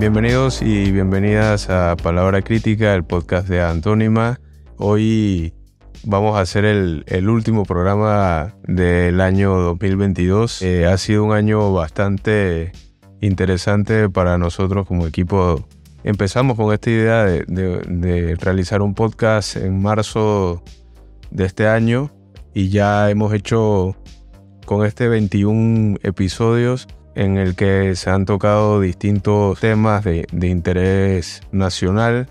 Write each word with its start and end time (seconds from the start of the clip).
Bienvenidos 0.00 0.62
y 0.62 0.90
bienvenidas 0.92 1.68
a 1.68 1.94
Palabra 1.94 2.40
Crítica, 2.40 2.94
el 2.94 3.04
podcast 3.04 3.46
de 3.48 3.60
Antónima. 3.60 4.40
Hoy 4.78 5.52
vamos 6.04 6.38
a 6.38 6.40
hacer 6.40 6.64
el, 6.64 7.28
último 7.28 7.64
programa 7.64 8.56
del 8.62 9.20
año 9.20 9.58
2022. 9.58 10.62
Eh, 10.62 10.86
ha 10.86 10.96
sido 10.96 11.22
un 11.24 11.34
año 11.34 11.74
bastante 11.74 12.72
interesante 13.20 14.08
para 14.08 14.38
nosotros 14.38 14.86
como 14.86 15.06
equipo. 15.06 15.68
Empezamos 16.02 16.56
con 16.56 16.72
esta 16.72 16.88
idea 16.88 17.24
de 17.26 18.38
realizar 18.40 18.80
un 18.80 18.94
podcast 18.94 19.56
en 19.56 19.82
marzo 19.82 20.62
de 21.30 21.44
este 21.44 21.68
año 21.68 22.10
y 22.54 22.70
ya 22.70 23.10
hemos 23.10 23.34
hecho 23.34 23.94
con 24.64 24.86
este 24.86 25.08
21 25.08 25.98
episodios 26.02 26.88
en 27.14 27.38
el 27.38 27.54
que 27.54 27.94
se 27.96 28.10
han 28.10 28.24
tocado 28.24 28.80
distintos 28.80 29.60
temas 29.60 30.04
de, 30.04 30.26
interés 30.42 31.40
nacional. 31.52 32.28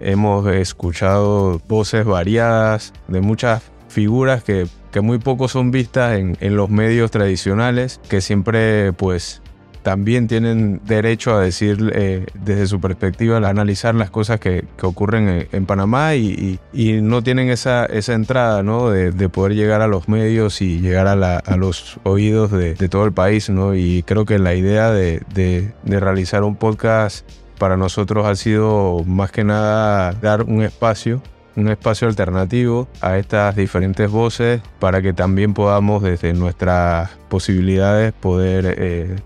Hemos 0.00 0.46
escuchado 0.48 1.60
voces 1.68 2.04
variadas 2.04 2.92
de 3.08 3.20
muchas 3.20 3.62
figuras 3.88 4.42
que, 4.42 4.66
muy 5.00 5.18
poco 5.18 5.48
son 5.48 5.70
vistas 5.70 6.18
en, 6.18 6.36
en 6.40 6.56
los 6.56 6.70
medios 6.70 7.10
tradicionales, 7.10 8.00
que 8.08 8.20
siempre 8.20 8.92
pues 8.92 9.42
también 9.82 10.28
tienen 10.28 10.80
derecho 10.84 11.34
a 11.34 11.40
decir 11.40 11.92
eh, 11.94 12.26
desde 12.34 12.66
su 12.66 12.80
perspectiva, 12.80 13.38
a 13.38 13.48
analizar 13.48 13.94
las 13.94 14.10
cosas 14.10 14.40
que, 14.40 14.64
ocurren 14.82 15.48
en, 15.50 15.66
Panamá 15.66 16.14
y, 16.14 16.58
no 17.02 17.22
tienen 17.22 17.50
esa, 17.50 17.86
esa 17.86 18.14
entrada 18.14 18.62
¿no? 18.62 18.90
de, 18.90 19.28
poder 19.28 19.54
llegar 19.54 19.82
a 19.82 19.86
los 19.86 20.08
medios 20.08 20.60
y 20.62 20.80
llegar 20.80 21.06
a, 21.06 21.56
los 21.56 21.98
oídos 22.02 22.50
de, 22.50 22.74
todo 22.88 23.04
el 23.04 23.12
país. 23.12 23.50
¿no? 23.50 23.74
Y 23.74 24.02
creo 24.02 24.24
que 24.24 24.38
la 24.38 24.54
idea 24.54 24.90
de, 24.90 25.72
realizar 25.84 26.44
un 26.44 26.56
podcast 26.56 27.28
para 27.58 27.76
nosotros 27.76 28.26
ha 28.26 28.34
sido 28.36 29.04
más 29.04 29.30
que 29.30 29.44
nada 29.44 30.12
dar 30.12 30.42
un 30.42 30.62
espacio 30.62 31.22
un 31.56 31.68
espacio 31.68 32.08
alternativo 32.08 32.88
a 33.00 33.18
estas 33.18 33.56
diferentes 33.56 34.08
voces 34.08 34.62
para 34.78 35.02
que 35.02 35.12
también 35.12 35.52
podamos 35.52 36.02
desde 36.02 36.32
nuestras 36.32 37.10
posibilidades 37.28 38.12
poder 38.12 38.76
eh, 38.78 39.16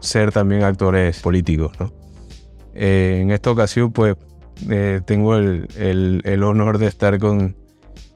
ser 0.00 0.32
también 0.32 0.64
actores 0.64 1.20
políticos. 1.20 1.72
¿no? 1.78 1.92
Eh, 2.74 3.20
en 3.22 3.30
esta 3.30 3.50
ocasión, 3.50 3.92
pues, 3.92 4.16
eh, 4.68 5.00
tengo 5.04 5.36
el, 5.36 5.68
el, 6.24 6.42
honor 6.42 6.78
de 6.78 6.86
estar 6.86 7.18
con, 7.18 7.56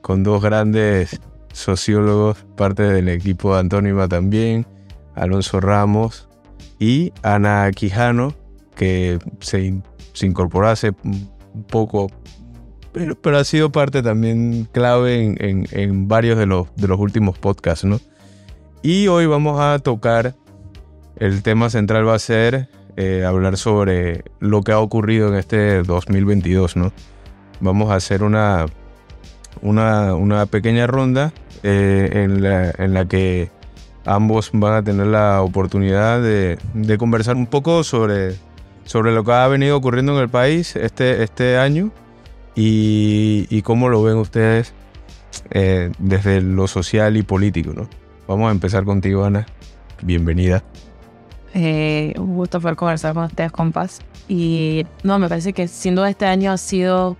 con 0.00 0.22
dos 0.22 0.42
grandes 0.42 1.20
sociólogos, 1.52 2.44
parte 2.56 2.82
del 2.82 3.08
equipo 3.08 3.54
de 3.54 3.60
Antónima 3.60 4.08
también, 4.08 4.66
Alonso 5.14 5.60
Ramos 5.60 6.28
y 6.78 7.12
Ana 7.22 7.70
Quijano, 7.72 8.34
que 8.74 9.18
se, 9.40 9.80
se 10.12 10.26
incorporó 10.26 10.68
hace 10.68 10.92
un 11.04 11.64
poco, 11.68 12.10
pero, 12.92 13.20
pero, 13.20 13.38
ha 13.38 13.44
sido 13.44 13.70
parte 13.72 14.02
también 14.02 14.68
clave 14.70 15.22
en, 15.22 15.36
en, 15.40 15.66
en 15.70 16.08
varios 16.08 16.38
de 16.38 16.46
los, 16.46 16.74
de 16.76 16.88
los 16.88 16.98
últimos 16.98 17.38
podcasts, 17.38 17.84
¿no? 17.84 18.00
Y 18.82 19.08
hoy 19.08 19.26
vamos 19.26 19.60
a 19.60 19.78
tocar 19.78 20.34
el 21.16 21.42
tema 21.42 21.70
central 21.70 22.06
va 22.06 22.14
a 22.14 22.18
ser 22.18 22.68
eh, 22.96 23.24
hablar 23.24 23.56
sobre 23.56 24.24
lo 24.40 24.62
que 24.62 24.72
ha 24.72 24.78
ocurrido 24.78 25.28
en 25.28 25.34
este 25.34 25.82
2022, 25.82 26.76
¿no? 26.76 26.92
Vamos 27.60 27.90
a 27.90 27.96
hacer 27.96 28.22
una, 28.22 28.66
una, 29.62 30.46
pequeña 30.46 30.86
ronda 30.86 31.32
eh, 31.62 32.10
en, 32.12 32.94
la, 32.94 33.04
que 33.06 33.50
ambos 34.04 34.50
van 34.52 34.74
a 34.74 34.82
tener 34.82 35.06
la 35.06 35.42
oportunidad 35.42 36.20
de, 36.22 36.58
conversar 36.98 37.36
un 37.36 37.46
poco 37.46 37.84
sobre, 37.84 38.36
sobre 38.84 39.12
lo 39.12 39.24
que 39.24 39.32
ha 39.32 39.48
venido 39.48 39.76
ocurriendo 39.76 40.14
en 40.16 40.22
el 40.22 40.28
país 40.28 40.76
este, 40.76 41.22
este 41.22 41.58
año 41.58 41.90
y, 42.54 43.62
cómo 43.62 43.88
lo 43.88 44.02
ven 44.02 44.16
ustedes 44.16 44.72
eh, 45.50 45.90
desde 45.98 46.40
lo 46.40 46.68
social 46.68 47.16
y 47.16 47.22
político, 47.22 47.72
¿no? 47.72 47.88
Vamos 48.28 48.48
a 48.48 48.52
empezar 48.52 48.84
contigo, 48.84 49.24
Ana. 49.24 49.46
Bienvenida. 50.02 50.62
Eh, 51.54 52.14
un 52.18 52.34
gusto 52.34 52.60
poder 52.60 52.76
conversar 52.76 53.14
con 53.14 53.24
ustedes, 53.24 53.52
compas. 53.52 54.00
Y 54.28 54.86
no, 55.04 55.18
me 55.18 55.28
parece 55.28 55.52
que 55.52 55.68
sin 55.68 55.94
duda 55.94 56.10
este 56.10 56.26
año 56.26 56.50
ha 56.52 56.58
sido. 56.58 57.16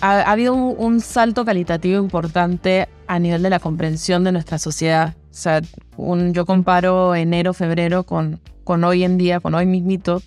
Ha, 0.00 0.30
habido 0.30 0.54
un, 0.54 1.00
salto 1.00 1.46
calitativo 1.46 1.98
importante 2.02 2.88
a 3.06 3.18
nivel 3.18 3.42
de 3.42 3.50
la 3.50 3.58
comprensión 3.58 4.22
de 4.22 4.32
nuestra 4.32 4.58
sociedad. 4.58 5.14
O 5.30 5.34
sea, 5.34 5.62
un, 5.96 6.34
yo 6.34 6.44
comparo 6.44 7.14
enero, 7.14 7.54
febrero 7.54 8.04
con, 8.04 8.40
con 8.64 8.84
hoy 8.84 9.02
en 9.02 9.16
día, 9.16 9.40
con 9.40 9.54
hoy 9.54 9.64
mismito, 9.64 10.20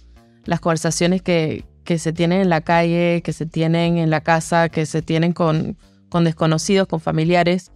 las 0.45 0.59
conversaciones 0.59 1.21
que, 1.21 1.63
que 1.83 1.99
se 1.99 2.11
tienen 2.11 2.41
en 2.41 2.49
la 2.49 2.61
calle, 2.61 3.21
que 3.23 3.33
se 3.33 3.45
tienen 3.45 3.99
en 3.99 4.09
la 4.09 4.21
casa, 4.21 4.69
que 4.69 4.87
se 4.87 5.03
tienen 5.03 5.33
con, 5.33 5.77
con 6.09 6.23
desconocidos, 6.23 6.87
con 6.87 6.99
familiares. 6.99 7.71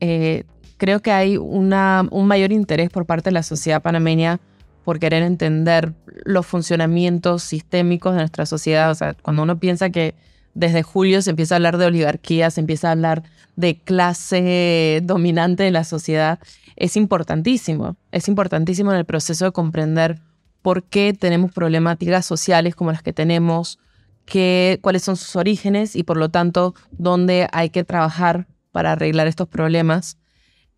Eh, 0.00 0.44
creo 0.76 1.00
que 1.00 1.12
hay 1.12 1.36
una, 1.36 2.06
un 2.10 2.26
mayor 2.26 2.52
interés 2.52 2.90
por 2.90 3.06
parte 3.06 3.30
de 3.30 3.34
la 3.34 3.42
sociedad 3.42 3.82
panameña 3.82 4.40
por 4.84 4.98
querer 5.00 5.22
entender 5.22 5.94
los 6.24 6.46
funcionamientos 6.46 7.42
sistémicos 7.42 8.12
de 8.12 8.20
nuestra 8.20 8.46
sociedad. 8.46 8.90
O 8.90 8.94
sea, 8.94 9.14
cuando 9.14 9.42
uno 9.42 9.58
piensa 9.58 9.90
que 9.90 10.14
desde 10.54 10.82
julio 10.82 11.20
se 11.22 11.30
empieza 11.30 11.54
a 11.54 11.56
hablar 11.56 11.76
de 11.76 11.86
oligarquía, 11.86 12.50
se 12.50 12.60
empieza 12.60 12.88
a 12.88 12.92
hablar 12.92 13.24
de 13.56 13.78
clase 13.78 15.00
dominante 15.02 15.64
de 15.64 15.70
la 15.70 15.84
sociedad, 15.84 16.38
es 16.76 16.96
importantísimo. 16.96 17.96
Es 18.12 18.28
importantísimo 18.28 18.92
en 18.92 18.98
el 18.98 19.04
proceso 19.04 19.46
de 19.46 19.52
comprender 19.52 20.20
por 20.62 20.84
qué 20.84 21.14
tenemos 21.14 21.52
problemáticas 21.52 22.26
sociales 22.26 22.74
como 22.74 22.92
las 22.92 23.02
que 23.02 23.12
tenemos, 23.12 23.78
qué, 24.24 24.78
cuáles 24.82 25.02
son 25.02 25.16
sus 25.16 25.36
orígenes 25.36 25.96
y 25.96 26.02
por 26.02 26.16
lo 26.16 26.28
tanto 26.28 26.74
dónde 26.90 27.48
hay 27.52 27.70
que 27.70 27.84
trabajar 27.84 28.46
para 28.72 28.92
arreglar 28.92 29.26
estos 29.26 29.48
problemas. 29.48 30.18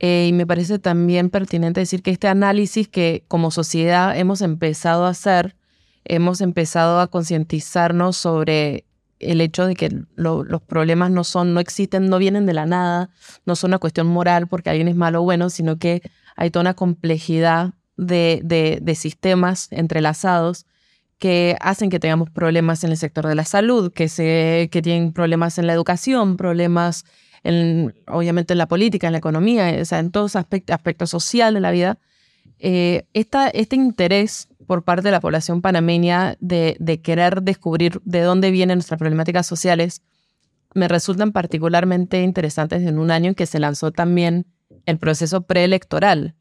Eh, 0.00 0.26
y 0.28 0.32
me 0.32 0.46
parece 0.46 0.78
también 0.78 1.28
pertinente 1.28 1.80
decir 1.80 2.02
que 2.02 2.12
este 2.12 2.28
análisis 2.28 2.88
que 2.88 3.24
como 3.26 3.50
sociedad 3.50 4.16
hemos 4.16 4.42
empezado 4.42 5.06
a 5.06 5.10
hacer, 5.10 5.56
hemos 6.04 6.40
empezado 6.40 7.00
a 7.00 7.08
concientizarnos 7.08 8.16
sobre 8.16 8.84
el 9.18 9.40
hecho 9.40 9.66
de 9.66 9.74
que 9.74 10.02
los 10.14 10.62
problemas 10.62 11.10
no 11.10 11.24
son, 11.24 11.52
no 11.52 11.58
existen, 11.58 12.08
no 12.08 12.18
vienen 12.18 12.46
de 12.46 12.54
la 12.54 12.66
nada, 12.66 13.10
no 13.46 13.56
son 13.56 13.70
una 13.70 13.78
cuestión 13.78 14.06
moral 14.06 14.46
porque 14.46 14.70
alguien 14.70 14.86
es 14.86 14.94
malo 14.94 15.20
o 15.20 15.24
bueno, 15.24 15.50
sino 15.50 15.78
que 15.78 16.02
hay 16.36 16.50
toda 16.50 16.60
una 16.62 16.74
complejidad 16.74 17.74
de, 17.96 18.40
de, 18.44 18.78
de 18.80 18.94
sistemas 18.94 19.66
entrelazados 19.72 20.66
que 21.18 21.56
hacen 21.60 21.90
que 21.90 21.98
tengamos 21.98 22.30
problemas 22.30 22.84
en 22.84 22.92
el 22.92 22.96
sector 22.96 23.26
de 23.26 23.34
la 23.34 23.44
salud, 23.44 23.92
que, 23.92 24.08
se, 24.08 24.68
que 24.70 24.82
tienen 24.82 25.12
problemas 25.12 25.58
en 25.58 25.66
la 25.66 25.72
educación, 25.72 26.36
problemas 26.36 27.04
obviamente 28.06 28.52
en 28.54 28.58
la 28.58 28.68
política, 28.68 29.06
en 29.06 29.12
la 29.12 29.18
economía, 29.18 29.76
o 29.80 29.84
sea, 29.84 29.98
en 30.00 30.10
todos 30.10 30.36
aspectos, 30.36 30.74
aspectos 30.74 31.10
sociales 31.10 31.54
de 31.54 31.60
la 31.60 31.70
vida, 31.70 31.98
eh, 32.58 33.06
este 33.14 33.76
interés 33.76 34.48
por 34.66 34.84
parte 34.84 35.04
de 35.04 35.12
la 35.12 35.20
población 35.20 35.62
panameña 35.62 36.36
de, 36.40 37.00
querer 37.02 37.42
descubrir 37.42 38.00
de 38.04 38.20
dónde 38.20 38.50
vienen 38.50 38.78
nuestras 38.78 38.98
problemáticas 38.98 39.46
sociales 39.46 40.02
me 40.74 40.88
resultan 40.88 41.32
particularmente 41.32 42.22
interesantes 42.22 42.82
en 42.82 42.98
un 42.98 43.10
año 43.10 43.28
en 43.28 43.34
que 43.34 43.46
se 43.46 43.58
lanzó 43.58 43.90
también 43.90 44.46
el 44.84 44.98
proceso 44.98 45.42
preelectoral, 45.42 46.34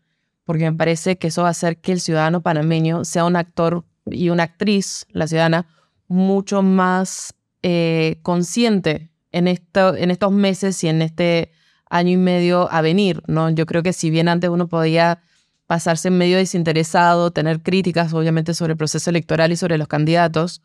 porque 0.44 0.70
me 0.70 0.78
parece 0.78 1.18
que 1.18 1.28
eso 1.28 1.44
va 1.44 1.48
a 1.48 1.52
hacer 1.52 1.78
que 1.78 1.94
el 1.94 2.02
ciudadano 2.02 2.42
panameño 2.42 3.06
sea 3.06 3.24
un 3.24 3.38
actor 3.38 3.86
y 4.06 4.30
una 4.30 4.44
actriz, 4.44 5.06
la 5.12 5.28
ciudadana, 5.28 5.68
mucho 6.08 6.62
más 6.62 7.34
eh, 7.64 8.20
consciente 8.22 9.10
en, 9.32 9.48
esto, 9.48 9.96
en 9.96 10.12
estos 10.12 10.32
meses 10.32 10.84
y 10.84 10.88
en 10.88 11.02
este 11.02 11.52
año 11.90 12.12
y 12.12 12.18
medio 12.18 12.72
a 12.72 12.82
venir, 12.82 13.22
¿no? 13.28 13.50
Yo 13.50 13.66
creo 13.66 13.84
que 13.84 13.94
si 13.94 14.10
bien 14.10 14.28
antes 14.28 14.50
uno 14.50 14.68
podía 14.68 15.22
pasarse 15.68 16.08
en 16.08 16.18
medio 16.18 16.38
desinteresado, 16.38 17.32
tener 17.32 17.62
críticas 17.62 18.14
obviamente 18.14 18.54
sobre 18.54 18.74
el 18.74 18.78
proceso 18.78 19.10
electoral 19.10 19.52
y 19.52 19.58
sobre 19.58 19.78
los 19.78 19.88
candidatos, 19.88 20.62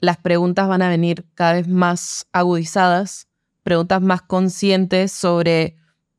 las 0.00 0.18
preguntas 0.18 0.68
van 0.68 0.82
a 0.82 0.88
venir 0.88 1.26
cada 1.34 1.54
vez 1.54 1.68
más 1.68 2.26
agudizadas, 2.32 3.26
preguntas 3.62 4.00
más 4.00 4.22
conscientes 4.22 5.12
sobre 5.12 5.76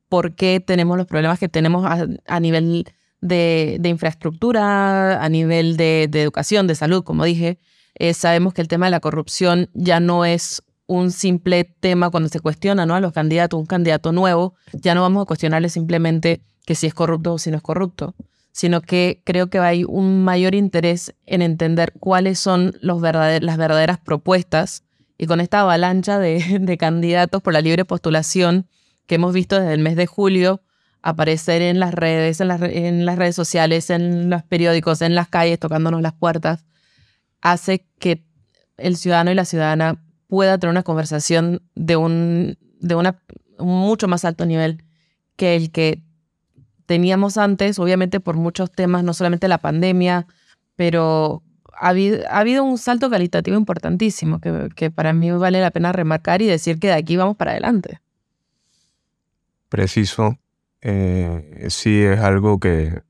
por 0.10 0.36
qué 0.36 0.60
tenemos 0.60 0.98
los 0.98 1.06
problemas 1.06 1.40
que 1.40 1.50
tenemos 1.50 1.86
a, 1.86 2.40
nivel 2.40 2.86
de, 3.22 3.80
infraestructura, 3.84 5.24
a 5.24 5.30
nivel 5.30 5.78
de, 5.78 6.04
educación, 6.04 6.68
de 6.68 6.76
salud, 6.76 7.04
como 7.04 7.24
dije. 7.24 7.60
Eh, 7.96 8.14
sabemos 8.14 8.54
que 8.54 8.62
el 8.62 8.68
tema 8.68 8.88
de 8.88 8.92
la 8.92 9.00
corrupción 9.00 9.70
ya 9.74 10.00
no 10.00 10.26
es 10.26 10.64
un 10.90 11.12
simple 11.12 11.66
tema 11.66 12.10
cuando 12.10 12.30
se 12.30 12.40
cuestiona 12.40 12.88
¿no? 12.88 12.96
a 12.96 13.00
los 13.00 13.14
candidatos, 13.14 13.60
un 13.60 13.68
candidato 13.68 14.12
nuevo, 14.12 14.56
ya 14.74 14.96
no 14.96 15.04
vamos 15.04 15.22
a 15.22 15.26
cuestionarle 15.26 15.70
simplemente 15.70 16.42
que 16.66 16.74
si 16.74 16.88
es 16.88 16.96
corrupto 16.96 17.34
o 17.34 17.38
si 17.38 17.52
no 17.52 17.58
es 17.58 17.64
corrupto, 17.64 18.16
sino 18.52 18.82
que 18.82 19.22
creo 19.24 19.52
que 19.52 19.60
hay 19.60 19.84
un 19.84 20.24
mayor 20.24 20.56
interés 20.56 21.14
en 21.28 21.44
entender 21.44 21.94
cuáles 22.00 22.40
son 22.40 22.76
las 22.82 23.00
verdaderas 23.02 24.00
propuestas 24.00 24.84
y 25.16 25.28
con 25.28 25.40
esta 25.42 25.60
avalancha 25.60 26.18
de, 26.20 26.78
candidatos 26.80 27.44
por 27.44 27.54
la 27.54 27.62
libre 27.62 27.86
postulación 27.86 28.68
que 29.06 29.16
hemos 29.16 29.32
visto 29.32 29.60
desde 29.60 29.76
el 29.76 29.82
mes 29.82 29.96
de 29.96 30.08
julio 30.08 30.64
aparecer 31.04 31.62
en 31.62 31.80
las 31.80 31.94
redes, 31.94 32.42
en 32.42 33.06
las 33.06 33.16
redes 33.18 33.36
sociales, 33.36 33.92
en 33.92 34.32
los 34.32 34.42
periódicos, 34.42 35.04
en 35.04 35.14
las 35.14 35.30
calles, 35.30 35.60
tocándonos 35.60 36.02
las 36.02 36.14
puertas, 36.14 36.66
hace 37.42 37.86
que 38.00 38.26
el 38.78 38.98
ciudadano 38.98 39.32
y 39.32 39.36
la 39.36 39.46
ciudadana 39.46 40.04
pueda 40.30 40.58
tener 40.58 40.72
una 40.72 40.84
conversación 40.84 41.62
de 41.76 41.98
un, 41.98 42.58
de 42.80 42.96
una, 42.96 43.20
mucho 43.58 44.08
más 44.08 44.24
alto 44.24 44.46
nivel 44.46 44.86
que 45.36 45.58
el 45.58 45.72
que 45.72 46.02
teníamos 46.86 47.38
antes, 47.38 47.80
obviamente 47.80 48.22
por 48.22 48.38
muchos 48.38 48.72
temas, 48.72 49.04
no 49.04 49.14
solamente 49.14 49.48
la 49.48 49.58
pandemia, 49.58 50.28
pero 50.78 51.44
ha 51.74 51.90
habido, 51.90 52.64
un 52.64 52.78
salto 52.78 53.10
cualitativo 53.10 53.58
importantísimo 53.58 54.40
que, 54.40 54.70
que, 54.76 54.92
para 54.92 55.14
mí 55.14 55.32
vale 55.32 55.60
la 55.60 55.72
pena 55.72 55.92
remarcar 55.92 56.42
y 56.42 56.46
decir 56.46 56.80
que 56.80 56.88
de 56.88 56.94
aquí 56.94 57.18
vamos 57.18 57.36
para 57.36 57.52
adelante. 57.52 58.00
Preciso. 59.68 60.38
Eh, 60.82 61.68
sí, 61.70 62.02
es 62.02 62.20
algo 62.20 62.60
que, 62.60 63.02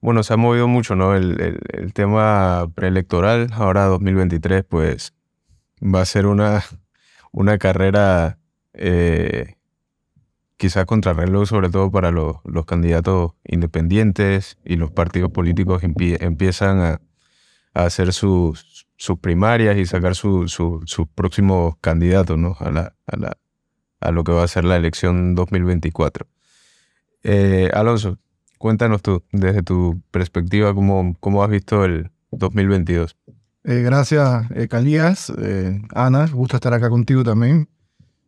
bueno, 0.00 0.22
se 0.22 0.34
ha 0.34 0.36
movido 0.36 0.68
mucho, 0.68 0.94
¿no? 0.94 1.14
El, 1.14 1.92
tema 1.92 2.70
preelectoral, 2.74 3.48
ahora 3.52 3.86
2023, 3.86 4.64
pues 4.64 5.12
va 5.80 6.00
a 6.00 6.06
ser 6.06 6.26
una, 6.26 6.64
una 7.32 7.58
carrera 7.58 8.38
eh, 8.74 9.56
quizás 10.56 10.86
contrarreloj, 10.86 11.46
sobre 11.48 11.70
todo 11.70 11.90
para 11.90 12.10
los, 12.10 12.36
los, 12.44 12.64
candidatos 12.64 13.32
independientes 13.44 14.58
y 14.64 14.76
los 14.76 14.90
partidos 14.90 15.30
políticos 15.30 15.82
empiezan 15.82 16.80
a, 16.80 17.00
a 17.74 17.84
hacer 17.84 18.12
sus, 18.12 18.86
sus, 18.96 19.18
primarias 19.18 19.76
y 19.76 19.86
sacar 19.86 20.14
sus 20.14 20.56
próximos 21.14 21.76
candidatos 21.80 22.38
¿no? 22.38 22.56
a, 22.58 22.70
la, 22.70 22.94
a, 23.06 23.16
la, 23.16 23.38
a, 24.00 24.10
lo 24.10 24.24
que 24.24 24.32
va 24.32 24.42
a 24.44 24.48
ser 24.48 24.64
la 24.64 24.76
elección 24.76 25.34
2024. 25.34 26.26
Eh, 27.22 27.70
Alonso, 27.74 28.18
cuéntanos 28.58 29.02
tú, 29.02 29.22
desde 29.32 29.62
tu 29.62 30.00
perspectiva, 30.10 30.72
cómo, 30.74 31.14
cómo 31.20 31.42
has 31.42 31.50
visto 31.50 31.84
el 31.84 32.10
2022. 32.30 33.16
Eh, 33.68 33.82
gracias, 33.82 34.48
eh, 34.54 34.68
Calías. 34.68 35.32
Eh, 35.38 35.82
Ana, 35.92 36.28
gusto 36.28 36.54
estar 36.54 36.72
acá 36.72 36.88
contigo 36.88 37.24
también. 37.24 37.68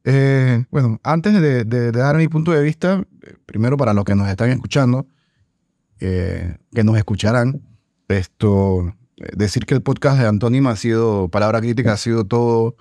Eh, 0.02 0.64
bueno, 0.72 0.98
antes 1.04 1.40
de, 1.40 1.92
dar 1.92 2.16
mi 2.16 2.26
punto 2.26 2.50
de 2.50 2.60
vista, 2.60 3.04
eh, 3.22 3.34
primero 3.46 3.76
para 3.76 3.94
los 3.94 4.04
que 4.04 4.16
nos 4.16 4.28
están 4.28 4.50
escuchando, 4.50 5.06
eh, 6.00 6.56
que 6.72 6.82
nos 6.82 6.96
escucharán, 6.96 7.62
esto, 8.08 8.94
decir 9.36 9.64
que 9.64 9.74
el 9.74 9.82
podcast 9.82 10.18
de 10.18 10.26
Antónima 10.26 10.70
ha 10.72 10.76
sido, 10.76 11.28
palabra 11.28 11.60
crítica, 11.60 11.92
ha 11.92 11.96
sido 11.96 12.24
todo, 12.24 12.74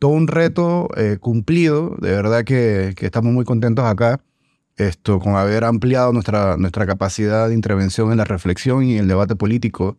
todo 0.00 0.10
un 0.10 0.26
reto 0.26 0.88
cumplido. 1.20 1.96
De 2.00 2.10
verdad 2.10 2.42
que, 2.44 2.94
que, 2.96 3.06
estamos 3.06 3.32
muy 3.32 3.44
contentos 3.44 3.84
acá, 3.84 4.20
esto, 4.76 5.20
con 5.20 5.36
haber 5.36 5.62
ampliado 5.64 6.12
nuestra, 6.12 6.56
nuestra 6.56 6.86
capacidad 6.86 7.48
de 7.48 7.54
intervención 7.54 8.10
en 8.10 8.18
la 8.18 8.24
reflexión 8.24 8.82
y 8.82 8.98
el 8.98 9.06
debate 9.06 9.36
político 9.36 9.96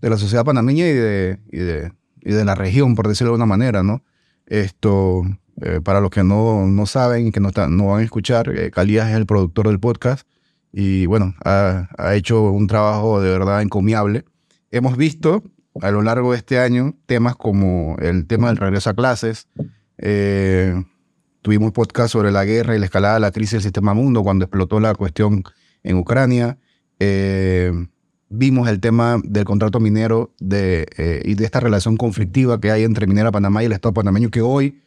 de 0.00 0.10
la 0.10 0.16
sociedad 0.16 0.44
panameña 0.44 0.86
y 0.86 0.92
de, 0.92 1.38
y 1.50 1.58
de, 1.58 1.92
y 2.20 2.32
de 2.32 2.44
la 2.44 2.54
región, 2.54 2.94
por 2.94 3.08
decirlo 3.08 3.32
de 3.32 3.36
una 3.36 3.46
manera, 3.46 3.82
¿no? 3.82 4.02
Esto, 4.46 5.22
eh, 5.62 5.80
para 5.82 6.00
los 6.00 6.10
que 6.10 6.24
no, 6.24 6.66
no 6.66 6.86
saben 6.86 7.28
y 7.28 7.32
que 7.32 7.40
no, 7.40 7.50
no 7.68 7.86
van 7.86 8.00
a 8.00 8.04
escuchar, 8.04 8.48
eh, 8.50 8.70
Calías 8.70 9.10
es 9.10 9.16
el 9.16 9.26
productor 9.26 9.68
del 9.68 9.80
podcast 9.80 10.26
y 10.72 11.06
bueno, 11.06 11.34
ha, 11.44 11.88
ha, 11.96 12.14
hecho 12.16 12.50
un 12.50 12.66
trabajo 12.66 13.20
de 13.20 13.30
verdad 13.30 13.62
encomiable. 13.62 14.24
Hemos 14.72 14.96
visto 14.96 15.44
a 15.80 15.90
lo 15.90 16.02
largo 16.02 16.32
de 16.32 16.38
este 16.38 16.58
año 16.58 16.96
temas 17.06 17.36
como 17.36 17.96
el 18.00 18.26
tema 18.26 18.48
del 18.48 18.56
regreso 18.56 18.90
a 18.90 18.94
clases. 18.94 19.48
Eh, 19.98 20.74
tuvimos 21.42 21.72
podcast 21.72 22.12
sobre 22.12 22.32
la 22.32 22.44
guerra 22.44 22.74
y 22.74 22.78
la 22.78 22.86
escalada 22.86 23.14
de 23.14 23.20
la 23.20 23.30
crisis 23.30 23.52
del 23.52 23.62
sistema 23.62 23.94
mundo 23.94 24.22
cuando 24.22 24.44
explotó 24.44 24.80
la 24.80 24.94
cuestión 24.94 25.44
en 25.82 25.96
Ucrania. 25.96 26.58
Vimos 28.36 28.68
el 28.68 28.80
tema 28.80 29.20
del 29.24 29.44
contrato 29.44 29.80
minero 29.80 30.32
de, 30.38 31.22
y 31.24 31.34
de 31.34 31.44
esta 31.44 31.60
relación 31.60 31.96
conflictiva 31.96 32.60
que 32.60 32.70
hay 32.70 32.84
entre 32.84 33.06
Minera 33.06 33.32
Panamá 33.32 33.62
y 33.62 33.66
el 33.66 33.72
Estado 33.72 33.94
panameño 33.94 34.30
que 34.30 34.42
hoy 34.42 34.80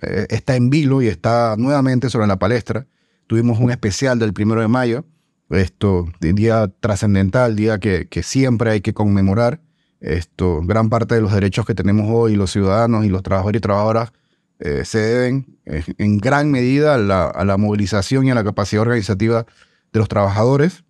eh, 0.00 0.26
está 0.30 0.56
en 0.56 0.70
vilo 0.70 1.02
y 1.02 1.08
está 1.08 1.56
nuevamente 1.58 2.10
sobre 2.10 2.26
la 2.26 2.38
palestra. 2.38 2.86
Tuvimos 3.26 3.58
un 3.58 3.70
especial 3.70 4.18
del 4.18 4.32
primero 4.32 4.60
de 4.60 4.68
mayo, 4.68 5.04
esto, 5.50 6.06
día 6.20 6.70
trascendental, 6.80 7.56
día 7.56 7.78
que, 7.78 8.08
que, 8.08 8.22
siempre 8.22 8.70
hay 8.70 8.80
que 8.80 8.94
conmemorar. 8.94 9.60
Esto, 10.00 10.60
gran 10.62 10.88
parte 10.88 11.14
de 11.14 11.20
los 11.20 11.32
derechos 11.32 11.66
que 11.66 11.74
tenemos 11.74 12.06
hoy, 12.08 12.34
los 12.34 12.50
ciudadanos 12.50 13.04
y 13.04 13.08
los 13.08 13.22
trabajadores 13.22 13.58
y 13.58 13.62
trabajadoras, 13.62 14.12
eh, 14.58 14.84
se 14.84 14.98
deben 14.98 15.58
eh, 15.66 15.84
en 15.98 16.18
gran 16.18 16.50
medida 16.50 16.94
a 16.94 16.98
la, 16.98 17.26
a 17.26 17.44
la, 17.44 17.56
movilización 17.56 18.26
y 18.26 18.30
a 18.30 18.34
la 18.34 18.44
capacidad 18.44 18.82
organizativa 18.82 19.46
de 19.92 19.98
los 19.98 20.08
trabajadores. 20.08 20.84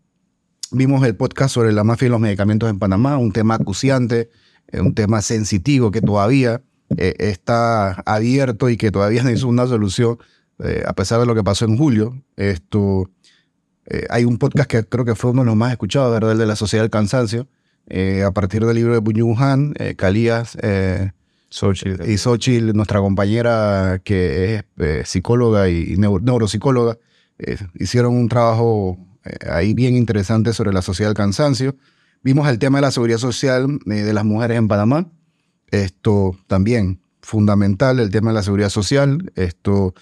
Vimos 0.75 1.05
el 1.05 1.15
podcast 1.15 1.55
sobre 1.55 1.71
la 1.71 1.85
mafia 1.85 2.07
y 2.07 2.09
los 2.09 2.19
medicamentos 2.19 2.71
en 2.71 2.79
Panamá, 2.79 3.19
un 3.19 3.31
tema 3.31 3.57
acuciante, 3.57 4.31
un 4.73 4.95
tema 4.95 5.21
sensitivo 5.21 5.91
que 5.91 6.01
todavía 6.01 6.63
eh, 6.97 7.15
está 7.19 7.93
abierto 8.07 8.71
y 8.71 8.79
que 8.79 8.91
todavía 8.91 9.23
necesita 9.23 9.49
una 9.49 9.67
solución, 9.67 10.17
eh, 10.61 10.83
a 10.87 10.95
pesar 10.95 11.21
de 11.21 11.27
lo 11.27 11.35
que 11.35 11.45
pasó 11.45 11.67
en 11.67 11.77
julio. 11.77 12.23
Esto, 12.37 13.11
eh, 13.85 14.07
hay 14.09 14.25
un 14.25 14.39
podcast 14.39 14.71
que 14.71 14.83
creo 14.85 15.05
que 15.05 15.15
fue 15.15 15.33
uno 15.33 15.43
de 15.43 15.47
los 15.47 15.57
más 15.57 15.73
escuchados, 15.73 16.11
¿verdad? 16.11 16.33
El 16.33 16.39
de 16.39 16.47
la 16.47 16.57
Sociedad 16.57 16.83
del 16.83 16.91
Cansancio, 16.91 17.49
a 18.27 18.31
partir 18.31 18.65
del 18.65 18.75
libro 18.77 18.95
de 18.95 19.01
Bunyung 19.01 19.39
Han, 19.43 19.75
Calías 19.97 20.57
y 20.57 22.17
Xochitl, 22.17 22.73
nuestra 22.73 23.01
compañera 23.01 24.01
que 24.03 24.65
es 24.79 25.09
psicóloga 25.09 25.69
y 25.69 25.97
neuropsicóloga, 25.99 26.97
hicieron 27.75 28.15
un 28.15 28.31
trabajo 28.31 28.97
ahí 29.51 29.75
bien 29.75 29.97
interesante 29.97 30.53
sobre 30.53 30.73
la 30.73 30.83
sociedad 30.83 31.11
del 31.11 31.17
cansancio. 31.17 31.77
Vimos 32.23 32.49
el 32.49 32.59
tema 32.59 32.79
de 32.79 32.83
la 32.83 32.91
seguridad 32.91 33.19
social 33.19 33.79
de 33.85 34.13
las 34.13 34.25
mujeres 34.25 34.59
en 34.59 34.69
Panamá. 34.69 35.11
Esto 35.71 36.37
también, 36.47 37.01
fundamental, 37.21 37.99
el 37.99 38.11
tema 38.11 38.31
de 38.31 38.35
la 38.35 38.43
seguridad 38.43 38.69
social. 38.69 39.33
Esto, 39.35 39.95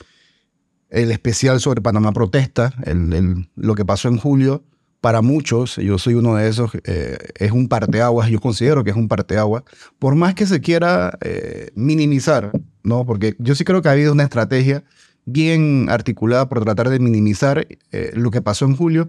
el 0.91 1.13
especial 1.13 1.61
sobre 1.61 1.81
Panamá 1.81 2.13
Protesta, 2.13 2.75
el, 2.85 3.49
lo 3.57 3.75
que 3.75 3.85
pasó 3.85 4.09
en 4.09 4.19
julio, 4.19 4.65
para 5.01 5.23
muchos, 5.23 5.77
yo 5.77 5.99
soy 5.99 6.15
uno 6.15 6.35
de 6.35 6.49
esos, 6.49 6.73
eh, 6.85 7.17
es 7.37 7.53
un 7.53 7.69
parteaguas, 7.69 8.29
yo 8.29 8.39
considero 8.39 8.85
que 8.85 8.91
es 8.91 8.97
un 8.97 9.09
parteaguas, 9.09 9.63
por 9.99 10.15
más 10.15 10.35
que 10.35 10.47
se 10.47 10.61
quiera 10.61 11.17
eh, 11.23 11.71
minimizar, 11.75 12.53
¿no? 12.83 13.07
Porque 13.07 13.35
yo 13.39 13.55
sí 13.55 13.65
creo 13.65 13.81
que 13.81 13.89
ha 13.89 13.93
habido 13.93 14.13
una 14.13 14.25
estrategia 14.25 14.85
bien 15.33 15.87
articulada 15.89 16.49
por 16.49 16.63
tratar 16.65 16.89
de 16.91 16.99
minimizar 16.99 17.67
eh, 17.93 18.11
lo 18.15 18.31
que 18.31 18.43
pasó 18.43 18.65
en 18.65 18.77
julio 18.77 19.09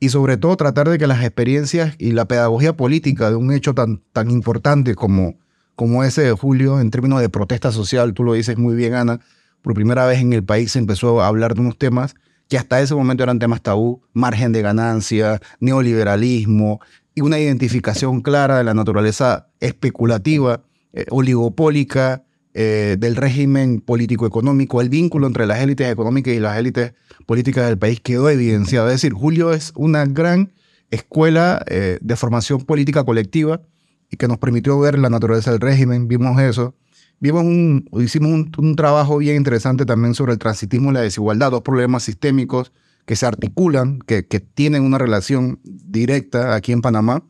y 0.00 0.08
sobre 0.08 0.36
todo 0.36 0.56
tratar 0.56 0.88
de 0.88 0.98
que 0.98 1.06
las 1.06 1.22
experiencias 1.22 1.94
y 1.98 2.12
la 2.12 2.26
pedagogía 2.26 2.76
política 2.76 3.30
de 3.30 3.36
un 3.36 3.52
hecho 3.52 3.74
tan, 3.74 4.02
tan 4.12 4.30
importante 4.30 4.94
como 4.94 5.36
como 5.74 6.04
ese 6.04 6.22
de 6.22 6.32
julio 6.32 6.80
en 6.80 6.90
términos 6.90 7.20
de 7.20 7.28
protesta 7.28 7.72
social, 7.72 8.14
tú 8.14 8.24
lo 8.24 8.34
dices 8.34 8.58
muy 8.58 8.74
bien, 8.74 8.94
Ana, 8.94 9.20
por 9.62 9.74
primera 9.74 10.06
vez 10.06 10.20
en 10.20 10.32
el 10.32 10.44
país 10.44 10.72
se 10.72 10.78
empezó 10.78 11.20
a 11.20 11.26
hablar 11.26 11.54
de 11.54 11.60
unos 11.60 11.78
temas 11.78 12.14
que 12.48 12.58
hasta 12.58 12.80
ese 12.80 12.94
momento 12.94 13.22
eran 13.22 13.38
temas 13.38 13.62
tabú, 13.62 14.02
margen 14.12 14.52
de 14.52 14.62
ganancia, 14.62 15.40
neoliberalismo 15.60 16.80
y 17.14 17.22
una 17.22 17.38
identificación 17.38 18.20
clara 18.20 18.58
de 18.58 18.64
la 18.64 18.74
naturaleza 18.74 19.48
especulativa, 19.60 20.62
eh, 20.92 21.06
oligopólica 21.10 22.24
eh, 22.54 22.96
del 22.98 23.16
régimen 23.16 23.80
político-económico, 23.80 24.82
el 24.82 24.90
vínculo 24.90 25.26
entre 25.26 25.46
las 25.46 25.60
élites 25.60 25.90
económicas 25.90 26.34
y 26.34 26.38
las 26.38 26.58
élites 26.58 26.92
políticas 27.24 27.66
del 27.66 27.78
país 27.78 28.00
quedó 28.00 28.28
evidenciado. 28.28 28.88
Es 28.88 28.94
decir, 28.94 29.14
Julio 29.14 29.52
es 29.52 29.72
una 29.74 30.04
gran 30.04 30.52
escuela 30.90 31.64
eh, 31.66 31.98
de 32.02 32.16
formación 32.16 32.60
política 32.60 33.04
colectiva 33.04 33.62
y 34.10 34.18
que 34.18 34.28
nos 34.28 34.36
permitió 34.36 34.78
ver 34.78 34.98
la 34.98 35.08
naturaleza 35.08 35.50
del 35.50 35.60
régimen, 35.60 36.08
vimos 36.08 36.38
eso. 36.40 36.74
Vimos 37.20 37.44
un, 37.44 37.88
hicimos 38.00 38.48
un, 38.58 38.76
trabajo 38.76 39.16
bien 39.16 39.36
interesante 39.36 39.86
también 39.86 40.12
sobre 40.12 40.32
el 40.32 40.38
transitismo 40.38 40.90
y 40.90 40.94
la 40.94 41.00
desigualdad, 41.00 41.52
dos 41.52 41.62
problemas 41.62 42.02
sistémicos 42.02 42.72
que 43.06 43.16
se 43.16 43.24
articulan, 43.24 44.00
que, 44.00 44.26
que 44.26 44.40
tienen 44.40 44.82
una 44.82 44.98
relación 44.98 45.58
directa 45.64 46.54
aquí 46.54 46.72
en 46.72 46.82
Panamá. 46.82 47.24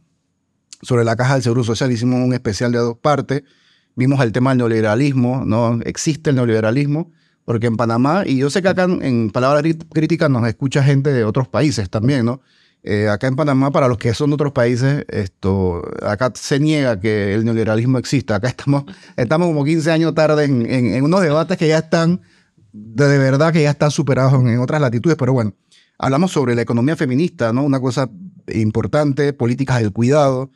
Sobre 0.81 1.05
la 1.05 1.15
caja 1.15 1.35
del 1.35 1.45
Seguro 1.45 1.63
Social 1.63 1.93
hicimos 1.93 2.25
un 2.25 2.35
especial 2.35 2.73
de 2.73 2.79
dos 2.79 2.97
partes. 2.97 3.45
Vimos 3.95 4.21
el 4.21 4.33
tema 4.33 4.51
del 4.51 4.59
neoliberalismo, 4.59 5.45
¿no? 5.45 5.81
Existe 5.85 6.31
el 6.31 6.37
neoliberalismo, 6.37 7.11
porque 7.45 7.67
en 7.67 7.77
Panamá, 7.77 8.23
y 8.27 8.39
yo 8.39 8.51
sé 8.51 8.63
que 8.63 8.69
acá 8.69 8.85
en 8.85 9.31
Palabras 9.31 9.63
Críticas 9.93 10.31
nos 10.31 10.47
escucha 10.47 10.83
gente 10.83 11.13
de 11.13 11.25
otros 11.25 11.49
países 11.49 11.91
también, 11.91 12.25
¿no? 12.25 12.41
Eh, 12.85 13.09
acá 13.09 13.29
en 13.29 13.37
Panamá, 13.37 13.71
para 13.71 13.87
los 13.87 13.97
que 13.97 14.13
son 14.13 14.31
de 14.31 14.35
otros 14.35 14.53
países, 14.53 15.05
esto, 15.09 15.83
acá 16.03 16.33
se 16.35 16.59
niega 16.59 16.99
que 16.99 17.35
el 17.35 17.45
neoliberalismo 17.45 17.99
exista. 17.99 18.37
Acá 18.37 18.49
estamos, 18.49 18.85
estamos 19.17 19.47
como 19.49 19.65
15 19.65 19.91
años 19.93 20.15
tarde 20.15 20.45
en, 20.45 20.67
en, 20.67 21.05
unos 21.05 21.23
debates 21.23 21.57
que 21.57 21.69
ya 21.69 21.79
están, 21.79 22.21
de, 22.73 23.19
verdad 23.19 23.53
que 23.53 23.63
ya 23.63 23.71
están 23.71 23.93
superados 23.93 24.35
en, 24.35 24.59
otras 24.59 24.81
latitudes. 24.81 25.17
Pero 25.17 25.33
bueno, 25.33 25.55
hablamos 25.97 26.33
sobre 26.33 26.57
la 26.57 26.63
economía 26.63 26.97
feminista, 26.97 27.53
¿no? 27.53 27.63
Una 27.63 27.79
cosa 27.79 28.11
importante, 28.53 29.33
políticas 29.33 29.79
del 29.81 29.93
cuidado, 29.93 30.51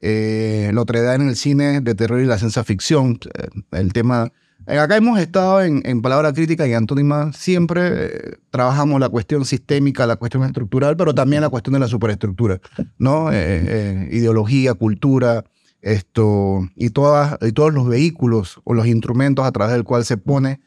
eh, 0.00 0.70
la 0.72 0.80
otredad 0.80 1.14
en 1.14 1.28
el 1.28 1.36
cine 1.36 1.80
de 1.80 1.94
terror 1.94 2.20
y 2.20 2.26
la 2.26 2.38
ciencia 2.38 2.64
ficción, 2.64 3.18
eh, 3.34 3.48
el 3.72 3.92
tema 3.92 4.32
eh, 4.66 4.78
acá 4.78 4.96
hemos 4.96 5.18
estado 5.18 5.62
en, 5.62 5.82
en 5.84 6.02
palabra 6.02 6.32
crítica 6.32 6.66
y 6.66 6.74
antónima, 6.74 7.32
siempre 7.32 7.80
eh, 7.92 8.36
trabajamos 8.50 9.00
la 9.00 9.08
cuestión 9.08 9.44
sistémica, 9.44 10.06
la 10.06 10.16
cuestión 10.16 10.44
estructural, 10.44 10.96
pero 10.96 11.14
también 11.14 11.42
la 11.42 11.48
cuestión 11.48 11.74
de 11.74 11.80
la 11.80 11.88
superestructura, 11.88 12.60
¿no? 12.98 13.30
Eh, 13.32 14.08
ideología, 14.12 14.74
cultura, 14.74 15.44
esto, 15.80 16.68
y, 16.76 16.90
todas, 16.90 17.38
y 17.40 17.52
todos 17.52 17.72
los 17.72 17.88
vehículos 17.88 18.60
o 18.64 18.74
los 18.74 18.86
instrumentos 18.86 19.46
a 19.46 19.52
través 19.52 19.72
del 19.72 19.84
cual 19.84 20.04
se 20.04 20.18
pone 20.18 20.60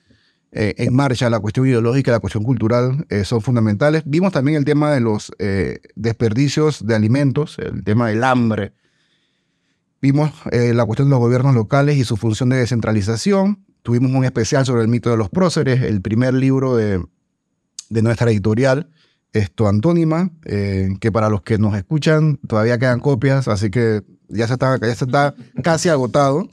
eh, 0.56 0.76
en 0.78 0.96
marcha 0.96 1.32
la 1.32 1.40
cuestión 1.40 1.66
ideológica 1.68 2.12
la 2.12 2.20
cuestión 2.20 2.44
cultural 2.44 3.08
eh, 3.10 3.26
son 3.26 3.42
fundamentales. 3.42 4.04
Vimos 4.06 4.32
también 4.32 4.58
el 4.58 4.66
tema 4.66 4.92
de 4.92 5.00
los 5.00 5.32
eh, 5.40 5.80
desperdicios 5.96 6.86
de 6.86 6.94
alimentos, 6.94 7.58
el 7.58 7.84
tema 7.84 8.10
del 8.10 8.24
hambre. 8.24 8.74
Vimos 10.04 10.32
la 10.52 10.84
cuestión 10.84 11.08
de 11.08 11.12
los 11.12 11.20
gobiernos 11.22 11.56
locales 11.56 11.96
y 11.96 12.04
su 12.04 12.18
función 12.18 12.50
de 12.50 12.58
descentralización. 12.58 13.64
Tuvimos 13.84 14.12
un 14.12 14.26
especial 14.26 14.66
sobre 14.66 14.82
el 14.82 14.90
mito 14.90 15.10
de 15.10 15.16
los 15.16 15.30
próceres, 15.30 15.82
el 15.82 16.02
primer 16.02 16.34
libro 16.34 16.76
de, 16.76 17.02
de 17.90 18.02
nuestra 18.02 18.30
editorial, 18.30 18.90
esto 19.32 19.66
Antónima, 19.66 20.30
que 20.44 21.12
para 21.14 21.30
los 21.30 21.42
que 21.42 21.58
nos 21.58 21.74
escuchan 21.78 22.38
todavía 22.46 22.78
quedan 22.78 23.00
copias, 23.00 23.48
así 23.48 23.70
que 23.70 24.02
ya 24.28 24.46
se 24.46 24.54
está, 24.56 24.78
ya 24.78 24.94
se 24.94 25.06
está 25.06 25.36
casi 25.64 25.88
agotado. 25.88 26.50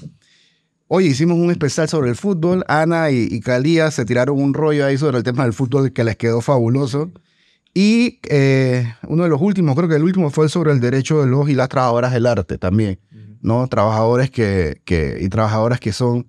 Hoy 0.87 1.07
hicimos 1.07 1.37
un 1.37 1.51
especial 1.51 1.89
sobre 1.89 2.11
el 2.11 2.15
fútbol. 2.15 2.65
Ana 2.69 3.11
y, 3.11 3.27
y 3.29 3.41
Calía 3.41 3.91
se 3.91 4.05
tiraron 4.05 4.41
un 4.41 4.55
rollo 4.55 4.87
ahí 4.87 4.97
sobre 4.97 5.19
el 5.19 5.25
tema 5.25 5.43
del 5.43 5.55
fútbol 5.55 5.93
que 5.93 6.05
les 6.05 6.17
quedó 6.17 6.41
fabuloso. 6.41 7.11
Y 7.75 8.19
eh, 8.29 8.93
uno 9.07 9.23
de 9.23 9.29
los 9.29 9.41
últimos, 9.41 9.77
creo 9.77 9.89
que 9.89 9.95
el 9.95 10.03
último 10.03 10.31
fue 10.31 10.49
sobre 10.49 10.73
el 10.73 10.81
derecho 10.81 11.21
de 11.21 11.29
los 11.29 11.49
y 11.49 11.55
las 11.55 11.69
trabajadoras 11.69 12.13
del 12.13 12.27
arte 12.27 12.59
también, 12.59 12.99
¿no? 13.41 13.67
Trabajadores 13.69 14.31
que, 14.31 14.81
que, 14.85 15.19
y 15.21 15.29
trabajadoras 15.29 15.81
que 15.81 15.93
son... 15.93 16.27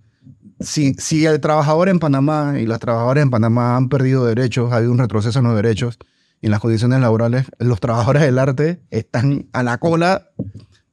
Si, 0.59 0.93
si 0.93 1.25
el 1.25 1.39
trabajador 1.39 1.89
en 1.89 1.99
Panamá 1.99 2.55
y 2.59 2.67
las 2.67 2.79
trabajadoras 2.79 3.23
en 3.23 3.31
Panamá 3.31 3.75
han 3.75 3.89
perdido 3.89 4.25
derechos, 4.25 4.71
ha 4.71 4.77
habido 4.77 4.91
un 4.91 4.99
retroceso 4.99 5.39
en 5.39 5.45
los 5.45 5.55
derechos 5.55 5.97
y 6.39 6.47
en 6.47 6.51
las 6.51 6.59
condiciones 6.59 6.99
laborales, 6.99 7.47
los 7.59 7.79
trabajadores 7.79 8.21
del 8.21 8.37
arte 8.37 8.81
están 8.91 9.47
a 9.53 9.63
la 9.63 9.77
cola 9.79 10.29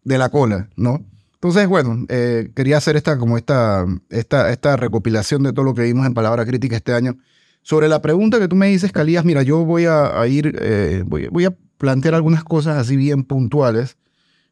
de 0.05 0.19
la 0.19 0.31
cola, 0.31 0.69
¿no? 0.77 1.05
Entonces, 1.35 1.69
bueno, 1.69 2.05
eh, 2.09 2.51
quería 2.57 2.79
hacer 2.79 2.97
esta, 2.97 3.17
como 3.17 3.39
esta, 3.39 3.87
esta, 4.11 4.51
esta 4.51 4.77
recopilación 4.77 5.45
de 5.45 5.53
todo 5.53 5.65
lo 5.65 5.75
que 5.75 5.83
vimos 5.83 6.05
en 6.05 6.13
Palabra 6.13 6.45
Crítica 6.45 6.77
este 6.77 6.95
año. 6.95 7.17
Sobre 7.63 7.89
la 7.89 8.03
pregunta 8.03 8.41
que 8.41 8.49
tú 8.49 8.57
me 8.57 8.67
dices, 8.67 8.91
Calías, 8.91 9.25
mira, 9.25 9.43
yo 9.43 9.65
voy 9.65 9.87
a, 9.87 10.27
ir, 10.27 10.59
eh, 10.61 11.05
voy, 11.07 11.29
voy, 11.29 11.45
a 11.45 11.55
plantear 11.77 12.15
algunas 12.15 12.43
cosas 12.43 12.77
así 12.77 12.97
bien 12.97 13.23
puntuales. 13.23 13.97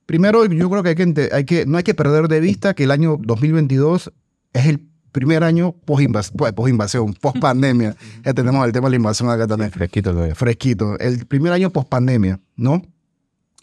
Primero, 0.07 0.47
yo 0.47 0.71
creo 0.71 0.83
que, 0.85 0.91
hay 0.91 0.95
que, 0.95 1.29
hay 1.33 1.45
que 1.45 1.67
no 1.67 1.79
hay 1.79 1.85
que 1.85 1.95
perder 1.95 2.29
de 2.29 2.41
vista 2.41 2.75
que 2.75 2.85
el 2.85 2.93
año 2.93 3.19
2022 3.21 4.13
es 4.53 4.67
el 4.67 4.89
primer 5.11 5.43
añño 5.43 5.73
post-invasión, 5.85 7.15
post-pandemia. 7.15 7.97
ya 8.25 8.35
tenemos 8.35 8.65
el 8.67 8.73
tema 8.73 8.87
de 8.87 8.91
la 8.91 8.97
invasión 8.97 9.31
acá 9.31 9.47
también. 9.47 9.71
Fresquito 9.71 10.13
todavía. 10.13 10.35
Fresquito. 10.35 10.99
El 10.99 11.27
primer 11.27 11.53
año 11.53 11.71
post-pandemia, 11.71 12.39
¿no? 12.55 12.83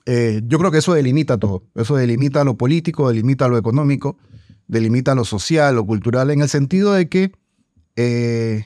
Eh, 0.05 0.41
yo 0.47 0.59
creo 0.59 0.71
que 0.71 0.79
eso 0.79 0.93
delimita 0.93 1.37
todo. 1.37 1.63
Eso 1.75 1.95
delimita 1.95 2.43
lo 2.43 2.57
político, 2.57 3.07
delimita 3.07 3.47
lo 3.47 3.57
económico, 3.57 4.17
delimita 4.67 5.15
lo 5.15 5.23
social, 5.23 5.75
lo 5.75 5.85
cultural, 5.85 6.31
en 6.31 6.41
el 6.41 6.49
sentido 6.49 6.91
de 6.93 7.07
que 7.07 7.31
eh, 7.95 8.65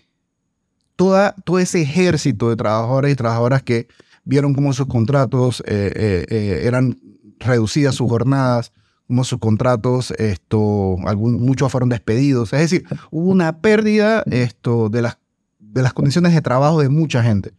toda, 0.96 1.36
todo 1.44 1.60
ese 1.60 1.82
ejército 1.82 2.50
de 2.50 2.56
trabajadores 2.56 3.12
y 3.12 3.16
trabajadoras 3.16 3.62
que 3.62 3.88
vieron 4.24 4.56
cómo 4.56 4.74
sus 4.74 4.88
contratos 4.88 5.62
eh, 5.68 6.26
eran 6.64 6.98
reducidas 7.40 7.96
sus 7.96 8.10
jornadas, 8.10 8.72
cómo 9.08 9.24
sus 9.24 9.40
contratos, 9.40 10.12
esto, 10.12 10.98
muchos 11.16 11.72
fueron 11.72 11.90
despedidos. 11.90 12.54
Es 12.54 12.60
decir, 12.60 12.86
hubo 13.12 13.30
una 13.30 13.62
pérdida 13.62 14.24
esto, 14.30 14.90
de, 14.90 15.02
las, 15.02 15.18
de 15.60 15.82
las 15.82 15.94
condiciones 15.94 16.34
de 16.34 16.42
trabajo 16.42 16.82
de 16.82 16.90
mucha 16.90 17.24
gente. 17.24 17.54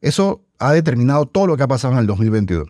Eso 0.00 0.44
ha 0.58 0.72
determinado 0.72 1.26
todo 1.26 1.46
lo 1.46 1.56
que 1.56 1.62
ha 1.62 1.68
pasado 1.68 1.94
en 1.94 2.00
el 2.00 2.06
2022. 2.06 2.68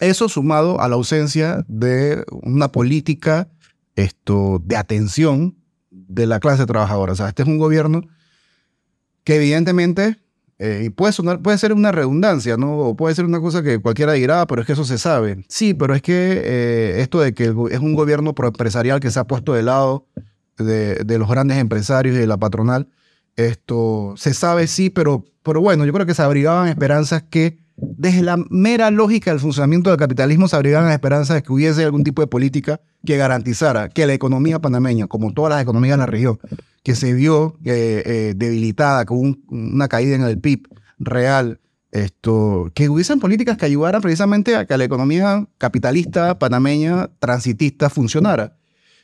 Eso 0.00 0.28
sumado 0.28 0.80
a 0.80 0.88
la 0.88 0.94
ausencia 0.94 1.64
de 1.68 2.24
una 2.30 2.68
política 2.68 3.48
esto, 3.96 4.62
de 4.64 4.76
atención 4.76 5.56
de 5.90 6.26
la 6.26 6.40
clase 6.40 6.66
trabajadora. 6.66 7.12
O 7.12 7.16
sea, 7.16 7.28
este 7.28 7.42
es 7.42 7.48
un 7.48 7.58
gobierno 7.58 8.02
que 9.24 9.36
evidentemente, 9.36 10.18
eh, 10.60 10.82
y 10.86 10.90
puede, 10.90 11.12
sonar, 11.12 11.40
puede 11.40 11.56
ser 11.56 11.72
una 11.72 11.92
redundancia, 11.92 12.56
¿no? 12.56 12.78
O 12.78 12.96
puede 12.96 13.14
ser 13.14 13.24
una 13.24 13.40
cosa 13.40 13.62
que 13.62 13.78
cualquiera 13.78 14.14
dirá, 14.14 14.46
pero 14.46 14.60
es 14.60 14.66
que 14.66 14.72
eso 14.72 14.84
se 14.84 14.98
sabe. 14.98 15.44
Sí, 15.48 15.72
pero 15.72 15.94
es 15.94 16.02
que 16.02 16.42
eh, 16.44 17.00
esto 17.00 17.20
de 17.20 17.32
que 17.32 17.44
es 17.44 17.78
un 17.78 17.94
gobierno 17.94 18.34
empresarial 18.36 18.98
que 18.98 19.10
se 19.10 19.20
ha 19.20 19.24
puesto 19.24 19.54
de 19.54 19.62
lado 19.62 20.06
de, 20.58 21.18
los 21.18 21.28
grandes 21.28 21.58
empresarios 21.58 22.16
y 22.16 22.18
de 22.18 22.26
la 22.26 22.36
patronal, 22.36 22.88
esto 23.36 24.14
se 24.16 24.34
sabe, 24.34 24.66
sí, 24.66 24.90
pero, 24.90 25.24
pero 25.44 25.60
bueno, 25.60 25.84
yo 25.84 25.92
creo 25.92 26.06
que 26.06 26.14
se 26.14 26.22
abrigaban 26.22 26.68
esperanzas 26.68 27.22
que 27.22 27.58
desde 27.76 28.22
la 28.22 28.36
mera 28.50 28.90
lógica 28.90 29.30
del 29.30 29.38
funcionamiento 29.38 29.90
del 29.90 29.98
capitalismo 30.00 30.48
se 30.48 30.56
abrigan 30.56 30.84
las 30.84 30.94
esperanzas 30.94 31.36
de 31.36 31.42
que 31.44 31.52
hubiese 31.52 31.84
algún 31.84 32.02
tipo 32.02 32.20
de 32.20 32.26
política 32.26 32.80
que 33.06 33.16
garantizara 33.16 33.88
que 33.88 34.04
la 34.06 34.14
economía 34.14 34.58
panameña, 34.58 35.06
como 35.06 35.32
todas 35.32 35.50
las 35.50 35.62
economías 35.62 35.96
de 35.96 35.98
la 35.98 36.06
región, 36.06 36.40
que 36.82 36.94
se 36.94 37.12
vio 37.12 37.56
eh, 37.64 38.02
eh, 38.04 38.34
debilitada 38.36 39.04
con 39.04 39.42
una 39.48 39.88
caída 39.88 40.14
en 40.14 40.22
el 40.22 40.38
PIB 40.38 40.68
real, 40.98 41.60
esto, 41.90 42.70
que 42.74 42.88
hubiesen 42.88 43.18
políticas 43.18 43.56
que 43.56 43.66
ayudaran 43.66 44.02
precisamente 44.02 44.56
a 44.56 44.66
que 44.66 44.76
la 44.76 44.84
economía 44.84 45.46
capitalista 45.56 46.38
panameña 46.38 47.08
transitista 47.18 47.88
funcionara. 47.88 48.56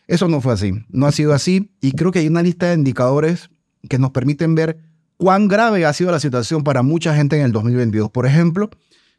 Eso 0.06 0.28
no 0.28 0.40
fue 0.40 0.52
así, 0.52 0.72
no 0.90 1.06
ha 1.06 1.12
sido 1.12 1.32
así 1.32 1.70
y 1.80 1.92
creo 1.92 2.12
que 2.12 2.18
hay 2.18 2.28
una 2.28 2.42
lista 2.42 2.68
de 2.68 2.74
indicadores 2.74 3.48
que 3.88 3.98
nos 3.98 4.10
permiten 4.10 4.54
ver 4.54 4.78
cuán 5.16 5.48
grave 5.48 5.86
ha 5.86 5.92
sido 5.92 6.10
la 6.10 6.20
situación 6.20 6.62
para 6.62 6.82
mucha 6.82 7.14
gente 7.14 7.36
en 7.38 7.46
el 7.46 7.52
2022. 7.52 8.10
Por 8.10 8.26
ejemplo, 8.26 8.70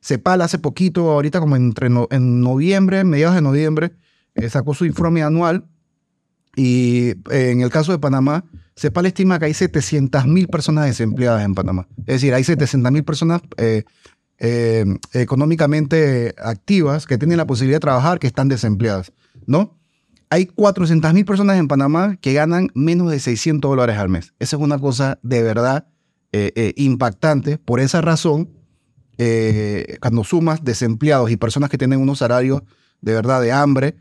CEPAL 0.01 0.41
hace 0.41 0.59
poquito, 0.59 1.12
ahorita 1.12 1.39
como 1.39 1.55
entre 1.55 1.88
en 1.88 2.41
noviembre, 2.41 3.03
mediados 3.03 3.35
de 3.35 3.41
noviembre, 3.41 3.93
eh, 4.35 4.50
sacó 4.50 4.75
su 4.75 4.85
informe 4.85 5.24
anual 5.24 5.65
y 6.55 7.09
eh, 7.31 7.51
en 7.51 7.62
el 7.62 7.69
caso 7.69 7.91
de 7.91 8.00
Panamá, 8.00 8.45
CEPAL 8.75 9.05
estima 9.05 9.39
que 9.39 9.45
hay 9.45 9.53
700.000 9.53 10.50
personas 10.50 10.85
desempleadas 10.85 11.43
en 11.43 11.55
Panamá. 11.55 11.88
Es 12.00 12.15
decir, 12.15 12.33
hay 12.33 12.43
700.000 12.43 13.03
personas 13.03 13.41
eh, 13.57 13.83
económicamente 15.13 16.35
activas 16.38 17.05
que 17.05 17.17
tienen 17.17 17.38
la 17.38 17.47
posibilidad 17.47 17.77
de 17.77 17.81
trabajar 17.81 18.19
que 18.19 18.27
están 18.27 18.50
desempleadas, 18.50 19.13
¿no? 19.45 19.77
Hay 20.29 20.47
400.000 20.47 21.25
personas 21.25 21.57
en 21.57 21.67
Panamá 21.67 22.17
que 22.19 22.33
ganan 22.33 22.69
menos 22.74 23.12
de 23.12 23.19
600 23.19 23.69
dólares 23.69 23.97
al 23.97 24.09
mes. 24.09 24.33
Esa 24.39 24.57
es 24.57 24.62
una 24.62 24.79
cosa 24.79 25.19
de 25.21 25.43
verdad 25.43 25.88
eh, 26.31 26.51
eh, 26.55 26.74
impactante. 26.75 27.57
Por 27.57 27.79
esa 27.79 28.01
razón, 28.01 28.50
eh, 29.17 29.97
cuando 30.01 30.25
sumas 30.25 30.63
desempleados 30.63 31.31
y 31.31 31.38
personas 31.38 31.69
que 31.69 31.77
tienen 31.77 32.01
unos 32.01 32.19
salarios 32.19 32.63
de 33.00 33.13
verdad 33.13 33.41
de 33.41 33.53
hambre, 33.53 33.95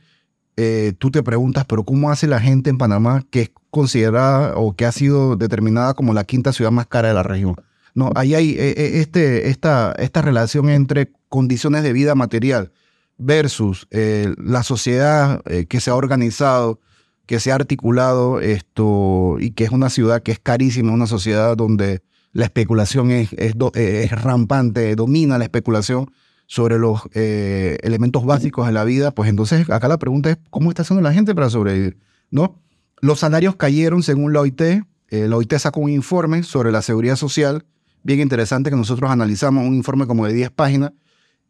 tú 0.98 1.10
te 1.10 1.22
preguntas, 1.22 1.64
pero 1.66 1.84
¿cómo 1.84 2.10
hace 2.10 2.26
la 2.26 2.40
gente 2.40 2.70
en 2.70 2.78
Panamá 2.78 3.24
que 3.30 3.42
es 3.42 3.50
considerada 3.70 4.56
o 4.56 4.74
que 4.76 4.86
ha 4.86 4.92
sido 4.92 5.36
determinada 5.36 5.94
como 5.94 6.14
la 6.14 6.24
quinta 6.24 6.52
ciudad 6.52 6.70
más 6.70 6.86
cara 6.86 7.08
de 7.08 7.14
la 7.14 7.22
región? 7.22 7.56
No, 7.94 8.10
ahí 8.14 8.34
hay 8.34 8.56
este, 8.58 9.48
esta, 9.48 9.92
esta 9.98 10.22
relación 10.22 10.68
entre 10.68 11.12
condiciones 11.28 11.82
de 11.82 11.92
vida 11.92 12.14
material 12.14 12.72
versus 13.18 13.86
eh, 13.90 14.34
la 14.38 14.62
sociedad 14.62 15.42
eh, 15.46 15.66
que 15.66 15.80
se 15.80 15.90
ha 15.90 15.94
organizado, 15.94 16.80
que 17.26 17.40
se 17.40 17.52
ha 17.52 17.54
articulado 17.54 18.40
esto 18.40 19.36
y 19.40 19.52
que 19.52 19.64
es 19.64 19.70
una 19.70 19.90
ciudad 19.90 20.22
que 20.22 20.32
es 20.32 20.38
carísima, 20.38 20.92
una 20.92 21.06
sociedad 21.06 21.56
donde 21.56 22.02
la 22.32 22.44
especulación 22.44 23.10
es, 23.10 23.32
es, 23.34 23.54
es 23.74 24.10
rampante, 24.10 24.94
domina 24.96 25.38
la 25.38 25.44
especulación 25.44 26.10
sobre 26.46 26.78
los 26.78 27.02
eh, 27.14 27.78
elementos 27.82 28.24
básicos 28.24 28.66
de 28.66 28.72
la 28.72 28.84
vida, 28.84 29.10
pues 29.12 29.30
entonces 29.30 29.68
acá 29.70 29.88
la 29.88 29.98
pregunta 29.98 30.30
es, 30.30 30.38
¿cómo 30.50 30.70
está 30.70 30.82
haciendo 30.82 31.02
la 31.02 31.12
gente 31.12 31.34
para 31.34 31.50
sobrevivir? 31.50 31.98
¿No? 32.30 32.60
Los 33.00 33.20
salarios 33.20 33.56
cayeron 33.56 34.02
según 34.02 34.32
la 34.32 34.40
OIT. 34.40 34.62
la 35.10 35.36
OIT 35.36 35.54
sacó 35.58 35.80
un 35.80 35.90
informe 35.90 36.42
sobre 36.42 36.72
la 36.72 36.82
seguridad 36.82 37.16
social, 37.16 37.64
bien 38.02 38.20
interesante 38.20 38.70
que 38.70 38.76
nosotros 38.76 39.10
analizamos, 39.10 39.66
un 39.66 39.74
informe 39.74 40.06
como 40.06 40.26
de 40.26 40.32
10 40.34 40.50
páginas, 40.50 40.92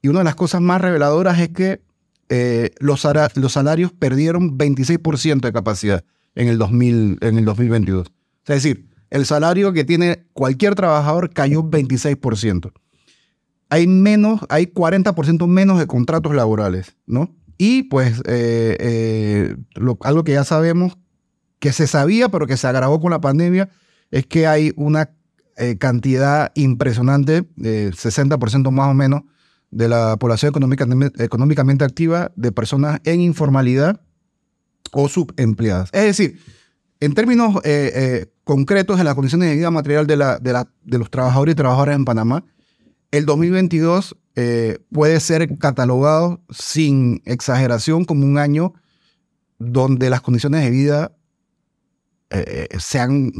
y 0.00 0.08
una 0.08 0.20
de 0.20 0.24
las 0.24 0.34
cosas 0.34 0.60
más 0.60 0.80
reveladoras 0.80 1.38
es 1.40 1.48
que 1.48 1.80
eh, 2.28 2.70
los, 2.78 3.06
los, 3.34 3.52
salarios 3.52 3.92
perdieron 3.92 4.56
26% 4.56 5.40
de 5.40 5.52
capacidad 5.52 6.04
en 6.34 6.48
el, 6.48 6.58
2000, 6.58 7.18
en 7.20 7.38
el 7.38 7.44
2022. 7.44 8.08
Es 8.46 8.62
decir, 8.62 8.88
el 9.10 9.26
salario 9.26 9.72
que 9.72 9.84
tiene 9.84 10.24
cualquier 10.32 10.74
trabajador 10.74 11.30
cayó 11.32 11.62
26%. 11.62 12.72
Hay 13.70 13.86
menos, 13.86 14.40
hay 14.48 14.66
40% 14.66 15.46
menos 15.46 15.78
de 15.78 15.86
contratos 15.86 16.34
laborales, 16.34 16.96
¿no? 17.06 17.34
Y 17.56 17.84
pues 17.84 18.20
eh, 18.26 18.76
eh, 18.80 19.56
algo 20.00 20.24
que 20.24 20.32
ya 20.32 20.44
sabemos, 20.44 20.96
que 21.58 21.72
se 21.72 21.86
sabía, 21.86 22.28
pero 22.28 22.46
que 22.46 22.56
se 22.56 22.66
agravó 22.66 23.00
con 23.00 23.10
la 23.10 23.20
pandemia, 23.20 23.70
es 24.10 24.26
que 24.26 24.46
hay 24.46 24.72
una 24.76 25.10
cantidad 25.78 26.50
impresionante, 26.56 27.44
60% 27.54 28.72
más 28.72 28.90
o 28.90 28.94
menos, 28.94 29.22
de 29.70 29.88
la 29.88 30.16
población 30.16 30.52
económicamente 31.18 31.84
activa 31.84 32.32
de 32.34 32.50
personas 32.50 33.00
en 33.04 33.20
informalidad 33.20 34.00
o 34.92 35.08
subempleadas. 35.08 35.90
Es 35.92 36.04
decir, 36.04 36.40
en 37.00 37.14
términos 37.14 37.56
eh, 37.64 37.92
eh, 37.94 38.26
concretos 38.44 38.98
en 38.98 39.04
las 39.04 39.14
condiciones 39.14 39.50
de 39.50 39.56
vida 39.56 39.70
material 39.70 40.06
de, 40.06 40.16
la, 40.16 40.38
de, 40.38 40.98
los 40.98 41.10
trabajadores 41.10 41.52
y 41.52 41.56
trabajadoras 41.56 41.96
en 41.96 42.04
Panamá, 42.04 42.44
el 43.16 43.26
2022 43.26 44.16
eh, 44.36 44.78
puede 44.90 45.20
ser 45.20 45.58
catalogado 45.58 46.40
sin 46.50 47.22
exageración 47.24 48.04
como 48.04 48.26
un 48.26 48.38
año 48.38 48.74
donde 49.58 50.10
las 50.10 50.20
condiciones 50.20 50.64
de 50.64 50.70
vida 50.70 51.12
eh, 52.30 52.68
se 52.78 52.98
han, 52.98 53.32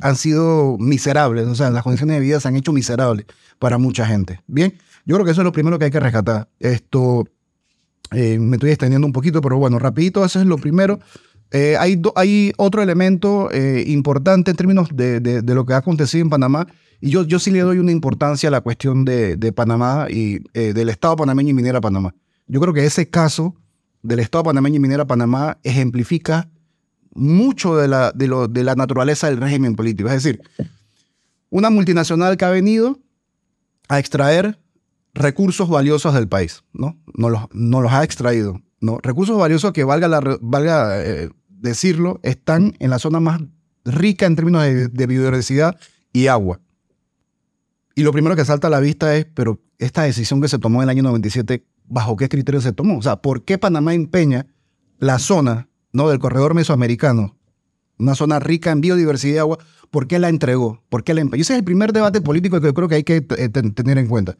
han 0.00 0.16
sido 0.16 0.78
miserables, 0.78 1.46
o 1.46 1.54
sea, 1.54 1.70
las 1.70 1.82
condiciones 1.82 2.16
de 2.16 2.20
vida 2.20 2.40
se 2.40 2.48
han 2.48 2.56
hecho 2.56 2.72
miserables 2.72 3.26
para 3.58 3.76
mucha 3.76 4.06
gente. 4.06 4.40
Bien, 4.46 4.74
yo 5.04 5.14
creo 5.16 5.24
que 5.24 5.32
eso 5.32 5.42
es 5.42 5.44
lo 5.44 5.52
primero 5.52 5.78
que 5.78 5.86
hay 5.86 5.90
que 5.90 6.00
rescatar. 6.00 6.48
Esto, 6.58 7.24
eh, 8.12 8.38
me 8.38 8.56
estoy 8.56 8.70
extendiendo 8.70 9.06
un 9.06 9.12
poquito, 9.12 9.40
pero 9.40 9.58
bueno, 9.58 9.78
rapidito, 9.78 10.24
eso 10.24 10.40
es 10.40 10.46
lo 10.46 10.56
primero. 10.56 11.00
Eh, 11.50 11.76
hay, 11.78 12.00
hay 12.14 12.52
otro 12.58 12.82
elemento 12.82 13.50
eh, 13.50 13.84
importante 13.86 14.50
en 14.50 14.56
términos 14.56 14.88
de, 14.92 15.20
de, 15.20 15.54
lo 15.54 15.64
que 15.64 15.72
ha 15.72 15.78
acontecido 15.78 16.22
en 16.22 16.30
Panamá, 16.30 16.66
y 17.00 17.10
yo, 17.10 17.24
yo 17.24 17.38
sí 17.38 17.50
le 17.50 17.60
doy 17.60 17.78
una 17.78 17.92
importancia 17.92 18.48
a 18.48 18.52
la 18.52 18.60
cuestión 18.60 19.04
de, 19.04 19.36
de 19.36 19.52
Panamá 19.52 20.06
y 20.10 20.40
del 20.52 20.88
Estado 20.88 21.16
panameño 21.16 21.50
y 21.50 21.54
Minera 21.54 21.80
Panamá. 21.80 22.14
Yo 22.46 22.60
creo 22.60 22.72
que 22.74 22.84
ese 22.84 23.08
caso 23.08 23.54
del 24.02 24.20
Estado 24.20 24.44
panameño 24.44 24.76
y 24.76 24.80
Minera 24.80 25.06
Panamá 25.06 25.58
ejemplifica 25.62 26.48
mucho 27.14 27.76
de 27.76 27.88
la, 27.88 28.12
de, 28.12 28.28
lo, 28.28 28.48
de 28.48 28.64
la 28.64 28.74
naturaleza 28.74 29.28
del 29.28 29.38
régimen 29.38 29.76
político. 29.76 30.08
Es 30.08 30.22
decir, 30.22 30.42
una 31.50 31.70
multinacional 31.70 32.36
que 32.36 32.44
ha 32.44 32.50
venido 32.50 32.98
a 33.88 33.98
extraer 33.98 34.58
recursos 35.14 35.68
valiosos 35.68 36.14
del 36.14 36.28
país, 36.28 36.62
¿no? 36.72 36.96
No 37.14 37.30
los, 37.30 37.42
no 37.52 37.80
los 37.80 37.92
ha 37.92 38.04
extraído, 38.04 38.60
¿no? 38.80 38.98
Recursos 39.02 39.38
valiosos 39.38 39.72
que, 39.72 39.84
valga, 39.84 40.08
la, 40.08 40.38
valga 40.40 41.02
eh, 41.02 41.30
decirlo, 41.48 42.20
están 42.22 42.76
en 42.78 42.90
la 42.90 42.98
zona 42.98 43.20
más 43.20 43.40
rica 43.84 44.26
en 44.26 44.36
términos 44.36 44.62
de, 44.62 45.06
biodiversidad 45.06 45.78
y 46.12 46.26
agua. 46.26 46.60
Y 47.98 48.04
lo 48.04 48.12
primero 48.12 48.36
que 48.36 48.44
salta 48.44 48.68
a 48.68 48.70
la 48.70 48.78
vista 48.78 49.16
es, 49.16 49.26
pero 49.34 49.60
esta 49.76 50.04
decisión 50.04 50.40
que 50.40 50.46
se 50.46 50.60
tomó 50.60 50.78
en 50.78 50.84
el 50.84 50.90
año 50.90 51.02
97, 51.02 51.66
¿bajo 51.88 52.14
qué 52.14 52.28
criterio 52.28 52.60
se 52.60 52.72
tomó? 52.72 52.96
O 52.96 53.02
sea, 53.02 53.16
¿por 53.16 53.42
qué 53.42 53.58
Panamá 53.58 53.92
empeña 53.92 54.46
la 55.00 55.18
zona 55.18 55.68
¿no? 55.92 56.08
del 56.08 56.20
corredor 56.20 56.54
mesoamericano, 56.54 57.36
una 57.98 58.14
zona 58.14 58.38
rica 58.38 58.70
en 58.70 58.82
biodiversidad 58.82 59.34
y 59.34 59.38
agua, 59.38 59.58
¿por 59.90 60.06
qué 60.06 60.20
la 60.20 60.28
entregó? 60.28 60.80
¿Por 60.88 61.02
qué 61.02 61.12
la 61.12 61.22
empeñó? 61.22 61.40
Ese 61.40 61.54
es 61.54 61.58
el 61.58 61.64
primer 61.64 61.92
debate 61.92 62.20
político 62.20 62.60
que 62.60 62.68
yo 62.68 62.74
creo 62.74 62.86
que 62.86 62.94
hay 62.94 63.02
que 63.02 63.16
eh, 63.36 63.48
tener 63.48 63.98
en 63.98 64.06
cuenta. 64.06 64.36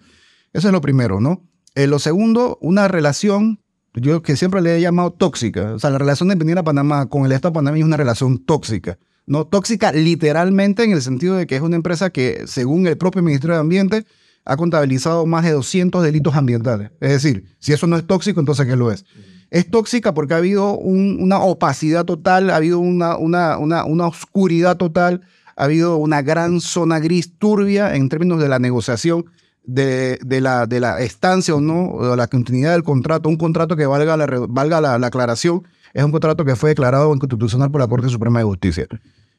Eso 0.52 0.68
es 0.68 0.72
lo 0.72 0.80
primero, 0.80 1.20
¿no? 1.20 1.42
Eh, 1.74 1.88
lo 1.88 1.98
segundo, 1.98 2.58
una 2.60 2.86
relación, 2.86 3.60
yo 3.92 4.22
que 4.22 4.36
siempre 4.36 4.62
le 4.62 4.76
he 4.76 4.80
llamado 4.80 5.10
tóxica. 5.14 5.72
O 5.72 5.80
sea, 5.80 5.90
la 5.90 5.98
relación 5.98 6.28
de 6.28 6.36
Pendiera 6.36 6.62
Panamá 6.62 7.06
con 7.06 7.26
el 7.26 7.32
Estado 7.32 7.50
de 7.50 7.54
Panamá 7.56 7.76
es 7.76 7.82
una 7.82 7.96
relación 7.96 8.38
tóxica. 8.38 9.00
No 9.28 9.46
tóxica 9.46 9.92
literalmente 9.92 10.84
en 10.84 10.92
el 10.92 11.02
sentido 11.02 11.36
de 11.36 11.46
que 11.46 11.54
es 11.54 11.60
una 11.60 11.76
empresa 11.76 12.08
que, 12.08 12.44
según 12.46 12.86
el 12.86 12.96
propio 12.96 13.22
Ministerio 13.22 13.56
de 13.56 13.60
Ambiente, 13.60 14.06
ha 14.46 14.56
contabilizado 14.56 15.26
más 15.26 15.44
de 15.44 15.52
200 15.52 16.02
delitos 16.02 16.34
ambientales. 16.34 16.90
Es 17.00 17.10
decir, 17.10 17.44
si 17.58 17.74
eso 17.74 17.86
no 17.86 17.98
es 17.98 18.06
tóxico, 18.06 18.40
entonces 18.40 18.66
¿qué 18.66 18.74
lo 18.74 18.90
es? 18.90 19.04
Es 19.50 19.70
tóxica 19.70 20.14
porque 20.14 20.32
ha 20.32 20.38
habido 20.38 20.78
una 20.78 21.40
opacidad 21.40 22.06
total, 22.06 22.48
ha 22.48 22.56
habido 22.56 22.78
una, 22.78 23.18
una, 23.18 23.58
una, 23.58 24.06
oscuridad 24.06 24.78
total, 24.78 25.20
ha 25.56 25.64
habido 25.64 25.98
una 25.98 26.22
gran 26.22 26.62
zona 26.62 26.98
gris 26.98 27.36
turbia 27.38 27.94
en 27.94 28.08
términos 28.08 28.40
de 28.40 28.48
la 28.48 28.58
negociación 28.58 29.26
de, 29.64 30.18
de, 30.24 30.40
la, 30.40 30.66
de 30.66 30.80
la 30.80 31.00
estancia 31.00 31.54
o 31.54 31.60
no, 31.60 31.90
o 31.90 32.16
la 32.16 32.28
continuidad 32.28 32.72
del 32.72 32.82
contrato, 32.82 33.28
un 33.28 33.36
contrato 33.36 33.76
que 33.76 33.84
valga 33.84 34.16
la, 34.16 34.26
valga 34.48 34.80
la, 34.80 34.94
aclaración, 35.06 35.64
es 35.92 36.02
un 36.02 36.12
contrato 36.12 36.46
que 36.46 36.56
fue 36.56 36.70
declarado 36.70 37.14
inconstitucional 37.14 37.70
por 37.70 37.82
la 37.82 37.86
Corte 37.86 38.08
Suprema 38.08 38.38
de 38.38 38.46
Justicia. 38.46 38.86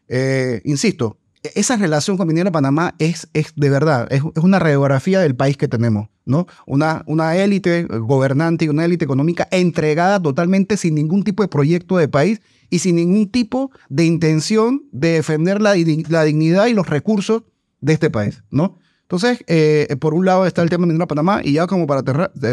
Eh, 0.10 0.62
insisto, 0.66 1.20
esa 1.56 1.78
relación 1.78 2.18
con 2.18 2.28
Minera 2.28 2.52
Panamá 2.52 2.96
es, 3.00 3.30
de 3.34 3.70
verdad, 3.70 4.08
es, 4.12 4.22
una 4.42 4.60
radiografía 4.60 5.22
del 5.22 5.36
país 5.36 5.56
que 5.56 5.68
tenemos, 5.68 6.10
¿no? 6.26 6.48
Una, 6.66 7.04
élite 7.36 7.84
gobernante 7.84 8.66
y 8.66 8.70
una 8.70 8.86
élite 8.86 9.06
económica 9.06 9.48
entregada 9.52 10.22
totalmente 10.22 10.76
sin 10.76 10.96
ningún 10.96 11.24
tipo 11.24 11.44
de 11.44 11.48
proyecto 11.48 11.98
de 11.98 12.10
país 12.10 12.42
y 12.70 12.80
sin 12.80 12.98
ningún 12.98 13.30
tipo 13.30 13.72
de 13.88 14.06
intención 14.06 14.84
de 14.92 15.14
defender 15.14 15.62
la, 15.62 15.74
dignidad 15.74 16.68
y 16.68 16.74
los 16.74 16.90
recursos 16.90 17.44
de 17.80 17.94
este 17.94 18.10
país, 18.10 18.44
¿no? 18.52 18.78
Entonces, 19.04 19.44
eh, 19.48 19.96
por 20.00 20.14
un 20.14 20.26
lado 20.26 20.46
está 20.46 20.62
el 20.62 20.70
tema 20.70 20.82
de 20.82 20.88
Minera 20.88 21.08
Panamá 21.08 21.42
y 21.44 21.54
ya 21.54 21.68
como 21.68 21.88
para 21.88 22.04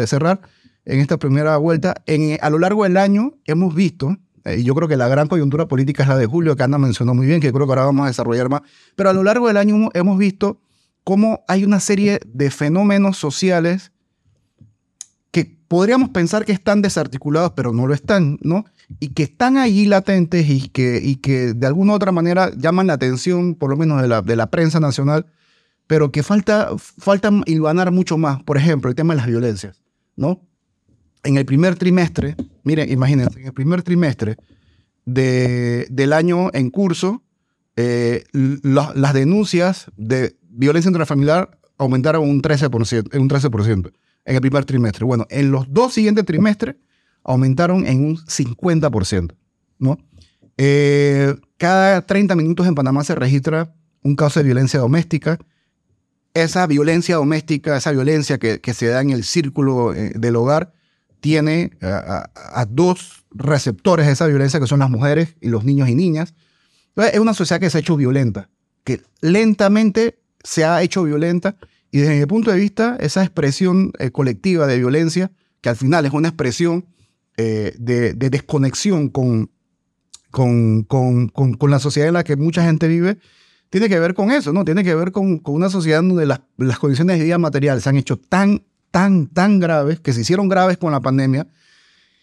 cerrar 0.07 0.41
en 0.85 1.01
esta 1.01 1.17
primera 1.17 1.57
vuelta, 1.57 2.01
en, 2.05 2.39
a 2.41 2.49
lo 2.49 2.59
largo 2.59 2.83
del 2.83 2.95
año 2.95 3.33
hemos 3.45 3.75
visto, 3.75 4.17
eh, 4.47 4.63
yo 4.63 4.73
creo 4.75 4.87
que 4.87 4.95
la 4.95 5.07
gran 5.07 5.27
coyuntura 5.27 5.67
política 5.67 6.03
es 6.03 6.09
la 6.09 6.17
de 6.17 6.25
julio, 6.25 6.55
que 6.55 6.63
Ana 6.63 6.77
mencionó 6.77 7.13
muy 7.13 7.27
bien, 7.27 7.41
que 7.41 7.51
creo 7.51 7.65
que 7.65 7.71
ahora 7.71 7.85
vamos 7.85 8.05
a 8.05 8.07
desarrollar 8.07 8.49
más, 8.49 8.61
pero 8.95 9.09
a 9.09 9.13
lo 9.13 9.23
largo 9.23 9.47
del 9.47 9.57
año 9.57 9.89
hemos 9.93 10.17
visto 10.17 10.61
cómo 11.03 11.43
hay 11.47 11.65
una 11.65 11.79
serie 11.79 12.19
de 12.25 12.49
fenómenos 12.49 13.17
sociales 13.17 13.91
que 15.31 15.57
podríamos 15.67 16.09
pensar 16.09 16.45
que 16.45 16.53
están 16.53 16.81
desarticulados, 16.81 17.51
pero 17.55 17.73
no 17.73 17.87
lo 17.87 17.93
están, 17.93 18.39
¿no? 18.41 18.65
Y 18.99 19.09
que 19.09 19.23
están 19.23 19.57
allí 19.57 19.85
latentes 19.85 20.49
y 20.49 20.69
que, 20.69 21.01
y 21.03 21.17
que 21.17 21.53
de 21.53 21.67
alguna 21.67 21.93
u 21.93 21.95
otra 21.95 22.13
manera 22.13 22.51
llaman 22.55 22.87
la 22.87 22.93
atención, 22.93 23.55
por 23.55 23.69
lo 23.69 23.75
menos 23.75 24.01
de 24.01 24.07
la, 24.07 24.21
de 24.21 24.35
la 24.35 24.49
prensa 24.49 24.79
nacional, 24.79 25.25
pero 25.87 26.11
que 26.11 26.23
falta, 26.23 26.71
falta 26.77 27.31
hilvanar 27.45 27.91
mucho 27.91 28.17
más. 28.17 28.41
Por 28.43 28.57
ejemplo, 28.57 28.89
el 28.89 28.95
tema 28.95 29.13
de 29.13 29.17
las 29.17 29.27
violencias, 29.27 29.81
¿no? 30.15 30.41
En 31.23 31.37
el 31.37 31.45
primer 31.45 31.75
trimestre, 31.75 32.35
miren, 32.67 32.91
imagínense, 32.91 33.39
en 33.39 33.47
el 33.47 33.53
primer 33.53 33.81
trimestre 33.81 34.37
de, 35.05 35.87
del 35.89 36.13
año 36.13 36.49
en 36.53 36.69
curso, 36.69 37.23
eh, 37.75 38.23
las 38.33 39.13
denuncias 39.13 39.91
de 39.95 40.35
violencia 40.49 40.89
intrafamiliar 40.89 41.59
aumentaron 41.77 42.29
un 42.29 42.41
13%, 42.41 43.19
un 43.19 43.29
13% 43.29 43.91
en 44.25 44.35
el 44.35 44.41
primer 44.41 44.65
trimestre. 44.65 45.05
Bueno, 45.05 45.25
en 45.29 45.51
los 45.51 45.71
dos 45.71 45.93
siguientes 45.93 46.25
trimestres 46.25 46.75
aumentaron 47.23 47.85
en 47.87 48.05
un 48.05 48.17
50%, 48.17 49.33
¿no? 49.79 49.97
Eh, 50.57 51.35
cada 51.57 52.05
30 52.05 52.35
minutos 52.35 52.67
en 52.67 52.75
Panamá 52.75 53.03
se 53.03 53.15
registra 53.15 53.73
un 54.03 54.15
caso 54.15 54.39
de 54.39 54.45
violencia 54.45 54.79
doméstica 54.79 55.39
esa 56.43 56.67
violencia 56.67 57.15
doméstica, 57.15 57.77
esa 57.77 57.91
violencia 57.91 58.37
que, 58.37 58.73
se 58.73 58.87
da 58.87 59.01
en 59.01 59.09
el 59.09 59.23
círculo 59.23 59.93
eh, 59.93 60.11
del 60.15 60.35
hogar, 60.35 60.73
tiene 61.27 61.71
a, 61.81 62.65
dos 62.69 63.25
receptores 63.31 64.05
de 64.05 64.13
esa 64.13 64.27
violencia, 64.27 64.61
que 64.61 64.67
son 64.67 64.79
las 64.79 64.89
mujeres 64.89 65.35
y 65.41 65.49
los 65.49 65.65
niños 65.65 65.89
y 65.89 65.95
niñas. 65.95 66.33
es 66.95 67.19
una 67.19 67.33
sociedad 67.33 67.59
que 67.59 67.69
se 67.69 67.77
ha 67.77 67.81
hecho 67.81 67.97
violenta, 67.97 68.49
que 68.85 69.01
lentamente 69.19 70.19
se 70.41 70.63
ha 70.63 70.81
hecho 70.81 71.03
violenta, 71.03 71.57
y 71.91 71.99
desde 71.99 72.17
mi 72.17 72.25
punto 72.27 72.49
de 72.49 72.57
vista, 72.57 72.95
esa 73.01 73.23
expresión 73.23 73.91
eh, 73.99 74.11
colectiva 74.11 74.67
de 74.67 74.77
violencia, 74.77 75.31
que 75.59 75.67
al 75.67 75.75
final 75.75 76.05
es 76.05 76.13
una 76.13 76.29
expresión 76.29 76.85
eh, 77.35 77.75
de, 77.77 78.13
desconexión 78.13 79.09
con, 79.09 79.51
con, 80.31 80.83
con 80.85 81.71
la 81.71 81.79
sociedad 81.79 82.07
en 82.07 82.13
la 82.13 82.23
que 82.23 82.37
mucha 82.37 82.63
gente 82.63 82.87
vive, 82.87 83.17
tiene 83.69 83.89
que 83.89 83.99
ver 83.99 84.13
con 84.13 84.31
eso, 84.31 84.53
¿no? 84.53 84.63
Tiene 84.63 84.83
que 84.83 84.95
ver 84.95 85.11
con, 85.11 85.41
una 85.45 85.69
sociedad 85.69 86.01
donde 86.01 86.25
las, 86.25 86.39
condiciones 86.79 87.19
de 87.19 87.25
vida 87.25 87.37
material 87.37 87.81
se 87.81 87.89
han 87.89 87.97
hecho 87.97 88.17
tan, 88.17 88.63
tan, 88.91 89.27
tan 89.27 89.59
graves, 89.59 89.99
que 89.99 90.13
se 90.13 90.21
hicieron 90.21 90.49
graves 90.49 90.77
con 90.77 90.91
la 90.91 90.99
pandemia, 90.99 91.47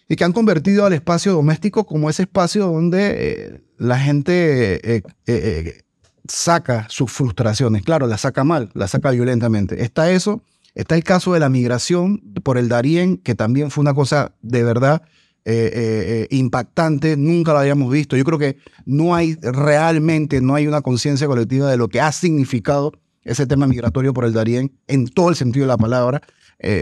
y 0.07 0.15
que 0.15 0.23
han 0.23 0.33
convertido 0.33 0.85
al 0.85 0.93
espacio 0.93 1.33
doméstico 1.33 1.85
como 1.85 2.09
ese 2.09 2.23
espacio 2.23 2.67
donde 2.67 3.15
eh, 3.17 3.61
la 3.77 3.99
gente 3.99 4.95
eh, 4.97 5.03
eh, 5.25 5.81
saca 6.27 6.85
sus 6.89 7.11
frustraciones. 7.11 7.83
Claro, 7.83 8.07
la 8.07 8.17
saca 8.17 8.43
mal, 8.43 8.69
la 8.73 8.87
saca 8.87 9.11
violentamente. 9.11 9.83
Está 9.83 10.11
eso, 10.11 10.43
está 10.75 10.95
el 10.95 11.03
caso 11.03 11.33
de 11.33 11.39
la 11.39 11.49
migración 11.49 12.19
por 12.43 12.57
el 12.57 12.69
Darién, 12.69 13.17
que 13.17 13.35
también 13.35 13.71
fue 13.71 13.81
una 13.81 13.93
cosa 13.93 14.33
de 14.41 14.63
verdad 14.63 15.03
eh, 15.47 15.71
eh, 15.75 16.27
eh, 16.31 16.35
impactante, 16.35 17.15
nunca 17.17 17.53
lo 17.53 17.59
habíamos 17.59 17.91
visto. 17.91 18.17
Yo 18.17 18.23
creo 18.23 18.39
que 18.39 18.57
no 18.83 19.13
hay 19.13 19.35
realmente, 19.35 20.41
no 20.41 20.55
hay 20.55 20.65
una 20.65 20.81
conciencia 20.81 21.27
colectiva 21.27 21.69
de 21.69 21.77
lo 21.77 21.87
que 21.87 22.01
ha 22.01 22.11
significado 22.11 22.93
ese 23.23 23.45
tema 23.45 23.67
migratorio 23.67 24.11
por 24.11 24.25
el 24.25 24.33
Darién 24.33 24.71
en 24.87 25.07
todo 25.07 25.29
el 25.29 25.35
sentido 25.35 25.65
de 25.65 25.67
la 25.67 25.77
palabra. 25.77 26.23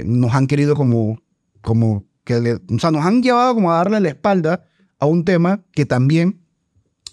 Nos 0.06 0.34
han 0.34 0.48
querido 0.48 0.76
como, 0.76 1.22
como 1.62 2.06
que, 2.24 2.36
o 2.36 2.80
sea, 2.80 2.92
nos 2.92 3.06
han 3.06 3.22
llevado 3.22 3.56
como 3.56 3.72
a 3.72 3.78
darle 3.78 4.00
la 4.00 4.10
espalda 4.10 4.66
a 5.00 5.06
un 5.06 5.26
tema 5.26 5.62
que 5.74 5.86
también 5.86 6.40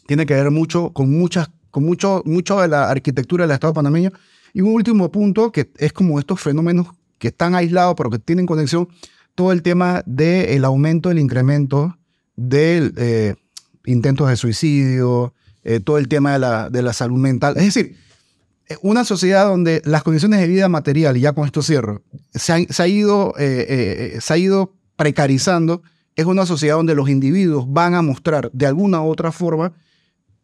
tiene 0.06 0.26
que 0.26 0.34
ver 0.34 0.50
mucho 0.50 0.92
con 0.92 1.10
muchas, 1.10 1.50
con 1.70 1.84
mucho, 1.84 2.22
mucho 2.24 2.60
de 2.60 2.68
la 2.68 2.90
arquitectura 2.90 3.44
del 3.44 3.54
Estado 3.54 3.74
panameño. 3.74 4.10
Y 4.52 4.60
un 4.60 4.74
último 4.74 5.10
punto 5.10 5.52
que 5.52 5.70
es 5.76 5.92
como 5.92 6.18
estos 6.18 6.40
fenómenos 6.40 6.88
que 7.18 7.28
están 7.28 7.54
aislados 7.54 7.94
pero 7.96 8.10
que 8.10 8.18
tienen 8.18 8.46
conexión 8.46 8.88
todo 9.34 9.52
el 9.52 9.62
tema 9.62 10.02
del 10.06 10.64
aumento, 10.64 11.08
del 11.08 11.18
incremento 11.18 11.96
de 12.36 12.92
eh, 12.96 13.34
intentos 13.84 14.28
de 14.28 14.36
suicidio, 14.36 15.34
eh, 15.62 15.80
todo 15.80 15.98
el 15.98 16.08
tema 16.08 16.32
de 16.32 16.38
la, 16.38 16.70
de 16.70 16.82
la 16.82 16.92
salud 16.92 17.18
mental. 17.18 17.56
Es 17.56 17.72
decir, 17.72 17.96
eh, 17.96 17.96
una 18.82 19.04
sociedad 19.04 19.46
donde 19.46 19.82
las 19.84 20.02
condiciones 20.02 20.40
de 20.40 20.46
vida 20.46 20.68
material, 20.68 21.16
y 21.16 21.20
ya 21.20 21.32
con 21.32 21.46
esto 21.46 21.62
cierro, 21.62 22.02
se, 22.32 22.52
ha, 22.52 22.88
ido, 22.88 23.34
se 23.36 24.20
ha 24.28 24.36
ido 24.36 24.74
precarizando, 24.96 25.82
es 26.14 26.26
una 26.26 26.46
sociedad 26.46 26.76
donde 26.76 26.94
los 26.94 27.08
individuos 27.08 27.64
van 27.68 27.94
a 27.94 28.02
mostrar 28.02 28.50
de 28.52 28.66
alguna 28.66 29.02
u 29.02 29.08
otra 29.08 29.32
forma, 29.32 29.72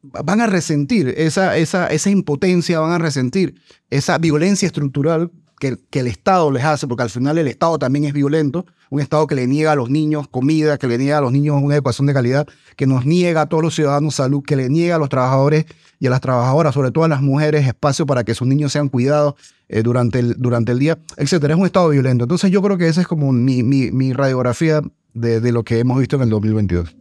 van 0.03 0.41
a 0.41 0.47
resentir 0.47 1.15
esa, 1.17 1.57
esa, 1.57 1.89
esa 1.89 2.11
impotencia, 2.11 2.81
van 2.81 2.93
a 2.93 2.99
resentir 2.99 3.61
esa 3.91 4.19
violencia 4.19 4.67
estructural 4.67 5.31
que, 5.59 5.79
que 5.91 6.01
el 6.01 6.07
Estado 6.07 6.51
les 6.51 6.65
hace, 6.65 6.87
porque 6.87 7.03
al 7.03 7.11
final 7.11 7.39
el 7.39 7.49
Estado 7.49 7.79
también 7.79 8.05
es 8.05 8.13
violento, 8.13 8.67
un 8.91 9.01
Estado 9.01 9.27
que 9.27 9.35
le 9.35 9.47
niega 9.47 9.73
a 9.73 9.75
los 9.75 9.91
niños 9.91 10.29
comida, 10.29 10.79
que 10.79 10.87
le 10.87 10.99
niega 10.99 11.19
a 11.19 11.21
los 11.21 11.33
niños 11.33 11.61
una 11.63 11.75
educación 11.75 12.07
de 12.07 12.15
calidad, 12.15 12.47
que 12.77 12.87
nos 12.87 13.07
niega 13.07 13.43
a 13.43 13.47
todos 13.47 13.63
los 13.63 13.75
ciudadanos 13.75 14.15
salud, 14.15 14.43
que 14.45 14.57
le 14.57 14.69
niega 14.69 14.97
a 14.97 14.99
los 14.99 15.09
trabajadores 15.09 15.67
y 15.99 16.07
a 16.07 16.11
las 16.11 16.21
trabajadoras, 16.21 16.75
sobre 16.75 16.91
todo 16.91 17.05
a 17.05 17.09
las 17.09 17.23
mujeres, 17.23 17.67
espacio 17.67 18.07
para 18.07 18.25
que 18.25 18.35
sus 18.35 18.47
niños 18.47 18.73
sean 18.73 18.89
cuidados 18.89 19.35
eh, 19.69 19.83
durante, 19.83 20.19
el, 20.21 20.35
durante 20.39 20.73
el 20.73 20.79
día, 20.79 20.99
etcétera. 21.17 21.55
Es 21.55 21.61
un 21.61 21.67
Estado 21.67 21.89
violento. 21.89 22.25
Entonces 22.25 22.51
yo 22.51 22.63
creo 22.63 22.79
que 22.79 22.89
esa 22.89 23.01
es 23.01 23.07
como 23.07 23.33
mi, 23.33 23.63
mi, 23.63 23.91
mi 23.91 24.13
radiografía 24.13 24.83
de, 25.15 25.41
de, 25.41 25.53
lo 25.53 25.65
que 25.65 25.79
hemos 25.79 25.99
visto 25.99 26.17
en 26.17 26.23
el 26.23 26.31
2022. 26.31 26.97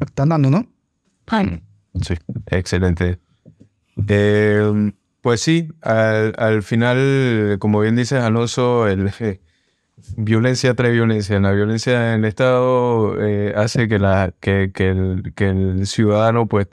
Están 0.00 0.30
dando, 0.30 0.50
¿no? 0.50 0.66
Sí, 2.02 2.14
excelente. 2.46 3.20
Eh, 4.08 4.92
pues 5.20 5.40
sí, 5.40 5.68
al, 5.80 6.34
al, 6.36 6.62
final, 6.62 7.56
como 7.60 7.80
bien 7.80 7.96
dices, 7.96 8.20
Alonso, 8.20 8.88
el, 8.88 9.10
eh, 9.20 9.40
violencia 10.16 10.74
trae 10.74 10.92
violencia. 10.92 11.38
La 11.40 11.52
violencia 11.52 12.14
en 12.14 12.20
el 12.20 12.24
Estado 12.26 13.20
eh, 13.22 13.52
hace 13.56 13.88
que, 13.88 13.96
el, 13.96 15.86
ciudadano 15.86 16.46
pues 16.46 16.68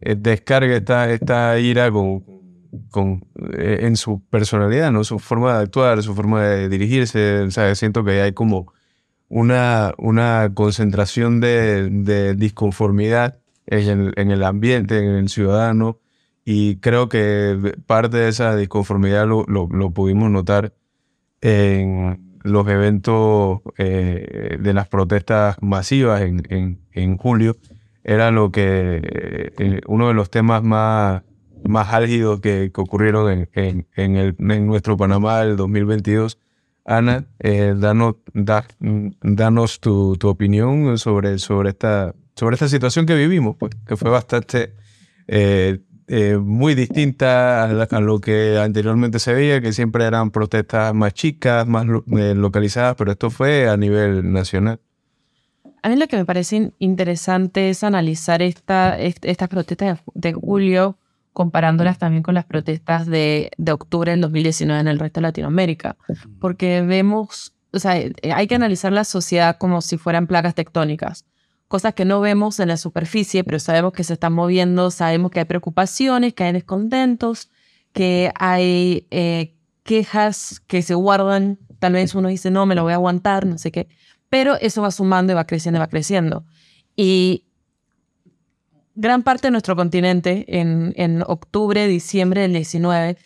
eh, 0.00 0.16
descargue 0.16 0.76
esta, 0.76 1.58
ira 1.58 1.90
con, 1.90 3.24
eh, 3.56 3.78
en 3.82 3.96
su 3.96 4.22
personalidad, 4.28 4.90
¿no? 4.92 5.04
su 5.04 5.18
forma 5.18 5.56
de 5.56 5.64
actuar, 5.64 6.02
su 6.02 6.14
forma 6.14 6.42
de 6.42 6.68
dirigirse. 6.68 7.42
O 7.42 7.50
sea, 7.50 7.74
siento 7.74 8.04
que 8.04 8.20
hay 8.22 8.32
como 8.32 8.72
una, 9.28 9.92
concentración 10.54 11.40
de, 11.40 12.34
disconformidad 12.36 13.38
en 13.66 14.00
el, 14.00 14.12
en 14.16 14.30
el 14.30 14.44
ambiente, 14.44 14.98
en 14.98 15.14
el 15.16 15.28
ciudadano. 15.28 16.00
Y 16.46 16.76
creo 16.76 17.08
que 17.08 17.74
parte 17.86 18.18
de 18.18 18.28
esa 18.28 18.54
disconformidad 18.54 19.26
lo, 19.26 19.44
lo, 19.46 19.66
lo 19.70 19.90
pudimos 19.92 20.30
notar 20.30 20.74
en 21.44 22.38
los 22.42 22.66
eventos 22.68 23.60
eh, 23.76 24.56
de 24.58 24.72
las 24.72 24.88
protestas 24.88 25.56
masivas 25.60 26.22
en, 26.22 27.16
julio. 27.18 27.56
Era 28.02 28.30
lo 28.30 28.50
que 28.50 29.00
eh, 29.58 29.80
uno 29.86 30.08
de 30.08 30.14
los 30.14 30.30
temas 30.30 30.62
más, 30.62 31.22
más 31.64 31.92
álgidos 31.92 32.40
que, 32.40 32.72
ocurrieron 32.74 33.46
en, 33.52 33.86
en, 33.94 34.66
nuestro 34.66 34.96
Panamá 34.96 35.40
del 35.40 35.56
2022. 35.56 36.38
Ana, 36.86 37.26
eh, 37.40 37.74
danos, 37.76 38.16
da, 38.32 38.66
danos 39.22 39.80
tu, 39.80 40.16
tu, 40.16 40.28
opinión 40.28 40.96
sobre, 40.98 41.38
sobre, 41.38 41.70
esta, 41.70 42.14
sobre 42.36 42.54
esta 42.54 42.68
situación 42.68 43.04
que 43.04 43.16
vivimos, 43.16 43.56
pues, 43.56 43.72
que 43.86 43.96
fue 43.96 44.10
bastante 44.10 44.74
eh, 45.26 45.80
eh, 46.06 46.36
muy 46.36 46.74
distinta 46.74 47.64
a, 47.64 47.82
a, 47.82 48.00
lo 48.00 48.20
que 48.20 48.58
anteriormente 48.58 49.18
se 49.18 49.32
veía, 49.32 49.60
que 49.60 49.72
siempre 49.72 50.04
eran 50.04 50.30
protestas 50.30 50.92
más 50.94 51.14
chicas, 51.14 51.66
más 51.66 51.86
lo, 51.86 52.04
eh, 52.18 52.34
localizadas, 52.34 52.94
pero 52.96 53.12
esto 53.12 53.30
fue 53.30 53.68
a 53.68 53.76
nivel 53.76 54.32
nacional. 54.32 54.80
A 55.82 55.88
mí 55.88 55.96
lo 55.96 56.06
que 56.06 56.16
me 56.16 56.24
parece 56.24 56.72
interesante 56.78 57.70
es 57.70 57.84
analizar 57.84 58.42
esta, 58.42 58.98
estas 58.98 59.48
protestas 59.48 60.00
de 60.14 60.32
julio 60.32 60.98
comparándolas 61.32 61.98
también 61.98 62.22
con 62.22 62.34
las 62.34 62.44
protestas 62.44 63.06
de, 63.06 63.50
de 63.56 63.72
octubre 63.72 64.10
del 64.10 64.20
2019 64.20 64.80
en 64.80 64.88
el 64.88 64.98
resto 64.98 65.20
de 65.20 65.22
Latinoamérica, 65.22 65.96
porque 66.38 66.80
vemos, 66.82 67.54
o 67.72 67.78
sea, 67.78 67.92
hay 67.92 68.46
que 68.46 68.54
analizar 68.54 68.92
la 68.92 69.04
sociedad 69.04 69.56
como 69.58 69.80
si 69.80 69.98
fueran 69.98 70.26
placas 70.26 70.54
tectónicas 70.54 71.24
cosas 71.74 71.94
que 71.94 72.04
no 72.04 72.20
vemos 72.20 72.60
en 72.60 72.68
la 72.68 72.76
superficie, 72.76 73.42
pero 73.42 73.58
sabemos 73.58 73.92
que 73.92 74.04
se 74.04 74.12
están 74.12 74.32
moviendo, 74.32 74.92
sabemos 74.92 75.32
que 75.32 75.40
hay 75.40 75.44
preocupaciones, 75.44 76.32
que 76.32 76.44
hay 76.44 76.52
descontentos, 76.52 77.50
que 77.92 78.30
hay 78.38 79.08
eh, 79.10 79.56
quejas 79.82 80.60
que 80.68 80.82
se 80.82 80.94
guardan, 80.94 81.58
tal 81.80 81.94
vez 81.94 82.14
uno 82.14 82.28
dice, 82.28 82.52
no, 82.52 82.64
me 82.64 82.76
lo 82.76 82.84
voy 82.84 82.92
a 82.92 82.94
aguantar, 82.94 83.44
no 83.44 83.58
sé 83.58 83.72
qué, 83.72 83.88
pero 84.28 84.54
eso 84.60 84.82
va 84.82 84.92
sumando 84.92 85.32
y 85.32 85.34
va 85.34 85.48
creciendo 85.48 85.78
y 85.78 85.80
va 85.80 85.88
creciendo. 85.88 86.44
Y 86.94 87.48
gran 88.94 89.24
parte 89.24 89.48
de 89.48 89.50
nuestro 89.50 89.74
continente 89.74 90.44
en, 90.46 90.92
en 90.94 91.24
octubre, 91.26 91.88
diciembre 91.88 92.42
del 92.42 92.52
19, 92.52 93.18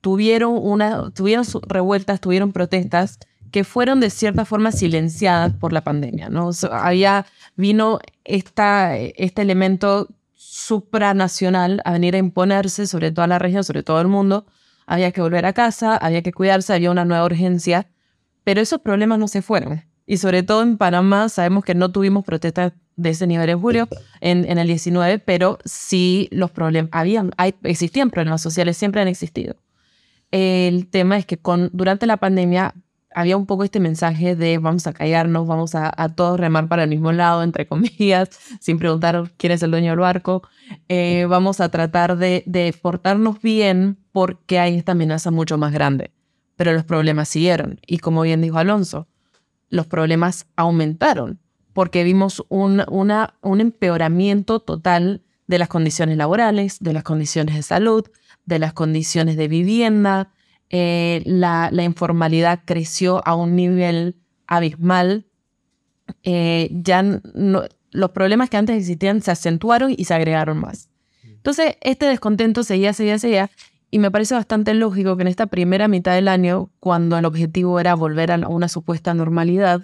tuvieron, 0.00 0.54
una, 0.56 1.10
tuvieron 1.10 1.44
revueltas, 1.66 2.18
tuvieron 2.22 2.52
protestas 2.52 3.18
que 3.50 3.64
fueron 3.64 4.00
de 4.00 4.10
cierta 4.10 4.44
forma 4.44 4.72
silenciadas 4.72 5.52
por 5.52 5.72
la 5.72 5.82
pandemia. 5.82 6.28
¿no? 6.28 6.50
Había, 6.70 7.26
vino 7.56 7.98
esta, 8.24 8.96
este 8.96 9.42
elemento 9.42 10.08
supranacional 10.34 11.80
a 11.84 11.92
venir 11.92 12.14
a 12.14 12.18
imponerse 12.18 12.86
sobre 12.86 13.12
toda 13.12 13.26
la 13.26 13.38
región, 13.38 13.64
sobre 13.64 13.82
todo 13.82 14.00
el 14.00 14.08
mundo. 14.08 14.46
Había 14.86 15.12
que 15.12 15.20
volver 15.20 15.46
a 15.46 15.52
casa, 15.52 15.96
había 15.96 16.22
que 16.22 16.32
cuidarse, 16.32 16.72
había 16.72 16.90
una 16.90 17.04
nueva 17.04 17.24
urgencia, 17.24 17.86
pero 18.44 18.60
esos 18.60 18.80
problemas 18.80 19.18
no 19.18 19.28
se 19.28 19.42
fueron. 19.42 19.82
Y 20.06 20.16
sobre 20.16 20.42
todo 20.42 20.62
en 20.62 20.76
Panamá 20.76 21.28
sabemos 21.28 21.64
que 21.64 21.74
no 21.74 21.92
tuvimos 21.92 22.24
protestas 22.24 22.72
de 22.96 23.10
ese 23.10 23.26
nivel 23.26 23.48
en 23.48 23.60
julio, 23.60 23.88
en, 24.20 24.58
el 24.58 24.66
19, 24.66 25.20
pero 25.20 25.58
sí 25.64 26.28
los 26.32 26.50
problemas, 26.50 26.90
habían, 26.92 27.30
existían 27.62 28.10
problemas 28.10 28.42
sociales, 28.42 28.76
siempre 28.76 29.00
han 29.00 29.08
existido. 29.08 29.56
El 30.30 30.88
tema 30.88 31.16
es 31.16 31.26
que 31.26 31.38
con, 31.38 31.70
durante 31.72 32.06
la 32.06 32.18
pandemia 32.18 32.74
había 33.14 33.36
un 33.36 33.46
poco 33.46 33.64
este 33.64 33.80
mensaje 33.80 34.36
de 34.36 34.58
vamos 34.58 34.86
a 34.86 34.92
callarnos, 34.92 35.46
vamos 35.46 35.74
a, 35.74 35.92
a, 35.96 36.08
todos 36.10 36.38
remar 36.38 36.68
para 36.68 36.84
el 36.84 36.90
mismo 36.90 37.12
lado, 37.12 37.42
entre 37.42 37.66
comillas, 37.66 38.30
sin 38.60 38.78
preguntar 38.78 39.30
quién 39.36 39.52
es 39.52 39.62
el 39.62 39.70
dueño 39.70 39.90
del 39.90 40.00
barco. 40.00 40.42
Eh, 40.88 41.26
vamos 41.28 41.60
a 41.60 41.68
tratar 41.68 42.16
de, 42.16 42.44
de, 42.46 42.74
portarnos 42.80 43.40
bien 43.42 43.98
porque 44.12 44.58
hay 44.58 44.76
esta 44.76 44.92
amenaza 44.92 45.30
mucho 45.30 45.58
más 45.58 45.72
grande. 45.72 46.12
Pero 46.56 46.72
los 46.72 46.84
problemas 46.84 47.28
siguieron. 47.28 47.80
Y 47.86 47.98
como 47.98 48.22
bien 48.22 48.42
dijo 48.42 48.58
Alonso, 48.58 49.08
los 49.70 49.86
problemas 49.86 50.46
aumentaron 50.56 51.40
porque 51.72 52.04
vimos 52.04 52.44
un, 52.48 52.84
una, 52.90 53.34
un 53.42 53.60
empeoramiento 53.60 54.60
total 54.60 55.22
de 55.46 55.58
las 55.58 55.68
condiciones 55.68 56.16
laborales, 56.16 56.78
de 56.80 56.92
las 56.92 57.02
condiciones 57.02 57.54
de 57.54 57.62
salud, 57.62 58.04
de 58.44 58.58
las 58.58 58.72
condiciones 58.72 59.36
de 59.36 59.48
vivienda, 59.48 60.32
eh, 60.70 61.22
la, 61.26 61.68
la, 61.72 61.82
informalidad 61.82 62.60
creció 62.64 63.26
a 63.26 63.34
un 63.34 63.56
nivel 63.56 64.16
abismal. 64.46 65.26
Eh, 66.22 66.70
ya 66.72 67.02
no, 67.02 67.64
los 67.90 68.10
problemas 68.10 68.50
que 68.50 68.56
antes 68.56 68.76
existían 68.76 69.20
se 69.20 69.32
acentuaron 69.32 69.92
y 69.96 70.04
se 70.04 70.14
agregaron 70.14 70.58
más. 70.58 70.88
Entonces, 71.24 71.76
este 71.80 72.06
descontento 72.06 72.62
seguía, 72.62 72.92
seguía, 72.92 73.18
seguía. 73.18 73.50
Y 73.90 73.98
me 73.98 74.10
parece 74.10 74.34
bastante 74.34 74.74
lógico 74.74 75.16
que 75.16 75.22
en 75.22 75.28
esta 75.28 75.46
primera 75.46 75.88
mitad 75.88 76.14
del 76.14 76.28
año, 76.28 76.70
cuando 76.78 77.18
el 77.18 77.24
objetivo 77.24 77.80
era 77.80 77.94
volver 77.94 78.30
a 78.30 78.36
una 78.48 78.68
supuesta 78.68 79.14
normalidad, 79.14 79.82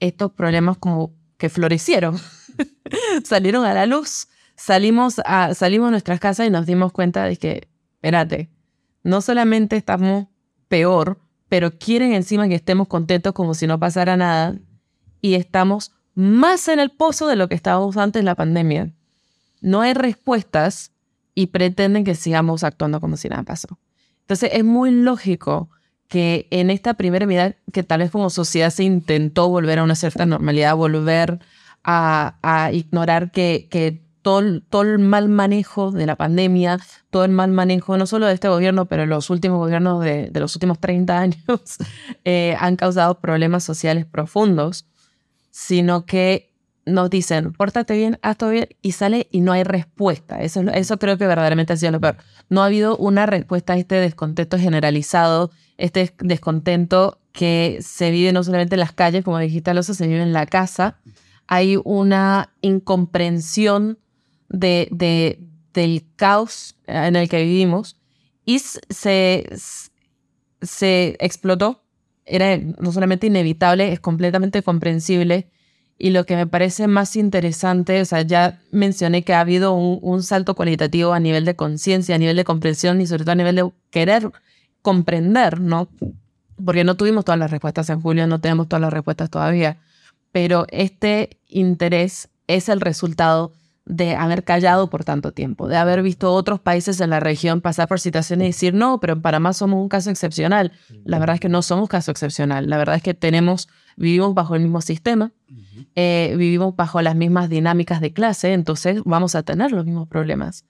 estos 0.00 0.32
problemas 0.32 0.76
como 0.76 1.12
que 1.38 1.48
florecieron, 1.48 2.18
salieron 3.24 3.64
a 3.64 3.72
la 3.72 3.86
luz, 3.86 4.28
salimos 4.56 5.20
a, 5.24 5.54
salimos 5.54 5.88
a 5.88 5.90
nuestras 5.92 6.20
casas 6.20 6.46
y 6.46 6.50
nos 6.50 6.66
dimos 6.66 6.92
cuenta 6.92 7.24
de 7.24 7.36
que, 7.36 7.68
espérate, 7.94 8.50
no 9.02 9.20
solamente 9.20 9.76
estamos 9.76 10.26
peor, 10.68 11.18
pero 11.48 11.78
quieren 11.78 12.12
encima 12.12 12.48
que 12.48 12.54
estemos 12.54 12.88
contentos 12.88 13.32
como 13.32 13.54
si 13.54 13.66
no 13.66 13.78
pasara 13.78 14.16
nada 14.16 14.56
y 15.20 15.34
estamos 15.34 15.92
más 16.14 16.68
en 16.68 16.80
el 16.80 16.90
pozo 16.90 17.26
de 17.26 17.36
lo 17.36 17.48
que 17.48 17.54
estábamos 17.54 17.96
antes 17.96 18.20
de 18.20 18.24
la 18.24 18.34
pandemia. 18.34 18.92
No 19.60 19.80
hay 19.80 19.94
respuestas 19.94 20.92
y 21.34 21.46
pretenden 21.46 22.04
que 22.04 22.14
sigamos 22.14 22.64
actuando 22.64 23.00
como 23.00 23.16
si 23.16 23.28
nada 23.28 23.42
pasó. 23.42 23.78
Entonces 24.22 24.50
es 24.52 24.64
muy 24.64 24.90
lógico 24.90 25.70
que 26.08 26.46
en 26.50 26.70
esta 26.70 26.94
primera 26.94 27.26
medida 27.26 27.56
que 27.72 27.82
tal 27.82 28.00
vez 28.00 28.10
como 28.10 28.30
sociedad 28.30 28.70
se 28.70 28.84
intentó 28.84 29.48
volver 29.48 29.78
a 29.78 29.84
una 29.84 29.94
cierta 29.94 30.26
normalidad, 30.26 30.76
volver 30.76 31.40
a, 31.84 32.70
ignorar 32.72 33.30
que 33.32 34.02
todo, 34.22 34.60
todo, 34.68 34.82
el 34.82 34.98
mal 34.98 35.28
manejo 35.28 35.90
de 35.90 36.06
la 36.06 36.16
pandemia, 36.16 36.78
todo 37.10 37.24
el 37.24 37.30
mal 37.30 37.50
manejo 37.50 37.96
no 37.96 38.06
solo 38.06 38.26
de 38.26 38.34
este 38.34 38.48
gobierno, 38.48 38.86
pero 38.86 39.06
los 39.06 39.30
últimos 39.30 39.58
gobiernos 39.58 40.02
de, 40.02 40.30
de 40.30 40.40
los 40.40 40.54
últimos 40.54 40.78
30 40.78 41.18
años 41.18 41.78
eh, 42.24 42.56
han 42.58 42.76
causado 42.76 43.20
problemas 43.20 43.64
sociales 43.64 44.06
profundos, 44.06 44.86
sino 45.50 46.06
que 46.06 46.50
nos 46.86 47.10
dicen, 47.10 47.52
pórtate 47.52 47.94
bien, 47.96 48.18
haz 48.22 48.36
todo 48.36 48.50
bien, 48.50 48.68
y 48.82 48.92
sale 48.92 49.28
y 49.30 49.40
no 49.40 49.52
hay 49.52 49.64
respuesta. 49.64 50.42
Eso, 50.42 50.60
eso 50.60 50.98
creo 50.98 51.18
que 51.18 51.26
verdaderamente 51.26 51.72
ha 51.72 51.76
sido 51.76 51.92
lo 51.92 52.00
peor. 52.00 52.16
No 52.48 52.62
ha 52.62 52.66
habido 52.66 52.96
una 52.96 53.26
respuesta 53.26 53.74
a 53.74 53.76
este 53.76 53.96
descontento 53.96 54.58
generalizado, 54.58 55.50
este 55.78 56.14
descontento 56.18 57.18
que 57.32 57.78
se 57.80 58.10
vive 58.10 58.32
no 58.32 58.42
solamente 58.42 58.74
en 58.74 58.80
las 58.80 58.92
calles, 58.92 59.24
como 59.24 59.38
dijiste, 59.38 59.70
Alonso, 59.70 59.94
se 59.94 60.06
vive 60.06 60.22
en 60.22 60.32
la 60.32 60.46
casa. 60.46 60.96
Hay 61.46 61.78
una 61.84 62.50
incomprensión 62.60 63.98
de, 64.50 64.88
de, 64.90 65.40
del 65.72 66.04
caos 66.16 66.76
en 66.86 67.16
el 67.16 67.28
que 67.28 67.42
vivimos 67.42 67.96
y 68.44 68.58
se, 68.58 69.48
se 70.60 71.16
explotó. 71.20 71.82
Era 72.26 72.58
no 72.58 72.92
solamente 72.92 73.26
inevitable, 73.26 73.92
es 73.92 74.00
completamente 74.00 74.62
comprensible 74.62 75.50
Y 75.98 76.10
lo 76.10 76.24
que 76.26 76.36
me 76.36 76.46
parece 76.46 76.86
más 76.86 77.16
interesante, 77.16 78.00
o 78.00 78.04
sea, 78.04 78.22
ya 78.22 78.60
mencioné 78.70 79.22
que 79.22 79.34
ha 79.34 79.40
habido 79.40 79.74
un 79.74 80.22
salto 80.22 80.54
cualitativo 80.54 81.12
a 81.12 81.20
nivel 81.20 81.44
de 81.44 81.56
conciencia, 81.56 82.14
a 82.14 82.18
nivel 82.18 82.36
de 82.36 82.44
comprensión 82.44 83.00
y 83.00 83.06
sobre 83.06 83.24
todo 83.24 83.32
a 83.32 83.36
nivel 83.36 83.56
de 83.56 83.70
querer 83.90 84.30
comprender, 84.82 85.60
¿no? 85.60 85.88
Porque 86.64 86.84
no 86.84 86.96
tuvimos 86.96 87.24
todas 87.24 87.38
las 87.38 87.50
respuestas 87.50 87.90
en 87.90 88.00
julio, 88.00 88.26
no 88.26 88.40
tenemos 88.40 88.68
todas 88.68 88.80
las 88.80 88.92
respuestas 88.92 89.28
todavía, 89.28 89.78
pero 90.32 90.66
este 90.70 91.38
interés 91.48 92.30
es 92.46 92.68
el 92.68 92.80
resultado 92.80 93.52
de 93.90 94.14
haber 94.14 94.44
callado 94.44 94.88
por 94.88 95.04
tanto 95.04 95.32
tiempo, 95.32 95.66
de 95.66 95.76
haber 95.76 96.02
visto 96.02 96.32
otros 96.32 96.60
países 96.60 97.00
en 97.00 97.10
la 97.10 97.18
región 97.18 97.60
pasar 97.60 97.88
por 97.88 97.98
situaciones 97.98 98.44
y 98.44 98.48
decir, 98.50 98.74
no, 98.74 99.00
pero 99.00 99.14
en 99.14 99.22
Panamá 99.22 99.52
somos 99.52 99.82
un 99.82 99.88
caso 99.88 100.10
excepcional. 100.10 100.72
La 101.04 101.18
verdad 101.18 101.34
es 101.34 101.40
que 101.40 101.48
no 101.48 101.60
somos 101.60 101.88
caso 101.88 102.12
excepcional. 102.12 102.70
La 102.70 102.78
verdad 102.78 102.96
es 102.96 103.02
que 103.02 103.14
tenemos, 103.14 103.68
vivimos 103.96 104.32
bajo 104.34 104.54
el 104.54 104.62
mismo 104.62 104.80
sistema, 104.80 105.32
eh, 105.96 106.34
vivimos 106.38 106.76
bajo 106.76 107.02
las 107.02 107.16
mismas 107.16 107.48
dinámicas 107.48 108.00
de 108.00 108.12
clase, 108.12 108.52
entonces 108.52 109.02
vamos 109.04 109.34
a 109.34 109.42
tener 109.42 109.72
los 109.72 109.84
mismos 109.84 110.06
problemas. 110.08 110.64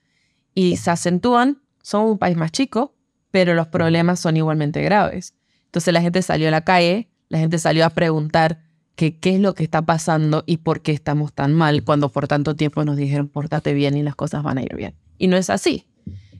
Y 0.55 0.77
se 0.77 0.89
acentúan, 0.89 1.61
somos 1.83 2.11
un 2.11 2.17
país 2.17 2.35
más 2.35 2.51
chico, 2.51 2.95
pero 3.29 3.53
los 3.53 3.67
problemas 3.67 4.19
son 4.19 4.35
igualmente 4.35 4.81
graves. 4.81 5.35
Entonces 5.65 5.93
la 5.93 6.01
gente 6.01 6.23
salió 6.23 6.47
a 6.47 6.51
la 6.51 6.61
calle, 6.61 7.07
la 7.29 7.37
gente 7.37 7.59
salió 7.59 7.85
a 7.85 7.91
preguntar, 7.91 8.63
qué 9.09 9.35
es 9.35 9.41
lo 9.41 9.53
que 9.53 9.63
está 9.63 9.81
pasando 9.81 10.43
y 10.45 10.57
por 10.57 10.81
qué 10.81 10.91
estamos 10.91 11.33
tan 11.33 11.53
mal 11.53 11.83
cuando 11.83 12.09
por 12.09 12.27
tanto 12.27 12.55
tiempo 12.55 12.85
nos 12.85 12.97
dijeron 12.97 13.27
pórtate 13.27 13.73
bien 13.73 13.97
y 13.97 14.03
las 14.03 14.15
cosas 14.15 14.43
van 14.43 14.57
a 14.59 14.63
ir 14.63 14.75
bien. 14.75 14.95
Y 15.17 15.27
no 15.27 15.37
es 15.37 15.49
así. 15.49 15.87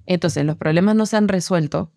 Entonces 0.05 0.45
los 0.45 0.57
problemas 0.57 0.95
no 0.95 1.05
se 1.05 1.17
han 1.17 1.27
resuelto. 1.27 1.91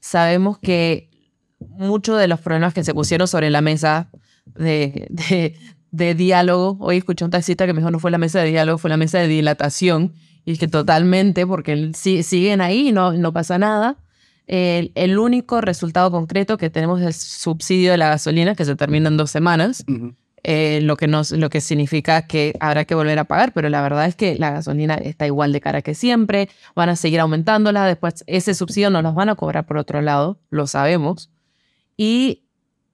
Sabemos 0.00 0.58
que 0.58 1.10
muchos 1.58 2.18
de 2.18 2.28
los 2.28 2.40
problemas 2.40 2.74
que 2.74 2.84
se 2.84 2.94
pusieron 2.94 3.28
sobre 3.28 3.50
la 3.50 3.60
mesa 3.60 4.10
de, 4.46 5.06
de, 5.10 5.56
de 5.90 6.14
diálogo, 6.14 6.76
hoy 6.80 6.98
escuché 6.98 7.24
un 7.24 7.30
taxista 7.30 7.66
que 7.66 7.72
mejor 7.72 7.92
no 7.92 7.98
fue 7.98 8.10
la 8.10 8.18
mesa 8.18 8.40
de 8.40 8.50
diálogo, 8.50 8.78
fue 8.78 8.90
la 8.90 8.96
mesa 8.96 9.18
de 9.18 9.28
dilatación, 9.28 10.14
y 10.44 10.52
es 10.52 10.58
que 10.58 10.68
totalmente, 10.68 11.46
porque 11.46 11.92
siguen 11.94 12.60
ahí 12.60 12.92
no, 12.92 13.12
no 13.12 13.32
pasa 13.32 13.58
nada. 13.58 13.98
El, 14.52 15.16
único 15.16 15.60
resultado 15.60 16.10
concreto 16.10 16.58
que 16.58 16.70
tenemos 16.70 17.00
es 17.00 17.06
el 17.06 17.14
subsidio 17.14 17.92
de 17.92 17.98
la 17.98 18.08
gasolina, 18.08 18.56
que 18.56 18.64
se 18.64 18.74
termina 18.74 19.06
en 19.06 19.16
dos 19.16 19.30
semanas, 19.30 19.84
eh, 20.42 20.80
lo, 20.82 20.96
que 20.96 21.06
nos, 21.06 21.30
lo 21.30 21.50
que 21.50 21.60
significa 21.60 22.26
que 22.26 22.56
habrá 22.58 22.84
que 22.84 22.96
volver 22.96 23.16
a 23.20 23.24
pagar, 23.24 23.52
pero 23.52 23.68
la 23.68 23.80
verdad 23.80 24.06
es 24.06 24.16
que 24.16 24.36
la 24.40 24.50
gasolina 24.50 24.94
está 24.94 25.24
igual 25.24 25.52
de 25.52 25.60
cara 25.60 25.82
que 25.82 25.94
siempre, 25.94 26.48
van 26.74 26.88
a 26.88 26.96
seguir 26.96 27.20
aumentándola, 27.20 27.86
después 27.86 28.24
ese 28.26 28.54
subsidio 28.54 28.90
nos 28.90 29.04
los 29.04 29.14
van 29.14 29.28
a 29.28 29.36
cobrar 29.36 29.66
por 29.66 29.76
otro 29.76 30.02
lado, 30.02 30.40
lo 30.50 30.66
sabemos, 30.66 31.30
y 31.96 32.42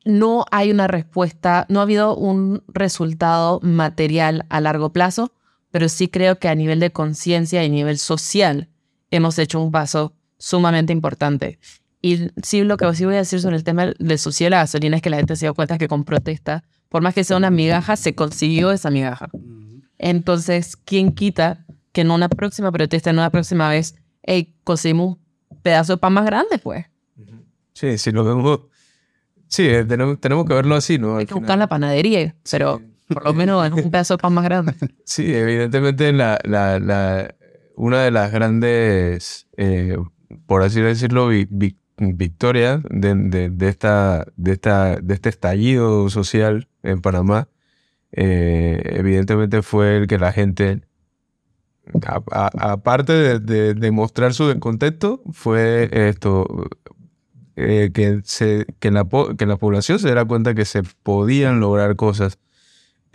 no 0.05 0.45
hay 0.51 0.71
una 0.71 0.89
respuesta, 0.89 1.65
no 1.71 1.81
ha 1.81 1.85
habido 1.85 2.15
un 2.15 2.65
resultado 2.69 3.61
material 3.63 4.45
a 4.51 4.61
largo 4.61 4.93
plazo, 4.93 5.33
pero 5.71 5.89
sí 5.89 6.09
creo 6.09 6.39
que 6.39 6.49
a 6.49 6.55
nivel 6.55 6.81
de 6.81 6.93
conciencia 6.93 7.65
y 7.65 7.71
nivel 7.71 7.97
social 7.97 8.69
hemos 9.11 9.39
hecho 9.39 9.59
un 9.59 9.73
paso 9.73 10.16
sumamente 10.39 10.93
importante. 10.93 11.59
Y 12.03 12.31
sí, 12.43 12.63
lo 12.63 12.77
que 12.77 12.95
sí 12.95 13.05
voy 13.05 13.15
a 13.15 13.19
decir 13.19 13.41
sobre 13.41 13.57
el 13.57 13.65
tema 13.65 13.87
del 13.99 14.19
subsidio 14.19 14.47
de 14.47 14.51
la 14.51 14.59
gasolina 14.59 14.97
es 14.97 15.03
que 15.03 15.11
la 15.11 15.17
gente 15.17 15.37
se 15.37 15.47
dio 15.47 15.55
cuenta 15.55 15.79
que 15.79 15.89
con 15.89 16.05
protesta, 16.05 16.63
por 16.89 17.03
más 17.03 17.15
que 17.15 17.25
sea 17.25 17.37
una 17.37 17.51
migaja, 17.51 17.97
se 17.97 18.15
consiguió 18.15 18.71
esa 18.71 18.91
migaja. 18.91 19.29
Entonces, 19.99 20.77
¿quién 20.77 21.13
quita 21.13 21.65
que 21.93 22.03
en 22.03 22.11
una 22.11 22.29
próxima 22.29 22.71
protesta, 22.71 23.11
en 23.11 23.19
una 23.19 23.31
próxima 23.31 23.69
vez, 23.69 23.97
hey, 24.23 24.55
conseguimos 24.63 25.17
un 25.49 25.63
pedazo 25.63 25.95
de 25.95 25.97
pan 25.99 26.13
más 26.13 26.27
grande, 26.27 26.59
pues? 26.59 26.87
Sí, 27.73 27.99
sí, 27.99 28.13
lo 28.13 28.25
vemos. 28.25 28.61
Sí, 29.49 29.67
eh, 29.67 29.85
tenemos, 29.85 30.21
tenemos 30.21 30.47
que 30.47 30.55
verlo 30.55 30.75
así, 30.75 30.99
¿no? 30.99 31.17
Hay 31.17 31.27
que 31.27 31.35
buscar 31.35 31.59
la 31.59 31.69
panadería, 31.69 32.35
pero 32.51 32.81
por 33.09 33.25
lo 33.25 33.35
menos 33.35 33.71
un 33.73 33.91
pedazo 33.91 34.15
de 34.15 34.19
pan 34.19 34.35
más 34.35 34.45
grande. 34.45 34.75
Sí, 35.05 35.35
evidentemente 35.35 36.13
la, 36.13 36.39
la, 36.45 36.79
la, 36.79 37.35
una 37.77 38.03
de 38.03 38.11
las 38.11 38.33
grandes 38.33 39.47
eh, 39.57 39.97
por 40.47 40.63
así 40.63 40.81
decirlo, 40.81 41.29
victoria 41.99 42.83
de, 42.91 43.51
esta, 43.61 44.27
de, 44.37 44.53
esta, 44.53 44.97
de 44.97 45.15
este 45.15 45.29
estallido 45.29 46.11
social 46.11 46.69
en 46.83 47.01
Panamá, 47.01 47.49
eh, 48.13 48.81
evidentemente 48.85 49.63
fue 49.63 49.99
el 49.99 50.07
que 50.07 50.19
la 50.19 50.33
gente, 50.33 50.83
aparte 52.03 53.39
de, 53.39 53.75
demostrar 53.75 54.35
su 54.35 54.49
descontento, 54.49 55.23
fue 55.33 55.89
esto, 55.93 56.69
eh, 57.57 57.91
que, 57.93 58.21
se, 58.25 58.67
que, 58.79 58.91
la, 58.91 59.07
que 59.39 59.47
la 59.47 59.57
población 59.57 59.99
se 59.99 60.09
diera 60.09 60.25
cuenta 60.25 60.55
que 60.55 60.65
se 60.65 60.83
podían 61.03 61.61
lograr 61.61 61.97
cosas 61.97 62.39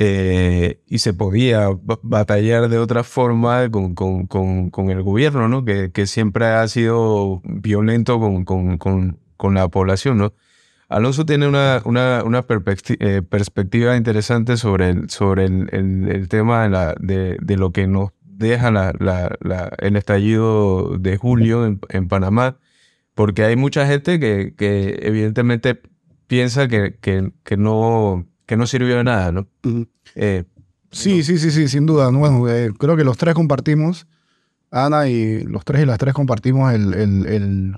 eh, 0.04 0.82
y 0.88 0.98
se 0.98 1.14
podía 1.14 1.70
batallar 2.02 2.70
de 2.70 2.80
otra 2.80 3.04
forma 3.04 3.70
con, 3.70 3.94
con, 3.94 4.26
con, 4.26 4.90
el 4.90 5.04
gobierno, 5.04 5.48
¿no? 5.48 5.64
Que, 5.64 5.92
que, 5.92 6.08
siempre 6.08 6.48
ha 6.48 6.68
sido 6.68 7.40
violento 7.44 8.20
con, 8.20 9.20
la 9.54 9.68
población, 9.68 10.18
¿no? 10.18 10.34
Alonso 10.90 11.24
tiene 11.28 11.48
una, 11.48 11.84
una, 11.86 12.24
una 12.24 12.44
eh, 13.00 13.22
perspectiva 13.22 13.96
interesante 13.96 14.58
sobre 14.58 14.90
el, 14.90 15.10
sobre 15.12 15.46
el, 15.46 15.70
el, 15.72 16.28
tema 16.30 16.64
de, 16.64 16.70
la, 16.70 16.96
de, 17.00 17.38
de, 17.40 17.58
lo 17.58 17.72
que 17.72 17.86
nos 17.86 18.10
deja 18.24 18.72
la, 18.72 18.94
la, 18.98 19.70
el 19.78 19.96
estallido 19.98 20.98
de 20.98 21.18
julio 21.18 21.68
en, 21.68 21.80
en, 21.90 22.08
Panamá, 22.08 22.58
porque 23.14 23.44
hay 23.44 23.56
mucha 23.56 23.86
gente 23.86 24.20
que, 24.20 24.56
que 24.58 24.98
evidentemente 25.04 25.80
piensa 26.26 26.68
que, 26.68 26.98
que, 27.00 27.32
que 27.44 27.56
no 27.56 28.26
que 28.52 28.58
no 28.58 28.68
sirvió 28.68 28.98
de 28.98 29.06
nada, 29.06 29.32
¿no? 29.32 29.48
Eh, 30.16 30.44
sí, 30.92 31.24
sí, 31.24 31.38
sí, 31.38 31.52
sí, 31.52 31.68
sin 31.68 31.86
duda. 31.86 32.10
Bueno, 32.10 32.48
eh, 32.50 32.72
creo 32.78 32.96
que 32.96 33.04
los 33.04 33.18
tres 33.18 33.36
compartimos, 33.36 34.08
Ana 34.70 35.08
y 35.08 35.44
los 35.44 35.66
tres 35.66 35.84
y 35.84 35.86
las 35.86 35.98
tres 35.98 36.14
compartimos 36.14 36.74
el, 36.74 36.94
el, 36.94 37.78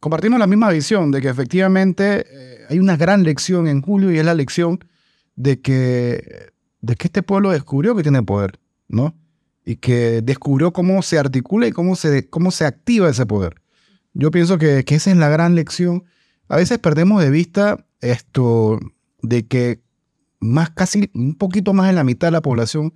compartimos 0.00 0.38
la 0.38 0.46
misma 0.46 0.70
visión 0.70 1.10
de 1.10 1.22
que 1.22 1.28
efectivamente 1.28 2.26
eh, 2.30 2.58
hay 2.68 2.78
una 2.78 2.96
gran 2.96 3.22
lección 3.22 3.66
en 3.66 3.80
julio 3.80 4.12
y 4.12 4.18
es 4.18 4.24
la 4.24 4.34
lección 4.34 4.84
de 5.34 5.60
que, 5.60 6.52
de 6.80 6.96
que 6.96 7.08
este 7.08 7.22
pueblo 7.22 7.50
descubrió 7.50 7.96
que 7.96 8.02
tiene 8.02 8.22
poder, 8.22 8.60
¿no? 8.86 9.16
Y 9.64 9.76
que 9.76 10.20
descubrió 10.20 10.74
cómo 10.74 11.00
se 11.00 11.18
articula 11.18 11.66
y 11.66 11.72
cómo 11.72 11.96
se, 11.96 12.28
cómo 12.28 12.50
se 12.50 12.66
activa 12.66 13.08
ese 13.08 13.24
poder. 13.24 13.62
Yo 14.12 14.30
pienso 14.30 14.58
que, 14.58 14.84
que 14.84 14.96
esa 14.96 15.10
es 15.10 15.16
la 15.16 15.30
gran 15.30 15.54
lección. 15.54 16.04
A 16.48 16.56
veces 16.56 16.78
perdemos 16.78 17.22
de 17.22 17.30
vista 17.30 17.86
esto, 18.02 18.78
de 19.22 19.46
que 19.46 19.83
más 20.44 20.70
casi 20.70 21.10
un 21.14 21.34
poquito 21.34 21.72
más 21.72 21.88
de 21.88 21.94
la 21.94 22.04
mitad 22.04 22.28
de 22.28 22.32
la 22.32 22.42
población, 22.42 22.94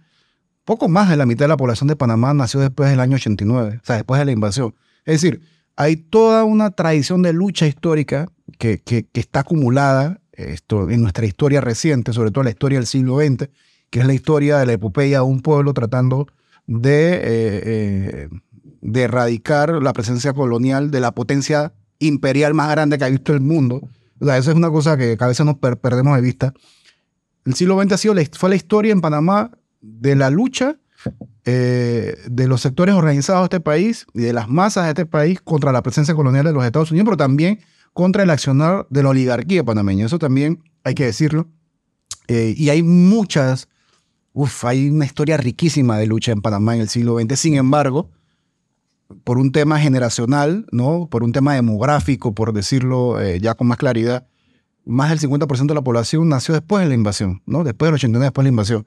poco 0.64 0.88
más 0.88 1.08
de 1.08 1.16
la 1.16 1.26
mitad 1.26 1.44
de 1.44 1.48
la 1.48 1.56
población 1.56 1.88
de 1.88 1.96
Panamá 1.96 2.34
nació 2.34 2.60
después 2.60 2.90
del 2.90 3.00
año 3.00 3.16
89, 3.16 3.80
o 3.82 3.86
sea, 3.86 3.96
después 3.96 4.18
de 4.18 4.26
la 4.26 4.32
invasión. 4.32 4.74
Es 5.04 5.22
decir, 5.22 5.40
hay 5.76 5.96
toda 5.96 6.44
una 6.44 6.70
tradición 6.72 7.22
de 7.22 7.32
lucha 7.32 7.66
histórica 7.66 8.28
que, 8.58 8.78
que, 8.82 9.06
está 9.14 9.40
acumulada 9.40 10.20
esto, 10.32 10.90
en 10.90 11.02
nuestra 11.02 11.24
historia 11.26 11.60
reciente, 11.60 12.12
sobre 12.12 12.30
todo 12.30 12.44
la 12.44 12.50
historia 12.50 12.78
del 12.78 12.86
siglo 12.86 13.18
XX, 13.18 13.48
que 13.90 14.00
es 14.00 14.06
la 14.06 14.14
historia 14.14 14.58
de 14.58 14.66
la 14.66 14.72
epopeya 14.74 15.18
de 15.18 15.24
un 15.24 15.40
pueblo 15.40 15.72
tratando 15.72 16.26
de, 16.66 17.14
eh, 17.14 17.20
eh, 17.24 18.28
de 18.82 19.02
erradicar 19.02 19.82
la 19.82 19.92
presencia 19.92 20.34
colonial 20.34 20.90
de 20.90 21.00
la 21.00 21.12
potencia 21.12 21.72
imperial 21.98 22.54
más 22.54 22.70
grande 22.70 22.98
que 22.98 23.04
ha 23.04 23.08
visto 23.08 23.32
el 23.32 23.40
mundo, 23.40 23.88
o 24.20 24.24
sea, 24.24 24.36
eso 24.36 24.50
es 24.50 24.56
una 24.56 24.70
cosa 24.70 24.96
que 24.96 25.16
a 25.18 25.26
veces 25.26 25.46
nos 25.46 25.56
perdemos 25.56 26.16
de 26.16 26.22
vista. 26.22 26.54
El 27.48 27.54
siglo 27.54 27.82
XX 27.82 27.92
ha 27.92 27.96
sido 27.96 28.14
fue 28.32 28.50
la 28.50 28.56
historia 28.56 28.92
en 28.92 29.00
Panamá 29.00 29.50
de 29.80 30.14
la 30.14 30.28
lucha 30.28 30.76
eh, 31.46 32.14
de 32.26 32.46
los 32.46 32.60
sectores 32.60 32.94
organizados 32.94 33.40
de 33.40 33.56
este 33.56 33.60
país 33.60 34.06
y 34.12 34.20
de 34.20 34.34
las 34.34 34.50
masas 34.50 34.84
de 34.84 34.90
este 34.90 35.06
país 35.06 35.40
contra 35.40 35.72
la 35.72 35.82
presencia 35.82 36.14
colonial 36.14 36.44
de 36.44 36.52
los 36.52 36.62
Estados 36.62 36.90
Unidos, 36.90 37.06
pero 37.06 37.16
también 37.16 37.60
contra 37.94 38.22
el 38.22 38.28
accionar 38.28 38.86
de 38.90 39.02
la 39.02 39.08
oligarquía 39.08 39.64
panameña. 39.64 40.04
Eso 40.04 40.18
también 40.18 40.62
hay 40.84 40.94
que 40.94 41.06
decirlo. 41.06 41.48
Eh, 42.26 42.52
y 42.54 42.68
hay 42.68 42.82
muchas, 42.82 43.70
uff, 44.34 44.66
hay 44.66 44.90
una 44.90 45.06
historia 45.06 45.38
riquísima 45.38 45.96
de 45.96 46.06
lucha 46.06 46.32
en 46.32 46.42
Panamá 46.42 46.74
en 46.74 46.82
el 46.82 46.90
siglo 46.90 47.18
XX. 47.18 47.38
Sin 47.40 47.54
embargo, 47.54 48.10
por 49.24 49.38
un 49.38 49.52
tema 49.52 49.80
generacional, 49.80 50.66
¿no? 50.70 51.08
por 51.10 51.22
un 51.22 51.32
tema 51.32 51.54
demográfico, 51.54 52.34
por 52.34 52.52
decirlo 52.52 53.18
eh, 53.22 53.40
ya 53.40 53.54
con 53.54 53.68
más 53.68 53.78
claridad, 53.78 54.26
más 54.88 55.10
del 55.10 55.20
50% 55.30 55.66
de 55.66 55.74
la 55.74 55.82
población 55.82 56.28
nació 56.28 56.54
después 56.54 56.82
de 56.82 56.88
la 56.88 56.94
invasión, 56.94 57.42
¿no? 57.46 57.62
después 57.62 57.88
del 57.88 57.94
89, 57.94 58.24
después 58.24 58.42
de 58.42 58.46
la 58.46 58.52
invasión. 58.52 58.84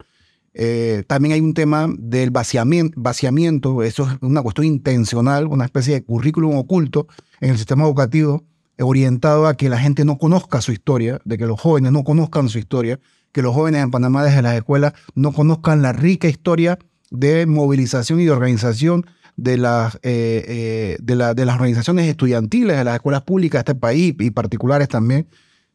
Eh, 0.53 1.03
también 1.07 1.33
hay 1.33 1.41
un 1.41 1.53
tema 1.53 1.87
del 1.97 2.31
vaciamiento, 2.31 2.99
vaciamiento, 2.99 3.83
eso 3.83 4.03
es 4.09 4.17
una 4.21 4.41
cuestión 4.41 4.65
intencional, 4.65 5.47
una 5.47 5.63
especie 5.63 5.93
de 5.93 6.03
currículum 6.03 6.57
oculto 6.57 7.07
en 7.39 7.51
el 7.51 7.57
sistema 7.57 7.85
educativo 7.85 8.43
orientado 8.79 9.47
a 9.47 9.55
que 9.55 9.69
la 9.69 9.77
gente 9.77 10.03
no 10.03 10.17
conozca 10.17 10.59
su 10.59 10.71
historia, 10.71 11.21
de 11.23 11.37
que 11.37 11.45
los 11.45 11.61
jóvenes 11.61 11.91
no 11.91 12.03
conozcan 12.03 12.49
su 12.49 12.57
historia, 12.57 12.99
que 13.31 13.43
los 13.43 13.53
jóvenes 13.53 13.83
en 13.83 13.91
Panamá 13.91 14.23
desde 14.23 14.41
las 14.41 14.55
escuelas 14.55 14.93
no 15.15 15.31
conozcan 15.31 15.81
la 15.81 15.93
rica 15.93 16.27
historia 16.27 16.79
de 17.11 17.45
movilización 17.45 18.19
y 18.19 18.25
de 18.25 18.31
organización 18.31 19.05
de 19.37 19.57
las, 19.57 19.95
eh, 19.97 20.43
eh, 20.47 20.97
de, 20.99 21.33
de, 21.35 21.45
las 21.45 21.55
organizaciones 21.55 22.07
estudiantiles, 22.07 22.75
de 22.75 22.83
las 22.83 22.95
escuelas 22.95 23.21
públicas 23.21 23.63
de 23.63 23.71
este 23.71 23.79
país 23.79 24.15
y 24.19 24.31
particulares 24.31 24.87
también. 24.89 25.27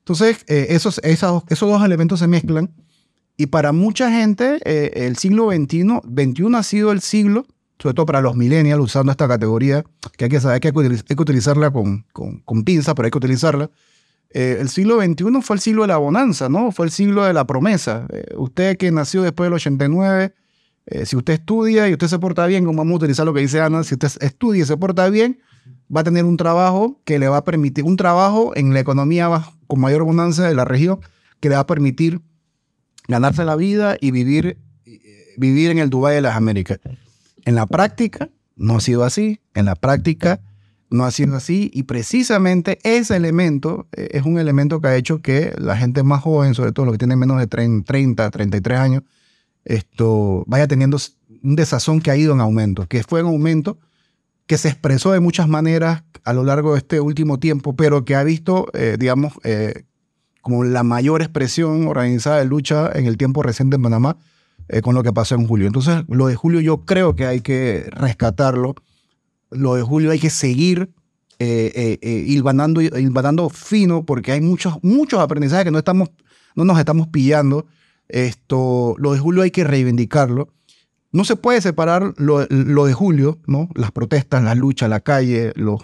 Entonces, 0.07 0.45
eh, 0.47 0.69
esos, 0.71 1.01
esos, 1.03 1.43
dos 1.49 1.85
elementos 1.85 2.21
se 2.21 2.29
mezclan 2.29 2.71
Y 3.37 3.47
para 3.47 3.73
mucha 3.73 4.09
gente, 4.09 4.61
eh, 4.65 4.93
el 5.05 5.17
siglo 5.17 5.51
XXI, 5.51 6.01
21 6.05 6.57
ha 6.57 6.63
sido 6.63 6.93
el 6.93 7.01
siglo, 7.01 7.45
sobre 7.81 7.95
todo 7.95 8.07
para 8.07 8.21
los 8.21 8.37
millennials, 8.37 8.85
usando 8.85 9.11
esta 9.11 9.27
categoría, 9.27 9.85
que 10.17 10.27
hay 10.27 10.31
que 10.31 10.39
saber 10.39 10.61
que 10.61 10.69
hay 10.69 10.73
que, 10.73 11.15
utilizarla 11.21 11.73
con, 11.73 12.07
con, 12.13 12.39
con 12.39 12.63
pinza, 12.63 12.95
pero 12.95 13.07
hay 13.07 13.11
que 13.11 13.19
utilizarla. 13.19 13.69
Eh, 14.31 14.59
el 14.61 14.69
siglo 14.69 15.03
XXI 15.03 15.43
fue 15.43 15.57
el 15.57 15.61
siglo 15.61 15.83
de 15.83 15.89
la 15.89 15.97
bonanza, 15.97 16.49
¿no? 16.49 16.71
Fue 16.71 16.87
el 16.87 16.93
siglo 16.93 17.25
de 17.25 17.33
la 17.33 17.45
promesa. 17.45 18.07
Eh, 18.13 18.33
usted 18.37 18.77
que 18.77 18.93
nació 18.93 19.23
después 19.23 19.47
del 19.47 19.55
89, 19.55 20.35
si 21.05 21.17
usted 21.17 21.33
estudia 21.33 21.89
y 21.89 21.95
usted 21.95 22.07
se 22.07 22.21
porta 22.21 22.47
bien, 22.47 22.65
como 22.65 22.79
vamos 22.79 22.93
a 22.93 22.97
utilizar 22.99 23.27
lo 23.27 23.35
que 23.35 23.41
dice 23.41 23.61
Ana, 23.61 23.83
si 23.83 23.95
usted 23.95 24.09
estudia 24.21 24.63
y 24.63 24.67
se 24.67 24.77
porta 24.77 25.11
bien, 25.11 25.41
va 25.95 26.01
a 26.01 26.05
tener 26.05 26.25
un 26.25 26.37
trabajo 26.37 27.01
que 27.05 27.19
le 27.19 27.29
va 27.29 27.39
a 27.39 27.45
permitir, 27.45 27.85
un 27.85 27.97
trabajo 27.97 28.53
en 28.57 28.75
la 28.75 28.81
economía 28.81 29.31
con 29.67 29.81
mayor 29.81 30.05
bonanza 30.05 30.47
de 30.49 30.55
la 30.55 30.65
región, 30.65 31.01
que 31.41 31.49
le 31.49 31.55
va 31.55 31.63
a 31.63 31.67
permitir 31.67 32.21
ganarse 33.09 33.45
la 33.45 33.57
vida 33.57 33.97
y 34.01 34.11
vivir, 34.11 34.59
vivir 35.37 35.71
en 35.71 35.79
el 35.79 35.91
Dubái 35.91 36.15
de 36.15 36.23
las 36.23 36.37
Américas. 36.37 36.81
En 37.45 37.55
la 37.55 37.67
práctica 37.67 38.31
no 38.57 38.77
ha 38.77 38.81
sido 38.81 39.05
así, 39.05 39.41
en 39.55 39.67
la 39.67 39.77
práctica 39.77 40.41
no 40.91 41.05
ha 41.05 41.11
sido 41.11 41.37
así 41.37 41.71
y 41.75 41.85
precisamente 41.85 42.79
ese 42.83 43.17
elemento 43.17 43.87
eh, 43.93 44.09
es 44.13 44.23
un 44.25 44.39
elemento 44.39 44.81
que 44.81 44.89
ha 44.89 44.97
hecho 44.97 45.21
que 45.21 45.53
la 45.59 45.77
gente 45.77 46.03
más 46.03 46.23
joven, 46.23 46.55
sobre 46.55 46.73
todo 46.73 46.87
los 46.87 46.93
que 46.95 46.99
tienen 46.99 47.19
menos 47.19 47.39
de 47.39 47.47
30, 47.47 48.31
33 48.31 48.79
años, 48.79 49.03
esto 49.65 50.45
vaya 50.47 50.69
teniendo 50.69 50.97
un 51.43 51.57
desazón 51.57 52.01
que 52.01 52.11
ha 52.11 52.17
ido 52.17 52.33
en 52.35 52.41
aumento, 52.41 52.87
que 52.87 53.03
fue 53.03 53.21
en 53.21 53.27
aumento, 53.27 53.79
que 54.47 54.59
se 54.59 54.69
expresó 54.69 55.13
de 55.13 55.21
muchas 55.21 55.49
maneras 55.49 56.05
a 56.25 56.33
lo 56.33 56.45
largo 56.45 56.73
de 56.73 56.79
este 56.79 57.01
último 57.01 57.39
tiempo, 57.39 57.77
pero 57.77 58.05
que 58.05 58.15
ha 58.15 58.25
visto, 58.25 58.67
eh, 58.73 58.97
digamos, 58.99 59.35
eh, 59.45 59.85
como 60.41 60.65
la 60.65 60.83
mayor 60.85 61.23
expresión 61.23 61.89
organizada 61.89 62.39
de 62.39 62.45
lucha 62.45 62.91
en 62.95 63.07
el 63.07 63.17
tiempo 63.17 63.43
reciente 63.43 63.77
en 63.77 63.83
Panamá 63.83 64.17
eh, 64.69 64.81
con 64.81 64.97
lo 64.97 65.03
que 65.05 65.13
pasó 65.13 65.37
en 65.37 65.47
julio. 65.47 65.67
Entonces, 65.69 66.05
lo 66.09 66.27
de 66.27 66.35
julio 66.35 66.61
yo 66.61 66.85
creo 66.85 67.15
que 67.15 67.27
hay 67.27 67.41
que 67.41 67.89
rescatarlo. 67.93 68.75
Lo 69.51 69.75
de 69.75 69.83
julio 69.83 70.11
hay 70.11 70.19
que 70.19 70.31
seguir 70.31 70.91
eh, 71.39 71.99
eh, 72.01 73.51
fino 73.53 74.05
porque 74.05 74.33
hay 74.33 74.41
muchos, 74.41 74.79
muchos 74.83 75.21
aprendizajes 75.21 75.65
que 75.65 75.71
no, 75.71 75.79
estamos, 75.79 76.11
no 76.57 76.65
nos 76.65 76.79
estamos 76.81 77.07
pillando. 77.09 77.67
Esto, 78.09 78.97
lo 78.99 79.13
de 79.13 79.21
julio 79.21 79.43
hay 79.43 79.53
que 79.53 79.63
reivindicarlo. 79.63 80.49
No 81.17 81.25
se 81.25 81.35
puede 81.35 81.63
separar 81.63 82.13
lo, 82.19 82.45
de 82.47 82.93
julio, 82.93 83.39
¿no? 83.47 83.71
las 83.75 83.91
protestas, 83.91 84.45
la 84.45 84.55
lucha, 84.55 84.87
la 84.87 85.01
calle, 85.01 85.55
los 85.57 85.81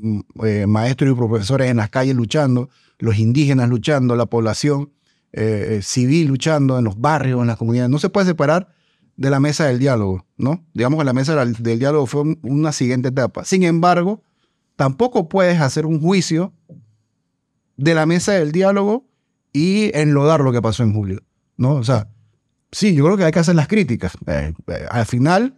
mm, 0.00 0.20
maestros 0.68 1.10
y 1.10 1.14
profesores 1.16 1.68
en 1.68 1.78
las 1.78 1.90
calles 1.90 2.14
luchando, 2.14 2.68
los 3.00 3.18
indígenas 3.18 3.68
luchando, 3.68 4.14
la 4.14 4.26
población 4.26 4.92
eh, 5.32 5.78
eh, 5.78 5.82
civil 5.82 6.28
luchando 6.28 6.78
en 6.78 6.84
los 6.84 7.00
barrios, 7.00 7.40
en 7.40 7.48
las 7.48 7.56
comunidades. 7.56 7.90
No 7.90 7.98
se 7.98 8.10
puede 8.10 8.28
separar 8.28 8.68
de 9.16 9.28
la 9.28 9.40
mesa 9.40 9.66
del 9.66 9.80
diálogo, 9.80 10.24
¿no? 10.36 10.64
Digamos 10.72 11.00
que 11.00 11.04
la 11.04 11.14
mesa 11.14 11.44
del, 11.44 11.56
diálogo 11.80 12.06
fue 12.06 12.36
una 12.42 12.70
siguiente 12.70 13.08
etapa. 13.08 13.44
Sin 13.44 13.64
embargo, 13.64 14.22
tampoco 14.76 15.28
puedes 15.28 15.60
hacer 15.60 15.84
un 15.84 16.00
juicio 16.00 16.52
de 17.76 17.94
la 17.94 18.06
mesa 18.06 18.34
del 18.34 18.52
diálogo 18.52 19.04
y 19.52 19.90
enlodar 19.98 20.42
lo 20.42 20.52
que 20.52 20.62
pasó 20.62 20.84
en 20.84 20.94
julio, 20.94 21.24
¿no? 21.56 21.74
O 21.74 21.82
sea, 21.82 22.08
sí, 22.72 22.94
yo 22.94 23.04
creo 23.04 23.16
que 23.16 23.24
hay 23.24 23.32
que 23.32 23.38
hacer 23.38 23.54
las 23.54 23.68
críticas. 23.68 24.12
Eh, 24.26 24.52
al 24.90 25.06
final, 25.06 25.56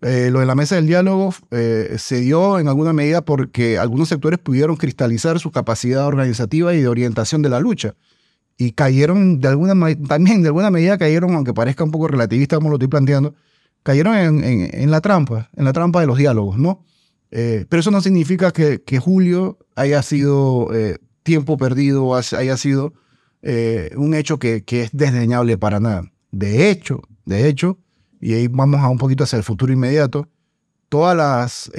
lo 0.00 0.40
de 0.40 0.46
la 0.46 0.54
mesa 0.54 0.76
del 0.76 0.86
diálogo 0.86 1.34
se 1.50 2.20
dio 2.20 2.60
en 2.60 2.68
alguna 2.68 2.92
medida 2.92 3.24
porque 3.24 3.78
algunos 3.78 4.08
sectores 4.08 4.38
pudieron 4.38 4.76
cristalizar 4.76 5.40
su 5.40 5.50
capacidad 5.50 6.06
organizativa 6.06 6.72
y 6.72 6.80
de 6.80 6.86
orientación 6.88 7.42
de 7.42 7.48
la 7.48 7.58
lucha 7.58 7.96
y 8.58 8.72
cayeron 8.72 9.40
de 9.40 9.48
alguna 9.48 9.74
también 10.08 10.42
de 10.42 10.48
alguna 10.48 10.70
medida 10.70 10.98
cayeron, 10.98 11.34
aunque 11.34 11.54
parezca 11.54 11.84
un 11.84 11.92
poco 11.92 12.08
relativista 12.08 12.56
como 12.56 12.68
lo 12.68 12.74
estoy 12.74 12.88
planteando, 12.88 13.34
cayeron 13.84 14.16
en, 14.16 14.70
en, 14.74 14.90
la 14.90 15.00
trampa, 15.00 15.48
en 15.56 15.64
la 15.64 15.72
trampa 15.72 16.00
de 16.00 16.08
los 16.08 16.18
diálogos, 16.18 16.58
¿no? 16.58 16.84
Eh, 17.30 17.64
pero 17.68 17.80
eso 17.80 17.90
no 17.92 18.00
significa 18.00 18.50
que, 18.50 18.82
que 18.82 18.98
Julio 18.98 19.58
haya 19.76 20.02
sido 20.02 20.74
eh, 20.74 20.98
tiempo 21.22 21.56
perdido, 21.56 22.14
haya 22.16 22.56
sido 22.56 22.94
eh, 23.42 23.90
un 23.96 24.14
hecho 24.14 24.38
que, 24.38 24.64
que, 24.64 24.82
es 24.82 24.90
desdeñable 24.92 25.56
para 25.56 25.78
nada. 25.78 26.10
De 26.30 26.70
hecho, 26.70 27.02
de 27.24 27.48
hecho, 27.48 27.78
y 28.20 28.34
ahí 28.34 28.48
vamos 28.48 28.80
a 28.80 28.88
un 28.88 28.98
poquito 28.98 29.24
hacia 29.24 29.36
el 29.36 29.44
futuro 29.44 29.72
inmediato, 29.72 30.28
todas 30.88 31.16
las, 31.16 31.70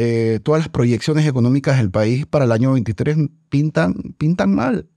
todas 0.44 0.62
las 0.62 0.70
proyecciones 0.70 1.28
económicas 1.28 1.78
del 1.78 1.92
país 1.92 2.26
para 2.26 2.46
el 2.46 2.52
año 2.52 2.74
23 2.74 3.18
pintan, 3.50 3.94
pintan 4.18 4.54
mal 4.54 4.88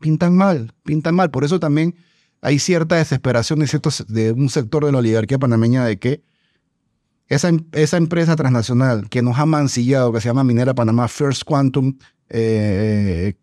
pintan 0.00 0.36
mal, 0.36 0.72
pintan 0.84 1.14
mal. 1.14 1.30
Por 1.30 1.44
eso 1.44 1.60
también 1.60 1.94
hay 2.40 2.58
cierta 2.58 2.96
desesperación 2.96 3.58
de, 3.60 3.80
de 4.08 4.32
un 4.32 4.48
sector 4.48 4.84
de 4.84 4.92
la 4.92 4.98
oligarquía 4.98 5.38
panameña 5.38 5.84
de 5.84 5.98
que 5.98 6.22
esa, 7.28 7.50
esa 7.72 7.96
empresa 7.96 8.36
transnacional 8.36 9.08
que 9.08 9.22
nos 9.22 9.38
ha 9.38 9.46
mancillado, 9.46 10.12
que 10.12 10.20
se 10.20 10.28
llama 10.28 10.44
Minera 10.44 10.74
Panamá 10.74 11.08
First 11.08 11.42
Quantum, 11.44 11.98
eh, 12.28 13.34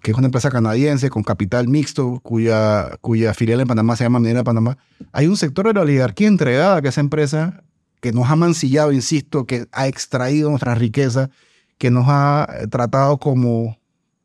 que 0.00 0.12
es 0.12 0.16
una 0.16 0.26
empresa 0.26 0.50
canadiense 0.50 1.10
con 1.10 1.22
capital 1.22 1.68
mixto, 1.68 2.20
cuya, 2.22 2.96
cuya 3.00 3.34
filial 3.34 3.60
en 3.60 3.68
Panamá 3.68 3.96
se 3.96 4.04
llama 4.04 4.20
Minera 4.20 4.44
Panamá, 4.44 4.78
hay 5.12 5.26
un 5.26 5.36
sector 5.36 5.66
de 5.66 5.74
la 5.74 5.82
oligarquía 5.82 6.28
entregada 6.28 6.80
que 6.80 6.88
esa 6.88 7.00
empresa 7.00 7.64
que 8.00 8.12
nos 8.12 8.28
ha 8.30 8.36
mancillado, 8.36 8.92
insisto, 8.92 9.46
que 9.46 9.66
ha 9.72 9.86
extraído 9.86 10.50
nuestra 10.50 10.74
riqueza, 10.74 11.30
que 11.78 11.90
nos 11.90 12.06
ha 12.08 12.48
tratado 12.70 13.18
como, 13.18 13.78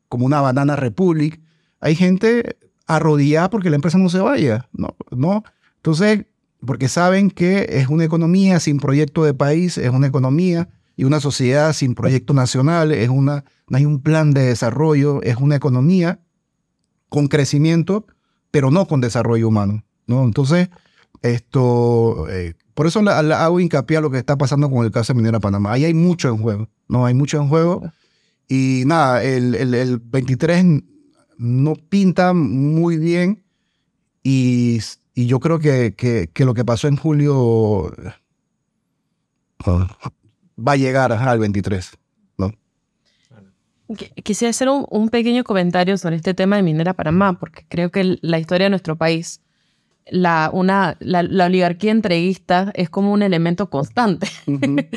como 0.08 0.26
una 0.26 0.40
banana 0.40 0.76
republic, 0.76 1.40
hay 1.80 1.94
gente 1.94 2.56
arrodillada 2.86 3.50
porque 3.50 3.70
la 3.70 3.76
empresa 3.76 3.98
no 3.98 4.08
se 4.08 4.18
vaya, 4.18 4.68
¿no? 4.72 4.96
¿no? 5.10 5.44
Entonces, 5.76 6.26
porque 6.64 6.88
saben 6.88 7.30
que 7.30 7.66
es 7.70 7.88
una 7.88 8.04
economía 8.04 8.58
sin 8.60 8.78
proyecto 8.78 9.24
de 9.24 9.34
país, 9.34 9.78
es 9.78 9.90
una 9.90 10.08
economía 10.08 10.68
y 10.98 11.04
una 11.04 11.20
sociedad 11.20 11.72
sin 11.74 11.94
proyecto 11.94 12.34
nacional, 12.34 12.90
es 12.90 13.08
una, 13.08 13.44
no 13.68 13.78
hay 13.78 13.84
un 13.84 14.02
plan 14.02 14.32
de 14.32 14.42
desarrollo, 14.42 15.22
es 15.22 15.36
una 15.36 15.54
economía 15.54 16.18
con 17.08 17.28
crecimiento, 17.28 18.04
pero 18.50 18.72
no 18.72 18.88
con 18.88 19.00
desarrollo 19.00 19.46
humano, 19.46 19.84
¿no? 20.08 20.24
Entonces, 20.24 20.70
esto, 21.22 22.28
eh, 22.28 22.54
por 22.74 22.88
eso 22.88 22.98
hago 22.98 23.60
hincapié 23.60 23.98
a 23.98 24.00
lo 24.00 24.10
que 24.10 24.18
está 24.18 24.36
pasando 24.36 24.68
con 24.68 24.84
el 24.84 24.90
caso 24.90 25.12
de 25.12 25.18
Minera 25.18 25.38
Panamá. 25.38 25.72
Ahí 25.72 25.84
hay 25.84 25.94
mucho 25.94 26.30
en 26.30 26.38
juego, 26.38 26.68
¿no? 26.88 27.06
Hay 27.06 27.14
mucho 27.14 27.40
en 27.40 27.48
juego. 27.48 27.80
Y 28.48 28.82
nada, 28.84 29.22
el, 29.22 29.54
el, 29.54 29.74
el 29.74 29.98
23 30.00 30.82
no 31.36 31.74
pinta 31.76 32.32
muy 32.32 32.96
bien 32.96 33.44
y, 34.24 34.80
yo 35.14 35.38
creo 35.38 35.60
que, 35.60 35.94
que, 35.94 36.44
lo 36.44 36.54
que 36.54 36.64
pasó 36.64 36.88
en 36.88 36.96
julio 36.96 37.92
va 40.58 40.72
a 40.72 40.76
llegar 40.76 41.12
al 41.12 41.38
23. 41.38 41.98
¿no? 42.38 42.52
Quisiera 44.22 44.50
hacer 44.50 44.68
un, 44.68 45.08
pequeño 45.08 45.44
comentario 45.44 45.96
sobre 45.98 46.16
este 46.16 46.34
tema 46.34 46.56
de 46.56 46.62
Minera 46.62 46.94
Panamá, 46.94 47.38
porque 47.38 47.64
creo 47.68 47.90
que 47.90 48.18
la 48.20 48.38
historia 48.38 48.66
de 48.66 48.70
nuestro 48.70 48.96
país, 48.96 49.40
la, 50.06 50.50
una, 50.52 50.96
la, 51.00 51.46
oligarquía 51.46 51.92
entreguista 51.92 52.70
es 52.74 52.90
como 52.90 53.12
un 53.12 53.22
elemento 53.22 53.70
constante. 53.70 54.28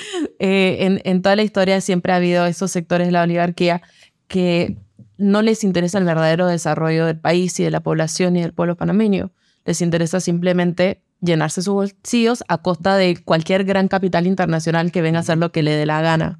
Eh, 0.43 0.87
en, 0.87 1.01
en 1.03 1.21
toda 1.21 1.35
la 1.35 1.43
historia 1.43 1.81
siempre 1.81 2.13
ha 2.13 2.15
habido 2.15 2.47
esos 2.47 2.71
sectores 2.71 3.07
de 3.07 3.11
la 3.11 3.21
oligarquía 3.21 3.83
que 4.27 4.75
no 5.19 5.43
les 5.43 5.63
interesa 5.63 5.99
el 5.99 6.03
verdadero 6.03 6.47
desarrollo 6.47 7.05
del 7.05 7.19
país 7.19 7.59
y 7.59 7.63
de 7.63 7.69
la 7.69 7.81
población 7.81 8.35
y 8.35 8.41
del 8.41 8.53
pueblo 8.53 8.75
panameño. 8.75 9.31
Les 9.65 9.81
interesa 9.81 10.19
simplemente 10.19 11.03
llenarse 11.21 11.61
sus 11.61 11.73
bolsillos 11.73 12.43
a 12.47 12.57
costa 12.59 12.95
de 12.97 13.17
cualquier 13.23 13.63
gran 13.63 13.87
capital 13.87 14.27
internacional 14.27 14.91
que 14.91 15.01
venga 15.01 15.19
a 15.19 15.21
hacer 15.21 15.37
lo 15.37 15.51
que 15.51 15.63
le 15.63 15.71
dé 15.71 15.85
la 15.85 16.01
gana 16.01 16.39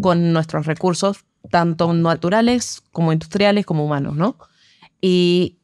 con 0.00 0.32
nuestros 0.32 0.66
recursos, 0.66 1.24
tanto 1.50 1.92
naturales 1.92 2.82
como 2.92 3.12
industriales 3.12 3.66
como 3.66 3.84
humanos, 3.84 4.16
¿no? 4.16 4.38
Y 5.00 5.58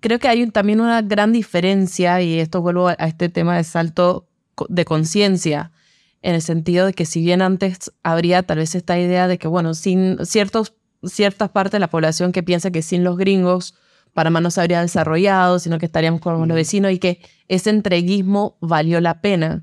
creo 0.00 0.18
que 0.18 0.28
hay 0.28 0.46
también 0.50 0.80
una 0.80 1.02
gran 1.02 1.32
diferencia, 1.32 2.20
y 2.20 2.38
esto 2.38 2.60
vuelvo 2.60 2.88
a 2.88 2.94
este 2.94 3.28
tema 3.28 3.56
de 3.56 3.64
salto 3.64 4.28
de 4.68 4.84
conciencia, 4.84 5.72
en 6.20 6.34
el 6.34 6.42
sentido 6.42 6.86
de 6.86 6.94
que 6.94 7.06
si 7.06 7.20
bien 7.20 7.42
antes 7.42 7.92
habría 8.02 8.42
tal 8.42 8.58
vez 8.58 8.74
esta 8.74 8.98
idea 8.98 9.28
de 9.28 9.38
que, 9.38 9.46
bueno, 9.46 9.74
sin 9.74 10.18
ciertos 10.26 10.74
ciertas 11.04 11.50
partes 11.50 11.72
de 11.72 11.78
la 11.78 11.90
población 11.90 12.32
que 12.32 12.42
piensa 12.42 12.70
que 12.70 12.82
sin 12.82 13.04
los 13.04 13.16
gringos 13.16 13.74
Panamá 14.18 14.40
no 14.40 14.50
se 14.50 14.60
habría 14.60 14.80
desarrollado, 14.80 15.60
sino 15.60 15.78
que 15.78 15.86
estaríamos 15.86 16.20
como 16.20 16.44
los 16.44 16.56
vecinos 16.56 16.90
y 16.90 16.98
que 16.98 17.20
ese 17.46 17.70
entreguismo 17.70 18.56
valió 18.60 19.00
la 19.00 19.20
pena. 19.20 19.62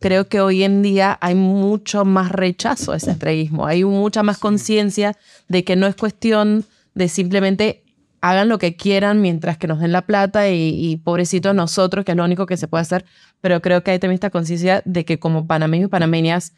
Creo 0.00 0.28
que 0.28 0.40
hoy 0.40 0.64
en 0.64 0.82
día 0.82 1.16
hay 1.20 1.36
mucho 1.36 2.04
más 2.04 2.32
rechazo 2.32 2.90
a 2.90 2.96
ese 2.96 3.12
entreguismo, 3.12 3.64
hay 3.64 3.84
mucha 3.84 4.24
más 4.24 4.38
conciencia 4.38 5.16
de 5.46 5.62
que 5.62 5.76
no 5.76 5.86
es 5.86 5.94
cuestión 5.94 6.64
de 6.96 7.06
simplemente 7.06 7.84
hagan 8.20 8.48
lo 8.48 8.58
que 8.58 8.74
quieran 8.74 9.20
mientras 9.20 9.56
que 9.56 9.68
nos 9.68 9.78
den 9.78 9.92
la 9.92 10.02
plata 10.02 10.48
y, 10.50 10.70
y 10.70 10.96
pobrecitos 10.96 11.54
nosotros, 11.54 12.04
que 12.04 12.10
es 12.10 12.16
lo 12.16 12.24
único 12.24 12.44
que 12.46 12.56
se 12.56 12.66
puede 12.66 12.82
hacer, 12.82 13.04
pero 13.40 13.62
creo 13.62 13.84
que 13.84 13.92
hay 13.92 14.00
también 14.00 14.16
esta 14.16 14.30
conciencia 14.30 14.82
de 14.84 15.04
que 15.04 15.20
como 15.20 15.46
panameños 15.46 15.86
y 15.86 15.90
panameñas 15.90 16.54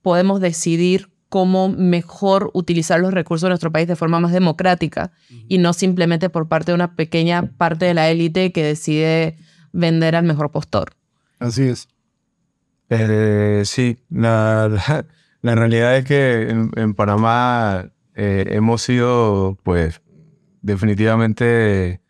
podemos 0.00 0.40
decidir 0.40 1.10
cómo 1.34 1.68
mejor 1.68 2.52
utilizar 2.54 3.00
los 3.00 3.12
recursos 3.12 3.48
de 3.48 3.48
nuestro 3.48 3.72
país 3.72 3.88
de 3.88 3.96
forma 3.96 4.20
más 4.20 4.30
democrática 4.30 5.10
y 5.48 5.58
no 5.58 5.72
simplemente 5.72 6.30
por 6.30 6.46
parte 6.46 6.70
de 6.70 6.76
una 6.76 6.94
pequeña 6.94 7.50
parte 7.58 7.86
de 7.86 7.94
la 7.94 8.08
élite 8.08 8.52
que 8.52 8.62
decide 8.62 9.36
vender 9.72 10.14
al 10.14 10.24
mejor 10.24 10.52
postor. 10.52 10.92
Así 11.40 11.64
es. 11.64 11.88
Eh, 12.88 13.62
sí, 13.64 13.98
la, 14.10 14.68
la, 14.68 15.06
la 15.42 15.54
realidad 15.56 15.96
es 15.96 16.04
que 16.04 16.50
en, 16.50 16.70
en 16.76 16.94
Panamá 16.94 17.90
eh, 18.14 18.44
hemos 18.50 18.82
sido, 18.82 19.58
pues, 19.64 20.02
definitivamente, 20.62 22.00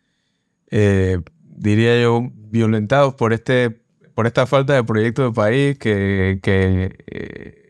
eh, 0.69 1.19
diría 1.39 1.99
yo, 1.99 2.29
violentados 2.31 3.15
por, 3.15 3.33
este, 3.33 3.71
por 4.13 4.27
esta 4.27 4.45
falta 4.45 4.75
de 4.75 4.83
proyecto 4.83 5.23
de 5.23 5.31
país 5.31 5.79
que, 5.79 6.37
que 6.43 6.95
eh, 7.07 7.64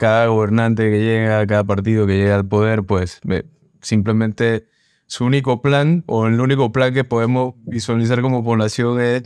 cada 0.00 0.28
gobernante 0.28 0.90
que 0.90 0.98
llega, 0.98 1.46
cada 1.46 1.62
partido 1.62 2.06
que 2.06 2.16
llega 2.16 2.36
al 2.36 2.48
poder, 2.48 2.84
pues 2.84 3.20
me- 3.22 3.44
simplemente 3.82 4.64
su 5.06 5.26
único 5.26 5.60
plan 5.60 6.04
o 6.06 6.26
el 6.26 6.40
único 6.40 6.72
plan 6.72 6.94
que 6.94 7.04
podemos 7.04 7.54
visualizar 7.66 8.22
como 8.22 8.42
población 8.42 8.98
es 9.00 9.24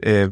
eh, 0.00 0.30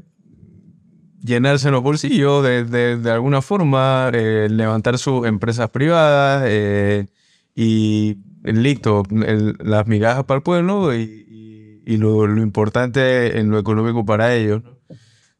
llenarse 1.22 1.70
los 1.70 1.80
bolsillos 1.82 2.42
de, 2.42 2.64
de- 2.98 3.10
alguna 3.10 3.40
forma, 3.40 4.10
eh, 4.12 4.48
levantar 4.50 4.98
sus 4.98 5.26
empresas 5.28 5.70
privadas 5.70 6.42
eh, 6.48 7.06
y 7.54 8.16
listo, 8.42 9.04
las 9.10 9.86
migajas 9.86 10.24
para 10.24 10.38
el 10.38 10.42
pueblo 10.42 10.92
y, 10.94 11.86
lo, 11.86 12.26
importante 12.42 13.38
en 13.38 13.50
lo 13.50 13.58
económico 13.60 14.04
para 14.04 14.34
ellos. 14.34 14.62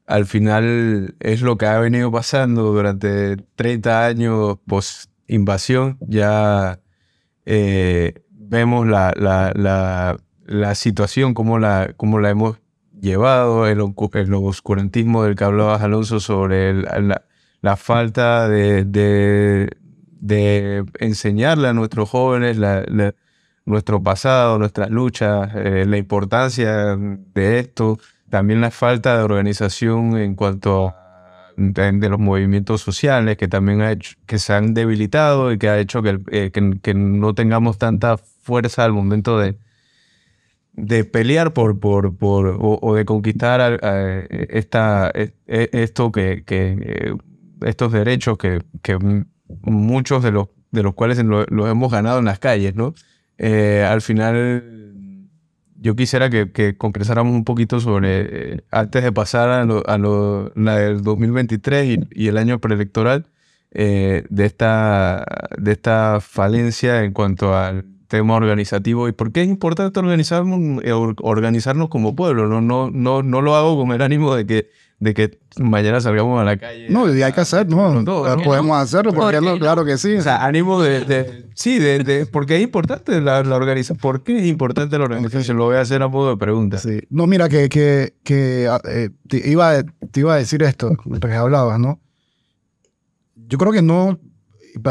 Al 0.07 0.27
final 0.27 1.17
es 1.21 1.41
lo 1.41 1.57
que 1.57 1.67
ha 1.67 1.79
venido 1.79 2.13
pasando 2.13 2.73
durante 2.73 3.37
30 3.57 4.07
años 4.07 4.59
post 4.67 5.11
invasión. 5.27 5.97
Ya 6.01 6.81
eh, 7.47 8.23
vemos 8.31 8.87
la, 8.87 9.13
la, 9.17 10.17
la, 10.47 10.75
situación, 10.75 11.35
cómo 11.35 11.59
la, 11.59 11.95
la 11.99 12.31
hemos 12.31 12.59
llevado, 13.01 13.67
el, 13.67 13.81
el 13.81 14.35
oscurantismo 14.35 15.25
del 15.25 15.37
que 15.37 15.45
hablabas, 15.45 15.83
Alonso, 15.83 16.21
sobre 16.21 16.75
la, 16.75 17.77
falta 17.77 18.49
de, 18.49 18.85
de, 18.85 20.85
enseñarle 20.99 21.69
a 21.69 21.73
nuestros 21.73 22.11
jóvenes 22.11 22.59
nuestro 23.67 24.03
pasado, 24.03 24.59
nuestras 24.59 24.91
luchas, 24.91 25.51
eh, 25.55 25.85
la 25.87 25.97
importancia 25.97 26.97
de 26.97 27.59
esto, 27.59 27.99
también 28.35 28.61
la 28.61 28.73
falta 28.73 29.17
de 29.17 29.23
organización 29.23 30.17
en 30.19 30.35
cuanto 30.35 30.89
a 30.89 31.53
de, 31.57 32.09
los 32.09 32.19
movimientos 32.19 32.81
sociales 32.81 33.37
que 33.37 33.47
también 33.47 33.81
ha 33.81 33.93
hecho, 33.93 34.17
que 34.27 34.41
se 34.41 34.53
han 34.53 34.75
debilitado 34.75 35.53
y 35.53 35.59
que 35.59 35.69
ha 35.69 35.79
hecho 35.79 36.03
que, 36.03 36.19
eh, 36.33 36.51
no 36.97 37.33
tengamos 37.37 37.79
tanta 37.79 38.17
fuerza 38.19 38.85
al 38.85 38.93
momento 38.93 39.39
de, 39.39 39.57
de 40.73 41.05
pelear 41.05 41.53
por, 41.53 41.79
por, 41.79 42.17
por 42.17 42.59
o, 42.61 42.95
de 42.97 43.05
conquistar 43.05 43.79
esta, 44.51 45.13
e- 45.15 45.33
e- 45.47 45.71
esto 45.73 46.11
que, 46.11 46.43
eh, 46.49 47.15
estos 47.65 47.93
derechos 47.93 48.37
que, 48.37 48.63
muchos 49.63 50.25
de 50.25 50.33
los, 50.33 50.49
de 50.73 50.83
los 50.83 50.95
cuales 50.95 51.19
lo- 51.25 51.47
los 51.47 51.71
hemos 51.71 51.93
ganado 51.93 52.19
en 52.19 52.25
las 52.25 52.41
calles, 52.41 52.75
¿no? 52.75 52.95
Eh, 53.39 53.87
al 53.89 54.01
final, 54.03 54.94
yo 55.85 55.95
quisiera 55.97 56.31
que, 56.31 56.51
que 56.53 56.77
conversáramos 56.77 57.35
un 57.35 57.45
poquito 57.45 57.79
sobre, 57.81 58.55
eh, 58.57 58.65
antes 58.73 59.05
de 59.05 59.13
pasar 59.13 59.51
a, 59.51 59.65
lo, 59.65 59.89
a 59.89 59.99
lo- 59.99 60.53
la 60.57 60.77
del 60.79 61.03
2023 61.05 61.99
y, 62.13 62.25
y 62.25 62.29
el 62.29 62.39
año 62.39 62.59
preelectoral, 62.61 63.27
eh, 63.73 64.25
de, 64.31 64.45
esta, 64.47 65.25
de 65.59 65.73
esta 65.73 66.21
falencia 66.21 67.05
en 67.05 67.13
cuanto 67.13 67.57
al 67.57 67.85
tema 68.09 68.35
organizativo 68.37 69.09
y 69.09 69.13
por 69.13 69.33
qué 69.33 69.43
es 69.43 69.49
importante 69.49 69.99
organizarnos, 70.01 70.83
eh, 70.85 70.93
or- 70.93 71.17
organizarnos 71.21 71.89
como 71.89 72.15
pueblo. 72.17 72.47
No, 72.49 72.61
no, 72.61 72.91
no, 72.91 73.23
no 73.23 73.43
lo 73.43 73.57
hago 73.57 73.77
con 73.79 73.93
el 73.93 74.03
ánimo 74.03 74.35
de 74.35 74.47
que, 74.47 74.71
de 75.01 75.13
que 75.13 75.39
mañana 75.59 76.01
salgamos 76.01 76.41
a 76.41 76.45
la 76.45 76.57
calle. 76.57 76.89
No, 76.89 77.13
y 77.15 77.23
hay 77.23 77.33
que 77.33 77.41
hacer, 77.41 77.69
¿no? 77.69 78.05
Todo, 78.05 78.37
¿no? 78.37 78.43
Podemos 78.43 78.77
hacerlo, 78.79 79.13
porque 79.13 79.37
¿Por 79.37 79.43
no, 79.45 79.53
no? 79.55 79.59
claro 79.59 79.85
que 79.85 79.99
sí. 79.99 80.15
O 80.17 80.23
sea, 80.23 80.45
ánimo 80.45 80.81
de, 80.81 81.05
de- 81.05 81.49
sí, 81.55 81.79
de, 81.79 81.99
de- 81.99 82.27
porque 82.27 82.57
es 82.57 82.63
importante 82.63 83.21
la, 83.21 83.43
la 83.43 83.57
organización. 83.57 83.99
¿Por 83.99 84.23
qué 84.23 84.39
es 84.39 84.47
importante 84.47 84.97
la 84.97 85.05
organización? 85.05 85.57
Lo 85.59 85.65
voy 85.65 85.77
a 85.77 85.81
hacer 85.81 86.01
a 86.03 86.09
modo 86.09 86.31
de 86.31 86.37
pregunta. 86.37 86.79
Sí. 86.79 87.01
No, 87.11 87.27
mira, 87.27 87.49
que, 87.49 87.69
que, 87.69 88.15
que 88.25 88.67
ah, 88.71 88.81
eh, 88.89 89.11
te, 89.29 89.47
iba, 89.49 89.83
te 89.83 90.21
iba 90.21 90.35
a 90.35 90.39
decir 90.39 90.63
esto 90.63 90.97
mientras 91.05 91.31
que 91.33 91.37
hablabas, 91.39 91.79
¿no? 91.79 92.01
Yo 93.37 93.59
creo 93.59 93.73
que 93.73 93.83
no, 93.83 94.19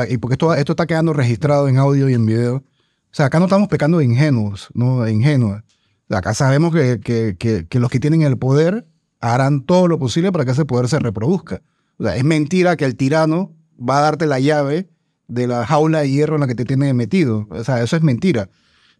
y 0.09 0.17
porque 0.17 0.33
esto, 0.35 0.53
esto 0.53 0.73
está 0.73 0.85
quedando 0.85 1.13
registrado 1.13 1.67
en 1.67 1.77
audio 1.77 2.09
y 2.09 2.13
en 2.13 2.25
video. 2.25 2.55
O 2.57 2.63
sea, 3.15 3.27
acá 3.27 3.39
no 3.39 3.45
estamos 3.45 3.67
pecando 3.67 3.97
de 3.99 4.05
ingenuos, 4.05 4.69
¿no? 4.73 5.03
De 5.03 5.11
ingenuos. 5.11 5.61
Acá 6.09 6.33
sabemos 6.33 6.73
que, 6.73 6.99
que, 6.99 7.35
que, 7.39 7.65
que 7.67 7.79
los 7.79 7.89
que 7.89 7.99
tienen 7.99 8.21
el 8.21 8.37
poder 8.37 8.85
harán 9.31 9.61
todo 9.61 9.87
lo 9.87 9.99
posible 9.99 10.31
para 10.31 10.45
que 10.45 10.51
ese 10.51 10.65
poder 10.65 10.87
se 10.87 10.99
reproduzca. 10.99 11.61
O 11.97 12.03
sea, 12.03 12.15
es 12.15 12.23
mentira 12.23 12.75
que 12.75 12.85
el 12.85 12.95
tirano 12.95 13.51
va 13.77 13.99
a 13.99 14.01
darte 14.01 14.25
la 14.25 14.39
llave 14.39 14.89
de 15.27 15.47
la 15.47 15.65
jaula 15.65 15.99
de 15.99 16.09
hierro 16.09 16.35
en 16.35 16.41
la 16.41 16.47
que 16.47 16.55
te 16.55 16.65
tiene 16.65 16.93
metido. 16.93 17.47
O 17.49 17.63
sea, 17.63 17.81
eso 17.81 17.95
es 17.95 18.03
mentira 18.03 18.49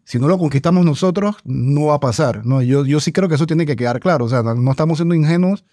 si 0.06 0.20
no 0.20 0.28
lo 0.28 0.38
conquistamos 0.38 0.86
nosotros, 0.86 1.38
no 1.46 1.86
va 1.86 1.96
a 1.96 2.00
pasar. 2.00 2.46
¿no? 2.46 2.62
Yo, 2.62 2.86
yo 2.86 3.00
sí 3.00 3.12
creo 3.12 3.30
que 3.30 3.36
eso 3.36 3.46
tiene 3.48 3.66
que 3.66 3.76
quedar 3.76 4.00
claro. 4.00 4.26
O 4.26 4.30
sea, 4.30 4.44
no, 4.44 4.72
estamos 4.72 4.98
siendo 4.98 5.16
ingenuos 5.16 5.66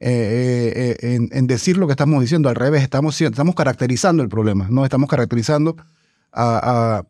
eh, 0.00 0.96
eh, 1.00 1.06
eh, 1.06 1.28
en, 1.30 1.46
decir 1.46 1.76
lo 1.76 1.86
que 1.86 1.92
estamos 1.92 2.20
diciendo. 2.20 2.48
Al 2.48 2.56
revés, 2.56 2.82
estamos, 2.82 3.20
estamos 3.20 3.54
caracterizando 3.54 4.22
el 4.22 4.28
problema. 4.28 4.68
¿no? 4.70 4.84
Estamos 4.84 5.08
caracterizando 5.08 5.76
al 6.32 7.04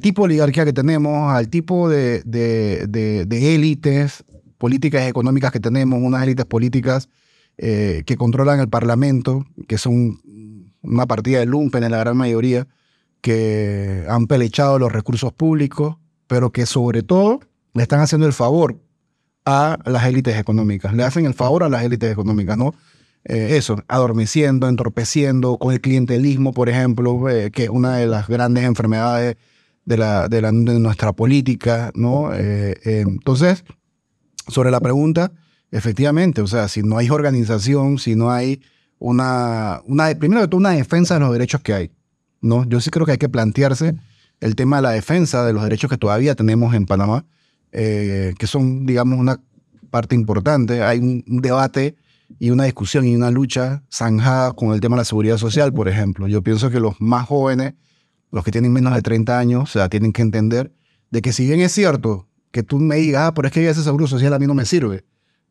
tipo 0.00 0.22
de 0.22 0.24
oligarquía 0.26 0.64
que 0.64 0.72
tenemos, 0.72 1.32
al 1.32 1.48
tipo 1.48 1.88
de 1.88 2.22
élites 3.30 4.24
políticas 4.58 5.06
económicas 5.08 5.52
que 5.52 5.60
tenemos, 5.60 5.98
unas 6.02 6.22
élites 6.22 6.44
políticas 6.46 7.08
eh, 7.58 8.02
que 8.06 8.16
controlan 8.16 8.60
el 8.60 8.68
Parlamento, 8.68 9.46
que 9.68 9.78
son 9.78 10.20
una 10.82 11.06
partida 11.06 11.38
de 11.40 11.46
lumpen 11.46 11.84
en 11.84 11.90
la 11.92 11.98
gran 11.98 12.16
mayoría, 12.16 12.66
que 13.20 14.04
han 14.08 14.26
pelechado 14.26 14.78
los 14.78 14.92
recursos 14.92 15.32
públicos, 15.32 15.96
pero 16.26 16.50
que 16.50 16.66
sobre 16.66 17.02
todo 17.02 17.40
le 17.74 17.82
están 17.82 18.00
haciendo 18.00 18.26
el 18.26 18.32
favor 18.32 18.78
a 19.44 19.78
las 19.84 20.04
élites 20.06 20.36
económicas, 20.38 20.94
le 20.94 21.02
hacen 21.04 21.26
el 21.26 21.34
favor 21.34 21.62
a 21.62 21.68
las 21.68 21.82
élites 21.84 22.10
económicas, 22.12 22.56
¿no? 22.58 22.74
Eh, 23.24 23.56
eso, 23.56 23.82
adormeciendo, 23.88 24.68
entorpeciendo, 24.68 25.58
con 25.58 25.72
el 25.72 25.80
clientelismo, 25.80 26.52
por 26.52 26.68
ejemplo, 26.68 27.28
eh, 27.28 27.50
que 27.50 27.64
es 27.64 27.70
una 27.70 27.96
de 27.96 28.06
las 28.06 28.28
grandes 28.28 28.64
enfermedades 28.64 29.36
de, 29.84 29.96
la, 29.96 30.28
de, 30.28 30.42
la- 30.42 30.52
nuestra 30.52 31.12
política, 31.12 31.90
¿no? 31.94 32.30
Entonces, 32.34 33.64
sobre 34.48 34.70
la 34.70 34.80
pregunta, 34.80 35.32
efectivamente, 35.70 36.40
o 36.40 36.46
sea, 36.46 36.68
si 36.68 36.82
no 36.82 36.98
hay 36.98 37.10
organización, 37.10 37.98
si 37.98 38.14
no 38.14 38.30
hay 38.30 38.60
una, 38.98 39.82
primero 40.18 40.40
de 40.40 40.48
todo, 40.48 40.58
una 40.58 40.70
defensa 40.70 41.14
de 41.14 41.20
los 41.20 41.32
derechos 41.32 41.60
que 41.60 41.74
hay, 41.74 41.90
¿no? 42.40 42.64
Yo 42.64 42.80
sí 42.80 42.90
creo 42.90 43.06
que 43.06 43.12
hay 43.12 43.18
que 43.18 43.28
plantearse 43.28 43.94
el 44.40 44.54
tema 44.54 44.76
de 44.76 44.82
la 44.82 44.90
defensa 44.90 45.44
de 45.44 45.52
los 45.52 45.62
derechos 45.62 45.90
que 45.90 45.98
todavía 45.98 46.34
tenemos 46.34 46.74
en 46.74 46.86
Panamá, 46.86 47.24
eh, 47.72 48.34
que 48.38 48.46
son, 48.46 48.86
digamos, 48.86 49.18
una 49.18 49.40
parte 49.90 50.14
importante. 50.14 50.82
Hay 50.82 50.98
un, 50.98 51.24
un 51.26 51.40
debate 51.40 51.96
y 52.38 52.50
una 52.50 52.64
discusión 52.64 53.06
y 53.06 53.14
una 53.14 53.30
lucha 53.30 53.82
zanjada 53.92 54.52
con 54.52 54.72
el 54.72 54.80
tema 54.80 54.96
de 54.96 55.00
la 55.00 55.04
seguridad 55.04 55.38
social, 55.38 55.72
por 55.72 55.88
ejemplo. 55.88 56.28
Yo 56.28 56.42
pienso 56.42 56.70
que 56.70 56.80
los 56.80 57.00
más 57.00 57.26
jóvenes, 57.26 57.74
los 58.30 58.44
que 58.44 58.50
tienen 58.50 58.72
menos 58.72 58.94
de 58.94 59.02
30 59.02 59.38
años, 59.38 59.62
o 59.64 59.66
sea, 59.66 59.88
tienen 59.88 60.12
que 60.12 60.22
entender 60.22 60.72
de 61.10 61.22
que 61.22 61.32
si 61.32 61.46
bien 61.46 61.60
es 61.60 61.72
cierto 61.72 62.28
que 62.50 62.62
tú 62.62 62.78
me 62.78 62.96
digas, 62.96 63.28
ah, 63.28 63.34
pero 63.34 63.48
es 63.48 63.52
que 63.52 63.68
ese 63.68 63.82
seguro 63.82 64.06
social 64.06 64.32
a 64.32 64.38
mí 64.38 64.46
no 64.46 64.54
me 64.54 64.64
sirve. 64.64 65.04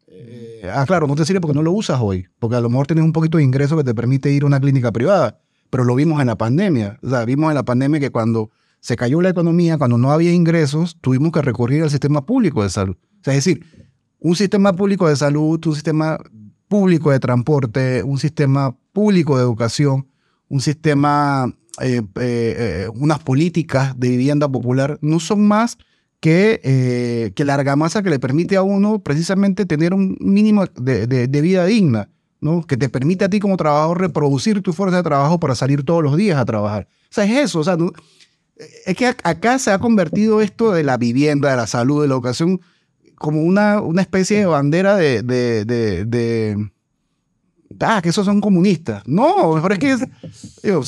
Eh, 0.07 0.69
ah, 0.73 0.85
claro, 0.85 1.07
no 1.07 1.15
te 1.15 1.25
sirve 1.25 1.41
porque 1.41 1.55
no 1.55 1.61
lo 1.61 1.71
usas 1.71 1.99
hoy, 2.01 2.27
porque 2.39 2.55
a 2.55 2.61
lo 2.61 2.69
mejor 2.69 2.87
tienes 2.87 3.03
un 3.03 3.13
poquito 3.13 3.37
de 3.37 3.43
ingreso 3.43 3.77
que 3.77 3.83
te 3.83 3.93
permite 3.93 4.31
ir 4.31 4.43
a 4.43 4.45
una 4.45 4.59
clínica 4.59 4.91
privada, 4.91 5.39
pero 5.69 5.83
lo 5.83 5.95
vimos 5.95 6.21
en 6.21 6.27
la 6.27 6.37
pandemia. 6.37 6.99
O 7.03 7.09
sea, 7.09 7.25
vimos 7.25 7.49
en 7.49 7.55
la 7.55 7.63
pandemia 7.63 7.99
que 7.99 8.09
cuando 8.09 8.49
se 8.79 8.95
cayó 8.95 9.21
la 9.21 9.29
economía, 9.29 9.77
cuando 9.77 9.97
no 9.97 10.11
había 10.11 10.31
ingresos, 10.31 10.97
tuvimos 11.01 11.31
que 11.31 11.41
recurrir 11.41 11.83
al 11.83 11.89
sistema 11.89 12.25
público 12.25 12.63
de 12.63 12.69
salud. 12.69 12.95
O 12.95 13.23
sea, 13.23 13.33
es 13.33 13.43
decir, 13.43 13.65
un 14.19 14.35
sistema 14.35 14.73
público 14.73 15.07
de 15.07 15.15
salud, 15.15 15.59
un 15.65 15.73
sistema 15.73 16.17
público 16.67 17.11
de 17.11 17.19
transporte, 17.19 18.03
un 18.03 18.17
sistema 18.17 18.75
público 18.93 19.37
de 19.37 19.43
educación, 19.43 20.07
un 20.49 20.61
sistema, 20.61 21.53
eh, 21.81 22.01
eh, 22.15 22.87
unas 22.93 23.19
políticas 23.19 23.99
de 23.99 24.09
vivienda 24.09 24.47
popular, 24.47 24.97
no 25.01 25.19
son 25.19 25.47
más 25.47 25.77
que, 26.25 26.59
eh, 26.63 27.33
que 27.35 27.45
la 27.45 27.53
argamasa 27.53 28.01
que 28.01 28.09
le 28.09 28.17
permite 28.17 28.55
a 28.55 28.63
uno 28.63 28.97
precisamente 28.97 29.67
tener 29.67 29.93
un 29.93 30.17
mínimo 30.19 30.65
de, 30.75 31.05
de- 31.05 31.27
de 31.27 31.41
vida 31.41 31.65
digna, 31.67 32.09
¿no? 32.41 32.65
que 32.65 32.77
te 32.77 32.89
permite 32.89 33.25
a 33.25 33.29
ti 33.29 33.39
como 33.39 33.57
trabajador 33.57 34.01
reproducir 34.01 34.63
tu 34.63 34.73
fuerza 34.73 34.97
de 34.97 35.03
trabajo 35.03 35.39
para 35.39 35.53
salir 35.53 35.83
todos 35.83 36.01
los 36.01 36.17
días 36.17 36.39
a 36.39 36.45
trabajar. 36.45 36.87
O 37.03 37.13
sea, 37.13 37.25
es 37.25 37.31
eso. 37.51 37.59
O 37.59 37.63
sea, 37.63 37.77
no- 37.77 37.91
es 38.87 38.95
que 38.95 39.07
ac- 39.07 39.19
acá 39.23 39.59
se 39.59 39.69
ha 39.69 39.77
convertido 39.77 40.41
esto 40.41 40.71
de 40.71 40.81
la 40.83 40.97
vivienda, 40.97 41.51
de 41.51 41.57
la 41.57 41.67
salud, 41.67 42.01
de 42.01 42.07
la 42.07 42.15
educación, 42.15 42.59
como 43.19 43.43
una, 43.43 43.79
una 43.81 44.01
especie 44.01 44.39
de 44.39 44.45
bandera 44.47 44.95
de, 44.95 45.21
de, 45.21 45.63
de, 45.63 46.05
de, 46.05 46.71
ah, 47.81 48.01
que 48.01 48.09
esos 48.09 48.25
son 48.25 48.41
comunistas. 48.41 49.03
No, 49.05 49.59
pero 49.61 49.73
es 49.73 49.79
que 49.79 50.07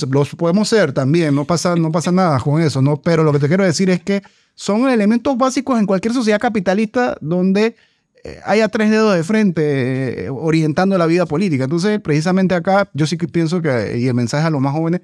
los 0.09 0.35
podemos 0.35 0.69
ser 0.69 0.93
también, 0.93 1.35
no 1.35 1.45
pasa, 1.45 1.75
no 1.75 1.91
pasa 1.91 2.11
nada 2.11 2.39
con 2.39 2.61
eso, 2.61 2.81
¿no? 2.81 2.97
Pero 3.01 3.23
lo 3.23 3.31
que 3.31 3.39
te 3.39 3.47
quiero 3.47 3.63
decir 3.63 3.89
es 3.89 4.01
que 4.01 4.21
son 4.55 4.89
elementos 4.89 5.37
básicos 5.37 5.79
en 5.79 5.85
cualquier 5.85 6.13
sociedad 6.13 6.39
capitalista 6.39 7.17
donde 7.21 7.75
eh, 8.23 8.39
haya 8.45 8.67
tres 8.69 8.89
dedos 8.89 9.15
de 9.15 9.23
frente 9.23 10.25
eh, 10.25 10.29
orientando 10.29 10.97
la 10.97 11.05
vida 11.05 11.25
política. 11.25 11.65
Entonces, 11.65 11.99
precisamente 12.01 12.55
acá, 12.55 12.89
yo 12.93 13.05
sí 13.05 13.17
que 13.17 13.27
pienso 13.27 13.61
que, 13.61 13.97
y 13.97 14.07
el 14.07 14.13
mensaje 14.13 14.47
a 14.47 14.49
los 14.49 14.61
más 14.61 14.73
jóvenes, 14.73 15.01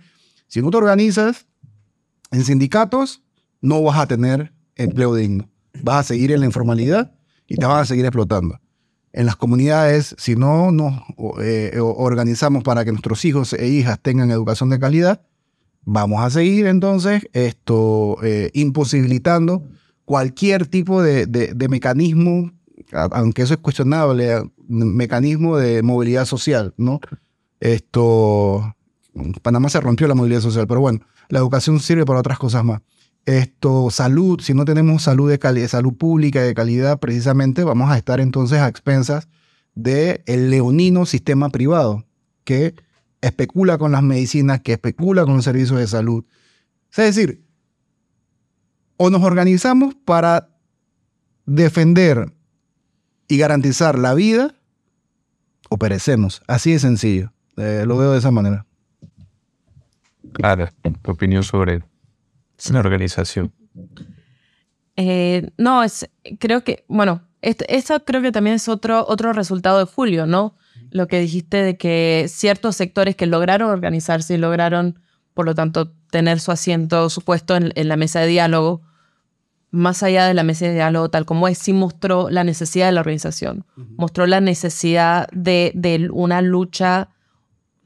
si 0.47 0.61
no 0.61 0.71
te 0.71 0.77
organizas 0.77 1.45
en 2.31 2.43
sindicatos, 2.43 3.21
no 3.61 3.81
vas 3.84 3.99
a 3.99 4.07
tener 4.07 4.53
empleo 4.75 5.15
digno. 5.15 5.49
Vas 5.81 5.97
a 5.97 6.03
seguir 6.03 6.31
en 6.31 6.39
la 6.39 6.45
informalidad 6.45 7.13
y 7.47 7.55
te 7.55 7.65
van 7.65 7.79
a 7.79 7.86
seguir 7.86 8.05
explotando 8.05 8.59
en 9.14 9.28
las 9.28 9.36
comunidades, 9.36 10.16
si 10.18 10.36
no 10.36 10.72
nos 10.72 11.01
eh, 11.41 11.78
organizamos 11.80 12.64
para 12.64 12.84
que 12.84 12.91
nuestros 12.91 13.24
hijos 13.26 13.53
e 13.53 13.68
hijas 13.68 13.99
tengan 14.01 14.32
educación 14.32 14.72
de 14.72 14.80
calidad, 14.80 15.22
vamos 15.86 16.22
a 16.24 16.32
seguir 16.32 16.66
entonces 16.66 17.28
esto 17.32 18.18
eh, 18.24 18.49
imposibilitando 18.53 19.64
cualquier 20.03 20.66
tipo 20.66 21.03
de, 21.03 21.68
mecanismo, 21.70 22.51
aunque 22.91 23.43
eso 23.43 23.53
es 23.53 23.59
cuestionable, 23.59 24.49
mecanismo 24.68 25.57
de 25.57 25.84
movilidad 25.84 26.26
social, 26.26 26.74
¿no? 26.78 26.99
Esto, 27.59 28.76
Panamá 29.41 29.70
se 29.70 29.80
rompió 29.80 30.07
la 30.07 30.16
movilidad 30.16 30.41
social, 30.41 30.68
pero 30.68 30.82
bueno, 30.82 30.99
la 31.30 31.39
educación 31.39 31.80
sirve 31.80 32.03
para 32.03 32.20
otras 32.20 32.39
cosas 32.39 32.66
más 32.66 32.82
esto, 33.26 33.89
salud, 33.89 34.41
si 34.41 34.53
no 34.53 34.65
tenemos 34.65 35.03
salud 35.03 35.30
de 35.30 35.39
calidad, 35.39 35.67
salud 35.67 35.93
pública 35.93 36.41
de 36.41 36.53
calidad, 36.53 36.99
precisamente 36.99 37.63
vamos 37.63 37.89
a 37.89 37.97
estar 37.97 38.19
entonces 38.19 38.59
a 38.59 38.67
expensas 38.67 39.30
del 39.76 40.21
el 40.26 40.49
leonino 40.49 41.05
sistema 41.05 41.49
privado 41.49 42.05
que 42.43 42.76
especula 43.21 43.78
con 43.78 43.93
las 43.93 44.03
medicinas, 44.03 44.61
que 44.61 44.74
especula 44.74 45.26
con 45.26 45.36
los 45.36 45.45
servicios 45.45 45.80
de 45.80 45.88
salud. 45.88 46.26
Es 46.91 47.15
decir, 47.15 47.43
o 48.97 49.09
nos 49.09 49.24
organizamos 49.24 49.95
para 49.95 50.49
defender 51.45 52.34
y 53.28 53.38
garantizar 53.38 53.97
la 53.97 54.13
vida, 54.13 54.55
o 55.69 55.78
perecemos. 55.78 56.41
Así 56.47 56.74
de 56.74 56.80
sencillo. 56.80 57.34
Eh, 57.57 57.86
lo 57.88 57.97
veo 57.97 58.11
de 58.11 58.19
esa 58.19 58.32
manera. 58.32 58.65
Claro, 60.34 60.67
tu 61.01 61.11
opinión 61.11 61.43
sobre 61.43 61.84
una 62.70 62.80
organización. 62.80 63.53
Eh, 64.95 65.51
no, 65.57 65.84
es, 65.84 66.09
creo 66.39 66.64
que, 66.64 66.86
bueno, 66.88 67.24
eso 67.41 68.05
creo 68.05 68.22
que 68.22 68.32
también 68.32 68.55
es 68.55 68.68
otro, 68.70 69.05
otro 69.07 69.34
resultado 69.34 69.80
de 69.80 69.86
Julio, 69.86 70.26
¿no? 70.26 70.55
Lo 70.91 71.07
que 71.07 71.20
dijiste 71.20 71.57
de 71.57 71.78
que 71.78 72.28
ciertos 72.30 72.76
sectores 72.76 73.16
que 73.16 73.26
lograron 73.26 73.70
organizarse 73.70 74.36
y 74.36 74.38
lograron, 74.38 74.99
por 75.34 75.45
lo 75.45 75.55
tanto, 75.55 75.91
tener 76.09 76.39
su 76.39 76.51
asiento, 76.51 77.09
su 77.09 77.22
puesto 77.22 77.55
en, 77.55 77.72
la 77.76 77.97
mesa 77.97 78.22
de 78.22 78.28
diálogo, 78.28 78.82
más 79.72 80.03
allá 80.03 80.28
de 80.28 80.36
la 80.36 80.43
mesa 80.43 80.66
de 80.66 80.76
diálogo 80.76 81.09
tal 81.09 81.26
como 81.26 81.47
es, 81.47 81.57
sí 81.57 81.74
mostró 81.74 82.30
la 82.30 82.43
necesidad 82.43 82.86
de 82.86 82.91
la 82.91 83.01
organización, 83.01 83.66
mostró 83.97 84.28
la 84.28 84.39
necesidad 84.39 85.28
de, 85.32 85.72
de 85.74 86.09
una 86.11 86.41
lucha, 86.41 87.09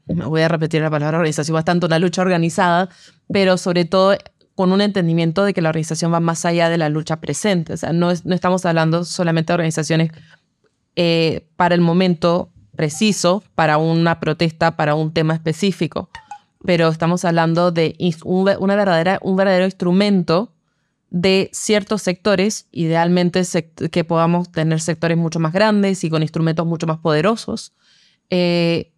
me 0.06 0.26
voy 0.26 0.42
a 0.42 0.48
repetir 0.48 0.82
la 0.82 0.90
palabra 0.90 1.18
organización, 1.18 1.54
bastante 1.54 1.86
una 1.86 1.98
lucha 1.98 2.22
organizada, 2.22 2.90
pero 3.32 3.56
sobre 3.56 3.86
todo 3.86 4.16
con 4.58 4.72
un 4.72 4.80
entendimiento 4.80 5.44
de 5.44 5.54
que 5.54 5.62
la 5.62 5.68
organización 5.68 6.12
va 6.12 6.18
más 6.18 6.44
allá 6.44 6.68
de 6.68 6.78
la 6.78 6.88
lucha 6.88 7.20
presente. 7.20 7.74
O 7.74 7.76
sea, 7.76 7.92
no, 7.92 8.10
estamos 8.10 8.66
hablando 8.66 9.04
solamente 9.04 9.52
de 9.52 9.54
organizaciones 9.54 10.10
eh, 10.96 11.46
para 11.54 11.76
el 11.76 11.80
momento 11.80 12.50
preciso, 12.74 13.44
para 13.54 13.78
una 13.78 14.18
protesta, 14.18 14.76
para 14.76 14.96
un 14.96 15.12
tema 15.12 15.34
específico, 15.34 16.10
pero 16.64 16.88
estamos 16.88 17.24
hablando 17.24 17.70
de 17.70 17.94
un, 18.24 18.50
una 18.58 18.74
verdadero 18.74 19.64
instrumento 19.64 20.52
de 21.08 21.50
ciertos 21.52 22.02
sectores, 22.02 22.66
idealmente 22.72 23.42
que 23.92 24.02
podamos 24.02 24.50
tener 24.50 24.80
sectores 24.80 25.16
mucho 25.16 25.38
más 25.38 25.52
grandes 25.52 26.02
y 26.02 26.10
con 26.10 26.22
instrumentos 26.22 26.66
mucho 26.66 26.88
más 26.88 26.98
poderosos, 26.98 27.74
eh, 28.28 28.90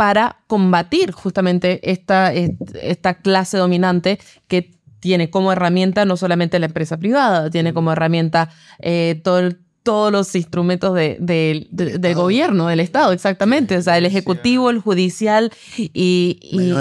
para 0.00 0.38
combatir 0.46 1.12
justamente 1.12 1.78
esta, 1.90 2.32
esta 2.32 3.18
clase 3.18 3.58
dominante 3.58 4.18
que 4.48 4.70
tiene 4.98 5.28
como 5.28 5.52
herramienta 5.52 6.06
no 6.06 6.16
solamente 6.16 6.58
la 6.58 6.64
empresa 6.64 6.96
privada, 6.96 7.50
tiene 7.50 7.74
como 7.74 7.92
herramienta 7.92 8.48
eh, 8.78 9.20
todos 9.22 10.10
los 10.10 10.34
instrumentos 10.34 10.94
de, 10.94 11.18
del 11.20 12.14
gobierno, 12.14 12.68
del 12.68 12.80
Estado, 12.80 13.12
exactamente. 13.12 13.76
O 13.76 13.82
sea, 13.82 13.98
el 13.98 14.06
ejecutivo, 14.06 14.70
el 14.70 14.78
judicial 14.78 15.52
y, 15.76 15.90
y, 15.92 16.72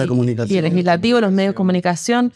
y 0.48 0.58
el 0.58 0.64
legislativo, 0.64 1.20
los 1.20 1.34
medios 1.34 1.52
de 1.52 1.56
comunicación. 1.56 2.32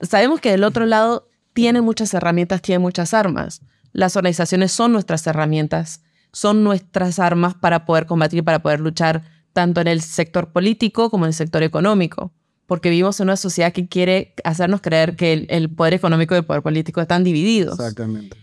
Sabemos 0.00 0.40
que 0.40 0.50
del 0.50 0.64
otro 0.64 0.86
lado 0.86 1.28
tiene 1.52 1.82
muchas 1.82 2.14
herramientas, 2.14 2.62
tiene 2.62 2.78
muchas 2.78 3.12
armas. 3.12 3.60
Las 3.92 4.16
organizaciones 4.16 4.72
son 4.72 4.92
nuestras 4.92 5.26
herramientas, 5.26 6.00
son 6.32 6.64
nuestras 6.64 7.18
armas 7.18 7.54
para 7.54 7.84
poder 7.84 8.06
combatir, 8.06 8.44
para 8.44 8.60
poder 8.60 8.80
luchar 8.80 9.35
tanto 9.56 9.80
en 9.80 9.88
el 9.88 10.02
sector 10.02 10.52
político 10.52 11.08
como 11.08 11.24
en 11.24 11.28
el 11.28 11.34
sector 11.34 11.62
económico, 11.62 12.30
porque 12.66 12.90
vivimos 12.90 13.18
en 13.20 13.28
una 13.28 13.36
sociedad 13.36 13.72
que 13.72 13.88
quiere 13.88 14.34
hacernos 14.44 14.82
creer 14.82 15.16
que 15.16 15.46
el, 15.48 15.70
poder 15.70 15.94
económico 15.94 16.34
y 16.34 16.38
el 16.38 16.44
poder 16.44 16.60
político 16.60 17.00
están 17.00 17.24
divididos. 17.24 17.80
Exactamente. 17.80 18.36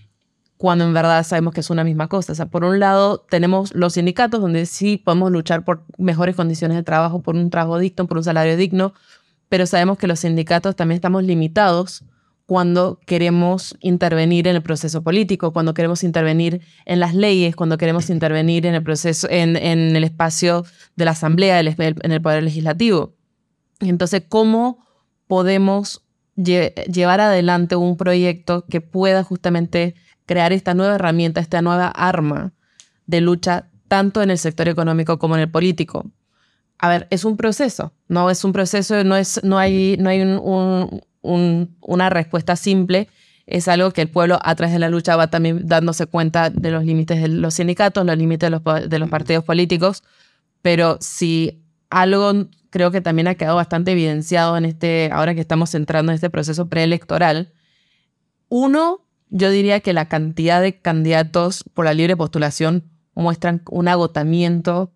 Cuando 0.58 0.86
en 0.86 0.94
verdad 0.96 1.24
sabemos 1.24 1.54
que 1.54 1.60
es 1.60 1.70
una 1.70 1.84
misma 1.84 2.08
cosa. 2.08 2.32
O 2.32 2.36
sea, 2.36 2.48
por 2.48 2.64
un 2.64 2.80
lado 2.80 3.20
tenemos 3.30 3.76
los 3.76 3.94
sindicatos 3.94 4.42
donde 4.42 4.66
sí 4.66 4.98
podemos 4.98 5.32
luchar 5.32 5.64
por 5.64 5.84
mejores 6.00 6.36
condiciones 6.36 6.78
de 6.78 6.82
trabajo, 6.82 7.22
por 7.22 7.36
un 7.36 7.52
trabajo 7.52 7.78
digno, 7.78 8.08
por 8.08 8.18
un 8.18 8.24
salario 8.24 8.58
digno, 8.58 8.96
pero 9.50 9.68
sabemos 9.68 10.00
que 10.00 10.08
los 10.08 10.22
sindicatos 10.22 10.76
también 10.76 10.96
estamos 10.96 11.24
limitados 11.24 12.04
cuando 12.46 13.00
queremos 13.06 13.76
intervenir 13.80 14.48
en 14.48 14.56
el 14.56 14.62
proceso 14.62 15.02
político, 15.02 15.54
cuando 15.54 15.74
queremos 15.74 16.04
intervenir 16.04 16.62
en 16.86 17.00
las 17.00 17.16
leyes, 17.16 17.56
cuando 17.56 17.78
queremos 17.78 18.10
intervenir 18.10 18.66
en 18.66 18.76
el 18.76 18.84
proceso, 18.84 19.28
en, 19.30 19.56
el 19.56 20.04
espacio 20.04 20.66
de 20.96 21.06
la 21.06 21.12
asamblea, 21.12 21.60
en 21.60 22.12
el 22.12 22.22
poder 22.22 22.44
legislativo. 22.44 23.16
Entonces, 23.80 24.24
¿cómo 24.28 24.86
podemos 25.28 26.04
llevar 26.36 27.22
adelante 27.22 27.76
un 27.76 27.96
proyecto 27.96 28.66
que 28.66 28.82
pueda 28.82 29.24
justamente 29.24 29.96
crear 30.26 30.52
esta 30.52 30.74
nueva 30.74 30.96
herramienta, 30.96 31.40
esta 31.40 31.62
nueva 31.62 31.88
arma 31.88 32.54
de 33.06 33.22
lucha 33.22 33.70
tanto 33.88 34.22
en 34.22 34.32
el 34.32 34.38
sector 34.38 34.68
económico 34.68 35.18
como 35.18 35.36
en 35.36 35.42
el 35.42 35.52
político? 35.52 36.12
A 36.78 36.90
ver, 36.90 37.08
es 37.12 37.24
un 37.24 37.38
proceso, 37.38 37.94
no 38.10 38.30
es 38.30 38.44
un 38.44 38.52
proceso, 38.52 39.04
no, 39.06 39.16
es, 39.16 39.42
no 39.44 39.58
hay, 39.58 39.96
no 40.00 40.10
hay 40.10 40.22
un 40.22 41.02
una 41.24 42.10
respuesta 42.10 42.56
simple, 42.56 43.08
es 43.46 43.68
algo 43.68 43.92
que 43.92 44.02
el 44.02 44.10
pueblo 44.10 44.40
a 44.42 44.56
través 44.56 44.74
de 44.74 44.80
la 44.80 44.90
lucha 44.90 45.16
va 45.16 45.28
también 45.28 45.68
dándose 45.68 46.06
cuenta 46.06 46.50
de 46.50 46.72
los 46.72 46.86
límites 46.86 47.22
de 47.22 47.28
los 47.28 47.56
sindicatos, 47.56 48.06
los 48.06 48.18
límites 48.18 48.50
de 48.50 48.52
los, 48.52 48.90
de 48.90 49.00
los 49.00 49.10
partidos 49.10 49.44
políticos, 49.44 50.04
pero 50.62 50.98
si 51.02 51.62
algo 51.90 52.48
creo 52.70 52.92
que 52.92 53.02
también 53.02 53.28
ha 53.28 53.36
quedado 53.36 53.58
bastante 53.58 53.92
evidenciado 53.92 54.58
en 54.58 54.66
este, 54.66 55.10
ahora 55.12 55.36
que 55.36 55.42
estamos 55.42 55.76
entrando 55.76 56.12
en 56.12 56.16
este 56.16 56.30
proceso 56.30 56.68
preelectoral, 56.68 57.54
uno, 58.50 59.02
yo 59.30 59.50
diría 59.50 59.80
que 59.80 59.94
la 59.94 60.08
cantidad 60.08 60.62
de 60.62 60.80
candidatos 60.80 61.64
por 61.74 61.86
la 61.86 61.94
libre 61.94 62.16
postulación 62.16 62.84
muestran 63.14 63.62
un 63.70 63.88
agotamiento 63.88 64.92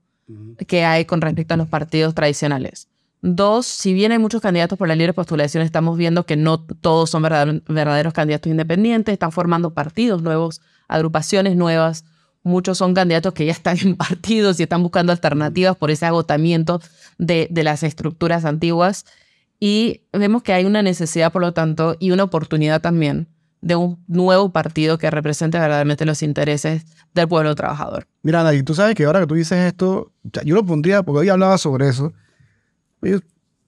que 0.67 0.85
hay 0.85 1.05
con 1.05 1.21
respecto 1.21 1.53
a 1.53 1.57
los 1.57 1.67
partidos 1.67 2.15
tradicionales. 2.15 2.89
Dos, 3.21 3.65
si 3.65 3.93
bien 3.93 4.11
hay 4.11 4.19
muchos 4.19 4.41
candidatos 4.41 4.77
por 4.77 4.87
la 4.87 4.95
libre 4.95 5.13
postulación, 5.13 5.63
estamos 5.63 5.97
viendo 5.97 6.25
que 6.25 6.35
no 6.35 6.59
todos 6.59 7.09
son 7.09 7.23
verdaderos 7.23 8.13
candidatos 8.13 8.49
independientes, 8.49 9.13
están 9.13 9.31
formando 9.31 9.73
partidos 9.73 10.21
nuevos, 10.21 10.61
agrupaciones 10.87 11.55
nuevas. 11.55 12.05
Muchos 12.43 12.77
son 12.77 12.93
candidatos 12.93 13.33
que 13.33 13.45
ya 13.45 13.51
están 13.51 13.77
en 13.81 13.95
partidos 13.95 14.59
y 14.59 14.63
están 14.63 14.83
buscando 14.83 15.11
alternativas 15.11 15.75
por 15.75 15.89
ese 15.89 16.05
agotamiento 16.05 16.79
de, 17.17 17.49
las 17.51 17.83
estructuras 17.83 18.45
antiguas. 18.45 19.05
Y 19.59 20.01
vemos 20.13 20.43
que 20.43 20.53
hay 20.53 20.65
una 20.65 20.83
necesidad, 20.83 21.31
por 21.31 21.41
lo 21.41 21.53
tanto, 21.53 21.95
y 21.99 22.11
una 22.11 22.23
oportunidad 22.23 22.81
también 22.81 23.27
de 23.61 23.75
un 23.75 24.03
nuevo 24.07 24.51
partido 24.51 24.99
que 24.99 25.09
represente 25.09 25.57
verdaderamente 25.57 26.05
los 26.05 26.21
intereses 26.21 26.85
del 27.15 27.27
pueblo 27.27 27.55
trabajador. 27.55 28.07
Mira, 28.21 28.53
y 28.53 28.61
tú 28.61 28.75
sabes 28.75 28.93
que 28.93 29.05
ahora 29.05 29.21
que 29.21 29.25
tú 29.25 29.33
dices 29.33 29.57
esto, 29.57 30.11
yo 30.45 30.53
lo 30.53 30.63
pondría, 30.63 31.01
porque 31.01 31.21
hoy 31.21 31.29
hablaba 31.29 31.57
sobre 31.57 31.89
eso, 31.89 32.13
yo 33.01 33.19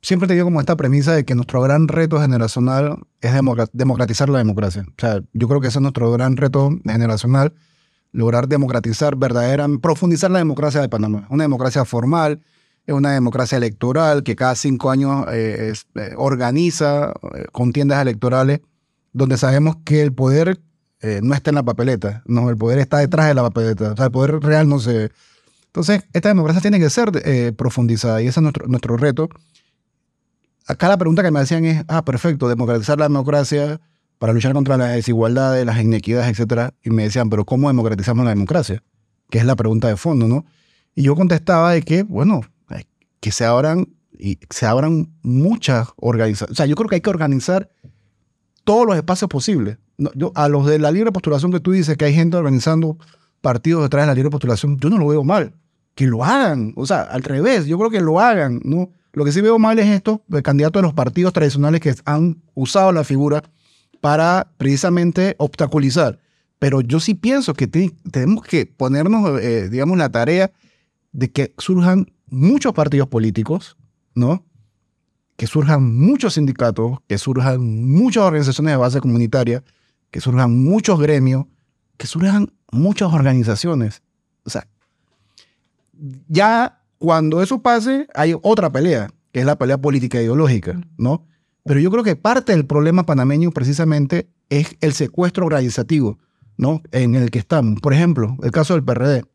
siempre 0.02 0.26
he 0.26 0.30
tenido 0.30 0.46
como 0.46 0.60
esta 0.60 0.76
premisa 0.76 1.14
de 1.14 1.26
que 1.26 1.36
nuestro 1.36 1.62
gran 1.62 1.88
reto 1.88 2.20
generacional 2.20 3.00
es 3.22 3.32
democratizar 3.74 4.30
la 4.30 4.38
democracia. 4.38 4.86
O 4.88 4.94
sea, 4.98 5.22
yo 5.34 5.48
creo 5.48 5.62
que 5.62 5.68
ese 5.68 5.80
es 5.80 5.82
nuestro 5.82 6.12
gran 6.12 6.38
reto 6.38 6.70
generacional, 6.86 7.54
lograr 8.12 8.48
democratizar, 8.48 9.16
verdadera, 9.16 9.68
profundizar 9.82 10.32
la 10.32 10.40
democracia 10.40 10.82
de 10.82 10.90
Panamá. 10.90 11.28
Una 11.30 11.44
democracia 11.44 11.86
formal, 11.86 12.42
es 12.90 12.94
una 12.94 13.12
democracia 13.12 13.58
electoral 13.58 14.24
que 14.24 14.36
cada 14.36 14.56
cinco 14.56 14.90
años 14.90 15.26
eh, 15.32 15.74
eh, 15.96 16.14
organiza 16.18 17.14
eh, 17.36 17.46
contiendas 17.52 18.02
electorales 18.02 18.62
donde 19.14 19.38
sabemos 19.38 19.78
que 19.86 20.02
el 20.02 20.14
poder 20.14 20.60
no 21.22 21.34
está 21.34 21.52
en 21.52 21.56
la 21.56 21.64
papeleta, 21.64 22.24
no, 22.26 22.50
el 22.50 22.58
poder 22.58 22.78
está 22.78 22.98
detrás 22.98 23.28
de 23.28 23.34
la 23.34 23.42
papeleta. 23.42 23.94
O 23.94 23.96
sea, 23.96 24.06
el 24.08 24.12
poder 24.12 24.42
real 24.42 24.68
no 24.68 24.80
se, 24.80 25.12
Entonces, 25.70 26.04
esta 26.14 26.30
democracia 26.30 26.62
tiene 26.62 26.80
que 26.80 26.90
ser 26.90 27.12
eh, 27.24 27.54
profundizada 27.56 28.22
y 28.22 28.28
ese 28.28 28.40
es 28.40 28.42
nuestro, 28.42 28.68
nuestro 28.68 28.98
reto. 28.98 29.30
Acá 30.68 30.88
la 30.88 30.98
pregunta 30.98 31.24
que 31.24 31.32
me 31.32 31.40
hacían 31.40 31.66
es, 31.66 31.84
ah, 31.88 32.04
perfecto, 32.04 32.50
democratizar 32.50 32.98
la 32.98 33.06
democracia 33.06 33.80
para 34.18 34.34
luchar 34.34 34.54
contra 34.54 34.78
las 34.78 34.94
desigualdades, 34.94 35.66
las 35.66 35.82
inequidades, 35.82 36.40
etc. 36.40 36.74
Y 36.84 36.90
me 36.90 37.04
decían, 37.04 37.30
pero 37.30 37.46
¿cómo 37.46 37.68
democratizamos 37.70 38.26
la 38.26 38.32
democracia? 38.32 38.84
Que 39.30 39.38
es 39.38 39.46
la 39.46 39.56
pregunta 39.56 39.88
de 39.88 39.96
fondo, 39.96 40.28
¿no? 40.28 40.46
Y 40.96 41.04
yo 41.04 41.16
contestaba 41.16 41.72
de 41.72 41.82
que, 41.82 42.04
bueno, 42.04 42.42
que 43.20 43.32
se 43.32 43.46
abran, 43.46 43.88
y 44.18 44.40
se 44.50 44.66
abran 44.66 45.14
muchas 45.22 45.90
organizaciones. 45.96 46.52
O 46.52 46.56
sea, 46.56 46.66
yo 46.66 46.76
creo 46.76 46.90
que 46.90 46.96
hay 46.96 47.02
que 47.02 47.10
organizar 47.10 47.70
todos 48.64 48.86
los 48.86 48.96
espacios 48.96 49.30
posibles. 49.30 49.78
yo, 50.16 50.32
a 50.36 50.50
los 50.50 50.66
de 50.66 50.80
la 50.80 50.92
libre 50.92 51.12
postulación 51.12 51.52
que 51.52 51.60
tú 51.60 51.72
dices, 51.72 51.98
que 51.98 52.06
hay 52.06 52.14
gente 52.14 52.38
organizando 52.38 52.98
partidos 53.42 53.84
detrás 53.84 54.04
de 54.04 54.08
la 54.08 54.16
libre 54.16 54.30
postulación, 54.30 54.78
yo 54.80 54.90
no 54.90 54.98
lo 54.98 55.08
veo 55.08 55.24
mal. 55.24 55.54
Que 55.96 56.06
lo 56.06 56.24
hagan. 56.24 56.74
O 56.76 56.86
sea, 56.86 57.02
al 57.02 57.24
revés, 57.24 57.66
yo 57.66 57.78
creo 57.78 57.90
que 57.90 58.02
lo 58.02 58.20
hagan. 58.20 58.62
¿no? 58.64 58.90
Lo 59.14 59.26
que 59.26 59.32
sí 59.32 59.42
veo 59.42 59.60
mal 59.60 59.80
es 59.80 59.88
esto, 59.88 60.24
el 60.32 60.44
candidato 60.44 60.80
de 60.80 60.84
los 60.84 60.94
partidos 60.94 61.34
tradicionales 61.34 61.82
que 61.82 61.94
han 62.06 62.42
usado 62.54 62.92
la 62.92 63.04
figura 63.04 63.44
para 64.02 64.52
precisamente 64.58 65.36
obstaculizar. 65.40 66.20
Pero 66.60 66.82
yo 66.82 67.00
sí 67.00 67.16
pienso 67.16 67.54
que 67.54 67.68
tenemos 67.68 68.44
que 68.44 68.66
ponernos, 68.66 69.40
eh, 69.42 69.70
digamos, 69.70 69.98
la 69.98 70.10
tarea 70.10 70.52
de 71.12 71.32
que 71.32 71.54
surjan 71.58 72.12
muchos 72.28 72.74
partidos 72.74 73.08
políticos, 73.08 73.78
¿no? 74.14 74.46
Que 75.38 75.48
surjan 75.48 75.98
muchos 75.98 76.34
sindicatos, 76.34 77.00
que 77.08 77.18
surjan 77.18 77.88
muchas 77.88 78.24
organizaciones 78.24 78.74
de 78.74 78.78
base 78.78 79.00
comunitaria, 79.00 79.64
que 80.12 80.20
surjan 80.20 80.64
muchos 80.64 81.00
gremios, 81.00 81.46
que 82.00 82.08
surjan 82.08 82.54
muchas 82.72 83.14
organizaciones. 83.14 84.02
O 84.46 84.50
sea, 84.50 84.66
ya 86.30 86.82
cuando 86.98 87.44
eso 87.44 87.62
pase, 87.62 88.08
hay 88.16 88.34
otra 88.42 88.72
pelea, 88.72 89.10
que 89.34 89.42
es 89.42 89.46
la 89.46 89.58
pelea 89.58 89.78
política 89.78 90.18
e 90.18 90.24
ideológica, 90.24 90.80
¿no? 90.98 91.28
Pero 91.66 91.82
yo 91.82 91.92
creo 91.92 92.06
que 92.06 92.16
parte 92.16 92.54
del 92.54 92.66
problema 92.66 93.06
panameño 93.06 93.52
precisamente 93.52 94.30
es 94.50 94.78
el 94.80 94.94
secuestro 94.94 95.46
organizativo, 95.46 96.18
¿no? 96.56 96.82
En 96.94 97.16
el 97.16 97.32
que 97.32 97.40
estamos. 97.40 97.82
Por 97.82 97.94
ejemplo, 97.94 98.38
el 98.44 98.52
caso 98.52 98.74
del 98.76 98.84
PRD. 98.86 99.26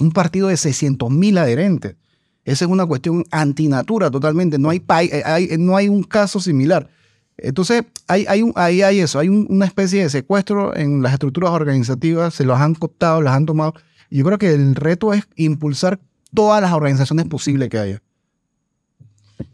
Un 0.00 0.10
partido 0.10 0.48
de 0.48 0.56
600 0.56 1.10
mil 1.10 1.36
adherentes. 1.36 1.96
Esa 2.44 2.64
es 2.64 2.70
una 2.70 2.86
cuestión 2.86 3.24
antinatura 3.30 4.10
totalmente. 4.10 4.58
No 4.58 4.70
hay, 4.70 4.82
hay, 4.88 5.48
no 5.58 5.76
hay 5.76 5.88
un 5.88 6.02
caso 6.02 6.40
similar. 6.40 6.88
Entonces, 7.36 7.84
hay, 8.06 8.26
hay, 8.28 8.44
ahí 8.54 8.82
hay 8.82 9.00
eso, 9.00 9.18
hay 9.18 9.28
una 9.28 9.66
especie 9.66 10.02
de 10.02 10.10
secuestro 10.10 10.76
en 10.76 11.02
las 11.02 11.14
estructuras 11.14 11.50
organizativas, 11.50 12.34
se 12.34 12.44
los 12.44 12.60
han 12.60 12.74
cooptado, 12.74 13.22
las 13.22 13.34
han 13.34 13.46
tomado. 13.46 13.74
Y 14.08 14.18
yo 14.18 14.24
creo 14.24 14.38
que 14.38 14.52
el 14.52 14.74
reto 14.76 15.12
es 15.12 15.24
impulsar 15.36 15.98
todas 16.32 16.62
las 16.62 16.72
organizaciones 16.72 17.26
posibles 17.26 17.68
que 17.68 17.78
haya. 17.78 18.02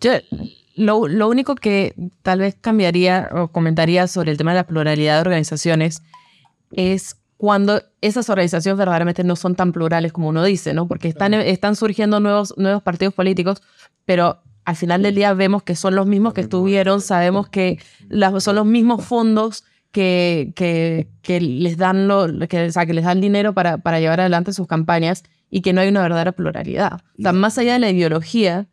Yo, 0.01 0.13
lo, 0.77 1.09
lo, 1.09 1.29
único 1.29 1.55
que 1.55 1.95
tal 2.23 2.41
vez 2.41 2.57
cambiaría 2.61 3.31
o 3.33 3.49
comentaría 3.49 4.07
sobre 4.09 4.31
el 4.31 4.37
tema 4.37 4.53
de 4.53 4.57
la 4.57 4.67
pluralidad 4.67 5.15
de 5.17 5.21
organizaciones 5.21 6.03
es 6.73 7.17
cuando 7.37 7.83
esas 8.03 8.29
organizaciones 8.29 8.77
verdaderamente 8.79 9.25
no 9.25 9.35
son 9.35 9.55
tan 9.55 9.73
plurales 9.73 10.13
como 10.13 10.29
uno 10.29 10.45
dice, 10.45 10.75
¿no? 10.75 10.87
Porque 10.87 11.09
están, 11.09 11.33
están 11.33 11.75
surgiendo 11.75 12.21
nuevos, 12.21 12.53
nuevos 12.59 12.83
partidos 12.83 13.15
políticos, 13.15 13.63
pero 14.05 14.43
al 14.65 14.77
final 14.77 15.03
del 15.03 15.15
día 15.15 15.33
vemos 15.35 15.63
que 15.63 15.75
son 15.75 15.95
los 15.95 16.07
mismos 16.07 16.35
que 16.35 16.43
estuvieron, 16.43 17.01
sabemos 17.01 17.49
que 17.49 17.79
son 18.39 18.57
los 18.57 18.67
mismos 18.67 19.05
fondos 19.05 19.65
que, 19.91 20.53
que, 20.55 21.09
que 21.23 21.41
les 21.41 21.77
dan 21.77 22.07
lo, 22.07 22.27
que, 22.49 22.67
o 22.67 22.73
sea, 22.73 22.87
que 22.87 22.95
les 22.95 23.05
dan 23.05 23.21
dinero 23.21 23.55
para, 23.55 23.79
para 23.79 23.99
llevar 24.01 24.21
adelante 24.21 24.53
sus 24.53 24.67
campañas 24.67 25.25
y 25.51 25.63
que 25.63 25.73
no 25.73 25.81
hay 25.81 25.89
una 25.89 26.03
verdadera 26.03 26.33
pluralidad. 26.33 27.01
O 27.19 27.23
sea, 27.23 27.33
más 27.33 27.59
allá 27.59 27.73
de 27.73 27.81
la 27.81 27.91
ideología, 27.91 28.69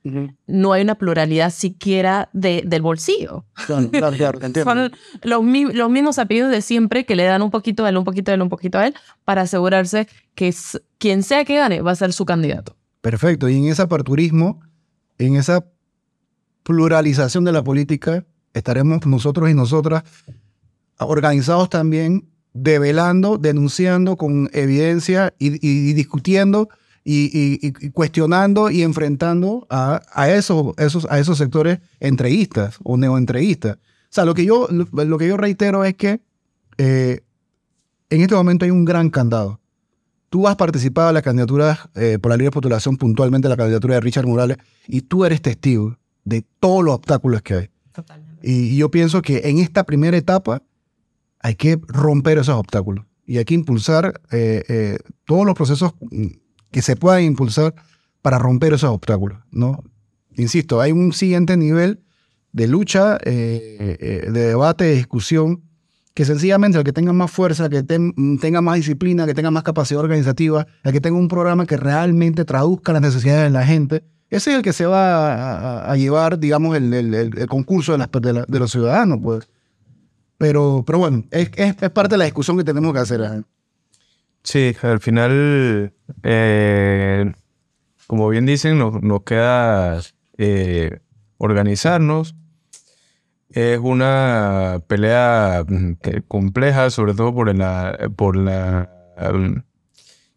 no 0.46 0.74
hay 0.74 0.84
una 0.84 0.96
pluralidad 0.96 1.52
siquiera 1.52 2.30
de, 2.34 2.64
del 2.66 2.84
bolsillo. 2.84 3.46
Son, 3.66 3.90
los, 5.24 5.74
los, 5.74 5.90
mismos 5.90 6.20
apellidos 6.20 6.52
de 6.52 6.62
siempre 6.62 7.06
que 7.06 7.16
le 7.16 7.24
dan 7.24 7.42
un 7.42 7.50
poquito 7.50 7.84
a 7.84 7.90
él, 7.90 7.98
un 7.98 8.04
poquito 8.04 8.32
a 8.32 8.36
él, 8.36 8.42
un 8.44 8.50
poquito 8.50 8.78
a 8.78 8.86
él, 8.86 8.94
para 9.26 9.42
asegurarse 9.42 10.08
que 10.36 10.54
quien 11.00 11.24
sea 11.24 11.46
que 11.46 11.56
gane 11.56 11.82
va 11.82 11.92
a 11.92 11.96
ser 11.96 12.14
su 12.14 12.26
candidato. 12.26 12.76
Perfecto. 13.02 13.50
Y 13.50 13.58
en 13.58 13.66
ese 13.66 13.82
aperturismo, 13.82 14.62
en 15.18 15.36
esa 15.36 15.66
pluralización 16.68 17.46
de 17.46 17.54
la 17.54 17.64
política, 17.64 18.26
estaremos 18.54 19.06
nosotros 19.06 19.50
y 19.50 19.54
nosotras 19.54 20.04
organizados 21.00 21.70
también, 21.70 22.28
develando, 22.54 23.38
denunciando 23.38 24.18
con 24.18 24.50
evidencia 24.52 25.34
y, 25.40 25.94
discutiendo 25.94 26.68
y, 27.06 27.72
cuestionando 27.92 28.70
y 28.70 28.82
enfrentando 28.82 29.66
a, 29.70 30.02
esos, 30.30 30.74
esos, 30.78 31.08
a 31.10 31.20
esos 31.20 31.38
sectores 31.38 31.80
entreguistas 32.02 32.76
o 32.84 32.98
neoentreguistas. 32.98 33.78
O 33.78 33.80
sea, 34.10 34.26
lo 34.26 34.34
que 34.34 34.44
yo, 34.44 34.68
lo, 34.70 35.18
que 35.18 35.28
yo 35.30 35.38
reitero 35.38 35.86
es 35.86 35.96
que 35.96 36.20
eh, 36.78 37.22
en 38.10 38.22
este 38.22 38.36
momento 38.36 38.66
hay 38.66 38.72
un 38.72 38.84
gran 38.84 39.10
candado. 39.10 39.62
Tú 40.30 40.50
has 40.50 40.58
participado 40.58 41.08
en 41.08 41.14
la 41.14 41.22
candidatura 41.22 41.90
eh, 41.96 42.20
por 42.22 42.32
la 42.32 42.36
libre 42.36 42.52
postulación 42.52 42.98
puntualmente, 42.98 43.48
la 43.48 43.56
candidatura 43.56 43.96
de 43.96 44.02
Richard 44.02 44.28
Morales, 44.28 44.58
y 44.86 45.00
tú 45.00 45.24
eres 45.24 45.42
testigo 45.42 45.96
de 46.28 46.46
todos 46.60 46.84
los 46.84 46.96
obstáculos 46.96 47.42
que 47.42 47.54
hay. 47.54 47.70
Totalmente. 47.94 48.42
Y, 48.44 48.76
yo 48.76 48.92
pienso 48.92 49.22
que 49.22 49.42
en 49.46 49.60
esta 49.60 49.86
primera 49.86 50.18
etapa 50.18 50.62
hay 51.40 51.56
que 51.56 51.80
romper 51.88 52.38
esos 52.38 52.56
obstáculos 52.56 53.06
y 53.26 53.38
hay 53.38 53.46
que 53.46 53.54
impulsar 53.54 54.22
eh, 54.32 54.64
eh, 54.68 54.98
todos 55.26 55.46
los 55.46 55.56
procesos 55.56 55.94
que 56.70 56.82
se 56.82 56.98
puedan 56.98 57.24
impulsar 57.24 57.74
para 58.22 58.38
romper 58.40 58.74
esos 58.74 58.90
obstáculos. 58.90 59.40
¿no? 59.52 59.84
Insisto, 60.36 60.82
hay 60.82 60.92
un 60.92 61.14
siguiente 61.14 61.56
nivel 61.56 62.02
de 62.52 62.68
lucha, 62.68 63.18
eh, 63.24 64.28
de 64.32 64.40
debate, 64.48 64.84
de 64.84 64.96
discusión, 64.96 65.64
que 66.14 66.26
sencillamente 66.26 66.78
el 66.78 66.84
que 66.84 66.94
tenga 66.94 67.14
más 67.14 67.32
fuerza, 67.32 67.66
el 67.66 67.72
que 67.72 67.84
tenga 67.84 68.62
más 68.62 68.76
disciplina, 68.76 69.26
que 69.26 69.34
tenga 69.34 69.52
más 69.52 69.64
capacidad 69.64 70.02
organizativa, 70.02 70.68
el 70.84 70.92
que 70.92 71.00
tenga 71.00 71.18
un 71.18 71.28
programa 71.28 71.66
que 71.66 71.78
realmente 71.78 72.44
traduzca 72.44 72.92
las 72.92 73.02
necesidades 73.02 73.44
de 73.44 73.50
la 73.52 73.66
gente, 73.66 74.04
ese 74.30 74.52
es 74.52 74.58
el 74.58 74.62
que 74.62 74.74
se 74.74 74.86
va 74.86 75.90
a, 75.90 75.96
llevar, 75.96 76.38
digamos, 76.38 76.76
el, 76.76 76.94
el, 76.94 77.48
concurso 77.48 77.94
de, 77.94 78.00
las, 78.00 78.10
de, 78.12 78.60
los 78.60 78.72
ciudadanos, 78.72 79.20
pues. 79.24 79.48
Pero, 80.38 80.84
pero 80.86 81.00
bueno, 81.00 81.24
es, 81.32 81.50
es, 81.56 81.76
parte 81.92 82.16
de 82.16 82.18
la 82.20 82.26
discusión 82.26 82.58
que 82.58 82.66
tenemos 82.66 82.94
que 82.94 83.00
hacer. 83.00 83.22
¿eh? 83.22 83.44
Sí, 84.44 84.76
al 84.82 85.00
final, 85.00 85.94
eh, 86.24 87.32
como 88.06 88.28
bien 88.28 88.46
dicen, 88.46 88.78
nos, 88.78 89.02
nos 89.02 89.24
queda 89.24 90.00
eh, 90.38 91.00
organizarnos. 91.38 92.36
Es 93.50 93.80
una 93.80 94.82
pelea 94.88 95.64
mm, 95.66 95.94
compleja, 96.28 96.90
sobre 96.90 97.14
todo 97.14 97.34
por 97.34 97.56
la, 97.56 97.98
por 98.18 98.36
la 98.36 98.90
mm, 99.34 99.60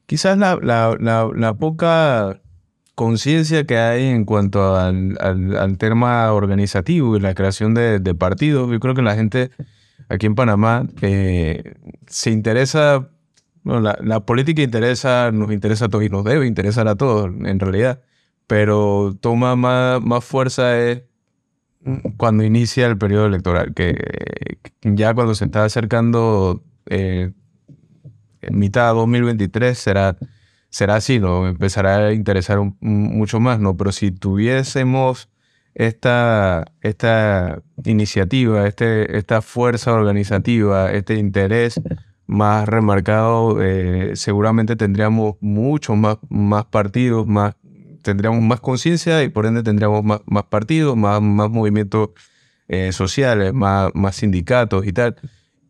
quizás 0.07 0.39
la, 0.39 0.57
la, 0.63 0.97
la 1.35 1.55
poca 1.55 2.41
conciencia 3.01 3.65
que 3.65 3.79
hay 3.79 4.09
en 4.09 4.27
cuanto 4.27 4.77
al, 4.77 5.17
tema 5.79 6.31
organizativo 6.35 7.17
y 7.17 7.21
la 7.21 7.33
creación 7.33 7.73
de, 7.73 8.15
partidos. 8.15 8.71
Yo 8.71 8.79
creo 8.79 8.95
que 8.95 9.01
la 9.01 9.15
gente 9.15 9.51
aquí 10.11 10.27
en 10.27 10.35
Panamá 10.35 10.87
eh, 11.01 11.77
se 12.07 12.31
interesa, 12.31 13.09
la, 13.65 14.21
política 14.27 14.61
interesa, 14.61 15.31
nos 15.33 15.51
interesa 15.51 15.87
a 15.87 15.89
todos 15.89 16.05
y 16.05 16.11
nos 16.11 16.25
debe 16.25 16.47
interesar 16.47 16.89
a 16.89 16.95
todos 16.95 17.31
en 17.43 17.59
realidad, 17.59 18.03
pero 18.47 19.17
toma 19.19 19.57
más, 19.57 20.23
fuerza 20.23 20.75
cuando 22.19 22.45
inicia 22.45 22.87
el 22.87 22.99
periodo 22.99 23.25
electoral, 23.25 23.73
que, 23.73 23.97
ya 24.83 25.15
cuando 25.15 25.35
se 25.35 25.47
está 25.47 25.65
acercando 25.65 26.63
eh, 26.85 27.33
en 28.43 28.59
mitad 28.59 28.89
de 28.89 28.99
2023 28.99 29.79
será 29.79 30.19
será 30.71 30.97
así, 30.97 31.19
¿no? 31.19 31.49
Empezará 31.49 32.07
a 32.07 32.13
interesar 32.13 32.59
mucho 32.81 33.41
más, 33.41 33.61
¿no? 33.61 33.77
Pero 33.77 33.93
si 33.93 34.11
tuviésemos 34.13 35.29
esta, 35.75 36.65
esta 36.81 37.63
iniciativa, 37.85 38.67
este, 38.67 39.19
esta 39.19 39.43
fuerza 39.43 39.93
organizativa, 39.93 40.93
este 40.93 41.15
interés 41.15 41.81
más 42.27 42.69
remarcado, 42.69 43.63
eh, 43.63 44.13
seguramente 44.15 44.77
tendríamos 44.77 45.37
muchos 45.41 45.97
más, 45.97 46.19
más 46.29 46.65
partidos, 46.67 47.27
más, 47.27 47.57
tendríamos 48.03 48.43
más 48.43 48.61
conciencia 48.61 49.23
y 49.25 49.29
por 49.29 49.47
ende 49.47 49.63
tendríamos 49.63 50.05
más, 50.05 50.21
más 50.27 50.45
partidos, 50.45 50.97
más, 50.97 51.21
más 51.21 51.51
movimientos 51.51 52.11
eh, 52.69 52.93
sociales, 52.93 53.53
más, 53.53 53.91
más 53.95 54.17
sindicatos 54.17 54.87
y 54.87 54.93
tal 54.93 55.17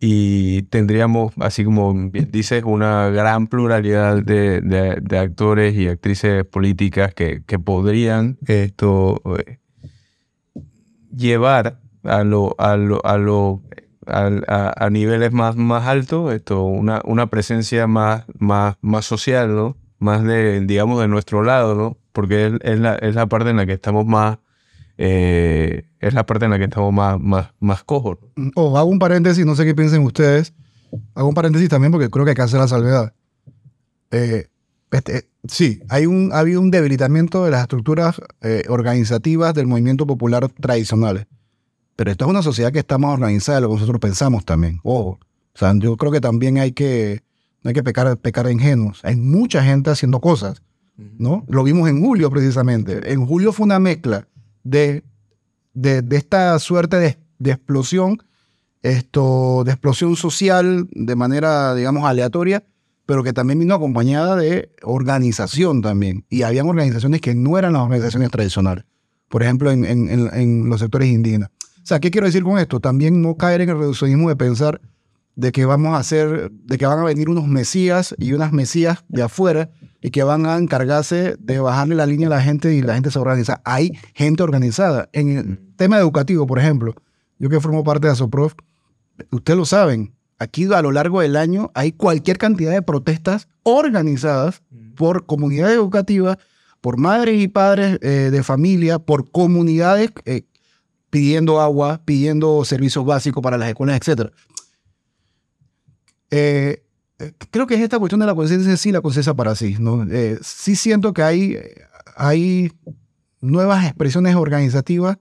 y 0.01 0.63
tendríamos, 0.63 1.35
así 1.41 1.63
como 1.63 1.95
dices, 2.13 2.63
una 2.65 3.11
gran 3.11 3.47
pluralidad 3.49 4.23
de, 4.23 4.63
de, 4.63 5.19
actores 5.19 5.75
y 5.75 5.89
actrices 5.89 6.47
políticas 6.47 7.13
que, 7.15 7.43
que 7.45 7.59
podrían 7.59 8.39
esto 8.47 9.21
eh, 9.37 9.59
llevar 11.15 11.81
a 12.03 12.25
lo, 12.25 12.55
a 12.59 12.79
lo, 12.79 13.05
a 13.05 13.19
lo 13.19 13.63
a, 14.07 14.73
a, 14.77 14.91
niveles 14.91 15.33
más, 15.33 15.57
más 15.57 15.87
altos 15.87 16.33
esto, 16.33 16.65
una, 16.65 17.03
una 17.05 17.27
presencia 17.27 17.87
más, 17.87 18.25
más, 18.39 18.77
más 18.81 19.05
social, 19.05 19.55
¿no? 19.55 19.77
más 19.99 20.25
de, 20.25 20.61
digamos, 20.63 20.99
de 21.01 21.09
nuestro 21.09 21.43
lado, 21.43 21.75
¿no? 21.75 21.99
Porque 22.13 22.59
es, 22.63 22.81
la, 22.81 22.95
es 22.97 23.15
la 23.15 23.27
parte 23.27 23.51
en 23.51 23.59
la 23.59 23.67
que 23.67 23.75
estamos 23.75 24.07
más, 24.07 24.39
eh, 25.03 25.87
es 25.99 26.13
la 26.13 26.27
parte 26.27 26.45
en 26.45 26.51
la 26.51 26.59
que 26.59 26.65
estamos 26.65 26.93
más, 26.93 27.19
más, 27.19 27.55
más 27.59 27.83
cojos. 27.85 28.19
Oh, 28.55 28.77
hago 28.77 28.91
un 28.91 28.99
paréntesis, 28.99 29.47
no 29.47 29.57
sé 29.57 29.65
qué 29.65 29.75
piensen 29.75 30.05
ustedes. 30.05 30.53
Hago 31.15 31.27
un 31.27 31.35
paréntesis 31.35 31.71
también 31.71 31.91
porque 31.91 32.11
creo 32.11 32.27
que 32.27 32.33
hay 32.33 32.35
que 32.35 32.43
hacer 32.43 32.61
la 32.61 32.69
salvedad. 32.69 33.15
Eh, 34.11 34.49
este, 34.91 35.31
sí, 35.49 35.81
hay 35.89 36.05
un, 36.05 36.33
ha 36.35 36.41
habido 36.41 36.61
un 36.61 36.71
debilitamiento 36.71 37.47
de 37.47 37.51
las 37.51 37.63
estructuras 37.63 38.21
eh, 38.43 38.65
organizativas 38.69 39.55
del 39.55 39.67
movimiento 39.67 40.07
popular 40.07 40.47
tradicionales. 40.51 41.27
Pero 41.97 42.11
esto 42.11 42.27
es 42.27 42.31
una 42.31 42.43
sociedad 42.43 42.71
que 42.71 42.81
está 42.81 42.99
más 42.99 43.15
organizada 43.15 43.57
de 43.57 43.63
lo 43.63 43.69
que 43.69 43.75
nosotros 43.77 44.01
pensamos 44.01 44.45
también. 44.45 44.81
Ojo. 44.83 45.19
O 45.55 45.59
sea, 45.59 45.73
yo 45.79 45.97
creo 45.97 46.13
que 46.13 46.21
también 46.21 46.59
hay 46.59 46.73
que, 46.73 47.23
no 47.63 47.69
hay 47.69 47.75
que 47.75 47.83
pecar, 47.83 48.19
pecar 48.19 48.45
de 48.45 48.53
ingenuos. 48.53 49.01
Hay 49.03 49.17
mucha 49.17 49.65
gente 49.65 49.89
haciendo 49.89 50.21
cosas, 50.21 50.63
¿no? 50.97 51.47
Lo 51.49 51.65
vimos 51.65 51.89
en 51.89 52.05
julio 52.05 52.29
precisamente. 52.29 53.11
En 53.11 53.25
julio 53.25 53.53
fue 53.53 53.65
una 53.65 53.79
mezcla 53.79 54.27
de, 54.63 55.05
de, 55.75 56.03
de 56.03 56.17
esta 56.17 56.59
suerte 56.59 56.99
de, 56.99 57.19
de 57.39 57.51
explosión, 57.51 58.23
esto, 58.83 59.63
de 59.65 59.73
explosión 59.73 60.17
social 60.17 60.89
de 60.91 61.17
manera, 61.17 61.75
digamos, 61.75 62.05
aleatoria, 62.05 62.65
pero 63.07 63.25
que 63.25 63.33
también 63.33 63.59
vino 63.59 63.75
acompañada 63.75 64.37
de 64.37 64.71
organización 64.83 65.83
también. 65.83 66.25
Y 66.31 66.43
habían 66.43 66.69
organizaciones 66.69 67.21
que 67.21 67.35
no 67.35 67.59
eran 67.59 67.73
las 67.73 67.83
organizaciones 67.83 68.31
tradicionales. 68.31 68.85
Por 69.29 69.43
ejemplo, 69.43 69.71
en, 69.71 69.85
en, 69.85 70.09
en, 70.09 70.35
en 70.35 70.69
los 70.69 70.81
sectores 70.81 71.09
indígenas. 71.09 71.51
O 71.83 71.87
sea, 71.87 71.99
¿qué 71.99 72.11
quiero 72.11 72.27
decir 72.27 72.43
con 72.43 72.59
esto? 72.59 72.79
También 72.79 73.21
no 73.21 73.37
caer 73.37 73.63
en 73.63 73.71
el 73.71 73.79
reduccionismo 73.79 74.29
de 74.29 74.37
pensar 74.37 74.81
de 75.35 75.53
que 75.53 75.65
vamos 75.65 75.95
a 75.95 75.99
hacer, 75.99 76.51
de 76.51 76.79
que 76.79 76.87
van 76.87 76.99
a 76.99 77.05
venir 77.05 77.29
unos 77.29 77.47
mesías 77.47 78.15
y 78.19 78.33
unas 78.33 78.53
mesías 78.53 79.05
de 79.09 79.23
afuera 79.23 79.71
y 80.03 80.11
que 80.11 80.23
van 80.23 80.47
a 80.47 80.57
encargarse 80.57 81.37
de 81.39 81.61
bajarle 81.61 81.95
la 81.95 82.07
línea 82.07 82.29
a 82.29 82.31
la 82.31 82.43
gente 82.43 82.75
y 82.75 82.83
la 82.83 82.95
gente 82.95 83.11
se 83.11 83.19
organiza. 83.19 83.61
Hay 83.65 83.93
gente 84.15 84.43
organizada. 84.43 85.09
En 85.13 85.37
el 85.37 85.59
tema 85.77 85.99
educativo, 85.99 86.47
por 86.47 86.59
ejemplo, 86.59 86.95
yo 87.39 87.49
que 87.49 87.61
formo 87.61 87.85
parte 87.85 88.07
de 88.07 88.13
ASOPROF, 88.13 88.55
ustedes 89.31 89.59
lo 89.59 89.65
saben, 89.65 90.15
aquí 90.39 90.73
a 90.73 90.83
lo 90.83 90.93
largo 90.93 91.21
del 91.21 91.37
año 91.37 91.71
hay 91.75 91.93
cualquier 91.93 92.39
cantidad 92.39 92.73
de 92.73 92.83
protestas 92.83 93.49
organizadas 93.63 94.63
por 94.97 95.27
comunidades 95.27 95.77
educativas, 95.77 96.39
por 96.81 96.97
madres 96.97 97.41
y 97.41 97.49
padres 97.49 97.99
eh, 98.03 98.31
de 98.31 98.43
familia, 98.43 98.99
por 98.99 99.31
comunidades 99.31 100.11
eh, 100.25 100.43
pidiendo 101.11 101.61
agua, 101.61 102.01
pidiendo 102.05 102.65
servicios 102.65 103.05
básicos 103.05 103.43
para 103.43 103.59
las 103.59 103.69
escuelas, 103.69 104.01
etc. 104.01 104.33
Eh, 106.31 106.83
creo 107.51 107.67
que 107.67 107.75
es 107.75 107.81
esta 107.81 107.99
cuestión 107.99 108.21
de 108.21 108.27
la 108.27 108.35
conciencia 108.35 108.77
sí, 108.77 108.93
la 108.93 109.01
conciencia 109.01 109.35
para 109.35 109.55
sí. 109.55 109.77
¿no? 109.79 110.05
Eh, 110.11 110.39
sí 110.43 110.77
siento 110.77 111.13
que 111.13 111.23
hay, 111.23 111.57
hay 112.17 112.73
nuevas 113.41 113.85
expresiones 113.85 114.35
organizativas 114.37 115.19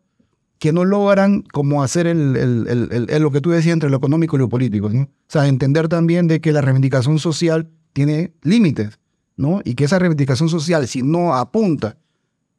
que 0.59 0.73
no 0.73 0.83
logran 0.83 1.41
como 1.41 1.83
hacer 1.83 2.05
el, 2.05 2.35
el, 2.35 3.07
el, 3.09 3.21
lo 3.21 3.31
que 3.31 3.41
tú 3.41 3.49
decías 3.49 3.73
entre 3.73 3.89
lo 3.89 3.97
económico 3.97 4.35
y 4.35 4.39
lo 4.39 4.49
político. 4.49 4.89
¿no? 4.89 5.03
O 5.03 5.07
sea, 5.27 5.47
entender 5.47 5.87
también 5.87 6.27
de 6.27 6.41
que 6.41 6.51
la 6.51 6.61
reivindicación 6.61 7.17
social 7.17 7.69
tiene 7.93 8.33
límites, 8.43 8.99
¿no? 9.37 9.61
Y 9.63 9.75
que 9.75 9.85
esa 9.85 9.99
reivindicación 9.99 10.49
social, 10.49 10.87
si 10.87 11.01
no 11.01 11.33
apunta 11.33 11.97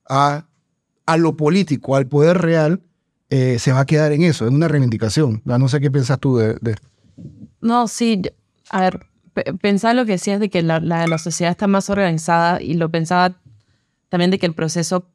a, 0.08 0.46
a 1.06 1.16
lo 1.18 1.36
político, 1.36 1.94
al 1.94 2.06
poder 2.06 2.38
real, 2.38 2.80
eh, 3.28 3.58
se 3.58 3.72
va 3.72 3.80
a 3.80 3.86
quedar 3.86 4.12
en 4.12 4.22
eso, 4.22 4.46
en 4.46 4.54
una 4.54 4.66
reivindicación. 4.66 5.42
No 5.44 5.68
sé 5.68 5.80
qué 5.80 5.90
piensas 5.90 6.18
tú 6.18 6.38
de... 6.38 6.54
de... 6.60 6.76
No, 7.60 7.86
sí, 7.86 8.22
a 8.70 8.80
ver, 8.80 9.06
pensar 9.60 9.94
lo 9.94 10.04
que 10.04 10.12
decías 10.12 10.40
de 10.40 10.50
que 10.50 10.62
la, 10.62 10.80
la, 10.80 11.06
la, 11.06 11.18
sociedad 11.18 11.50
está 11.50 11.66
más 11.66 11.90
organizada 11.90 12.60
y 12.60 12.74
lo 12.74 12.88
pensaba 12.90 13.36
también 14.08 14.30
de 14.30 14.38
que 14.38 14.46
el 14.46 14.54
proceso 14.54 15.06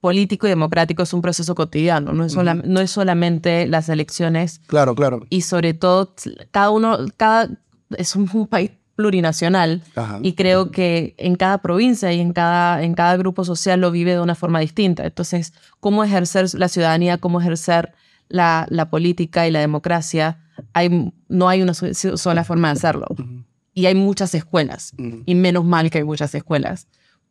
político 0.00 0.46
y 0.46 0.50
democrático 0.50 1.02
es 1.02 1.12
un 1.12 1.22
proceso 1.22 1.54
cotidiano, 1.54 2.12
no 2.12 2.24
es, 2.24 2.32
sola, 2.32 2.54
no 2.54 2.80
es 2.80 2.90
solamente 2.90 3.66
las 3.66 3.88
elecciones. 3.88 4.60
Claro, 4.66 4.94
claro. 4.94 5.20
Y 5.28 5.42
sobre 5.42 5.74
todo, 5.74 6.14
cada 6.50 6.70
uno, 6.70 6.98
cada, 7.16 7.48
es 7.96 8.16
un, 8.16 8.28
un 8.32 8.46
país 8.46 8.70
plurinacional 8.96 9.82
Ajá. 9.96 10.18
y 10.22 10.34
creo 10.34 10.70
que 10.70 11.14
en 11.16 11.34
cada 11.34 11.58
provincia 11.58 12.12
y 12.12 12.20
en 12.20 12.32
cada, 12.34 12.82
en 12.82 12.94
cada 12.94 13.16
grupo 13.16 13.44
social 13.44 13.80
lo 13.80 13.90
vive 13.90 14.12
de 14.12 14.20
una 14.20 14.34
forma 14.34 14.60
distinta. 14.60 15.06
Entonces, 15.06 15.52
cómo 15.80 16.04
ejercer 16.04 16.46
la 16.54 16.68
ciudadanía, 16.68 17.18
cómo 17.18 17.40
ejercer 17.40 17.92
la, 18.28 18.66
la 18.68 18.90
política 18.90 19.46
y 19.46 19.50
la 19.50 19.60
democracia, 19.60 20.38
hay, 20.72 21.12
no 21.28 21.48
hay 21.48 21.62
una 21.62 21.74
sola 21.74 22.44
forma 22.44 22.68
de 22.68 22.72
hacerlo. 22.72 23.06
Y 23.80 23.86
hay 23.86 23.94
muchas 23.94 24.34
escuelas, 24.34 24.92
y 24.98 25.34
menos 25.34 25.64
mal 25.64 25.90
que 25.90 25.98
hay 25.98 26.04
muchas 26.04 26.34
escuelas, 26.34 26.86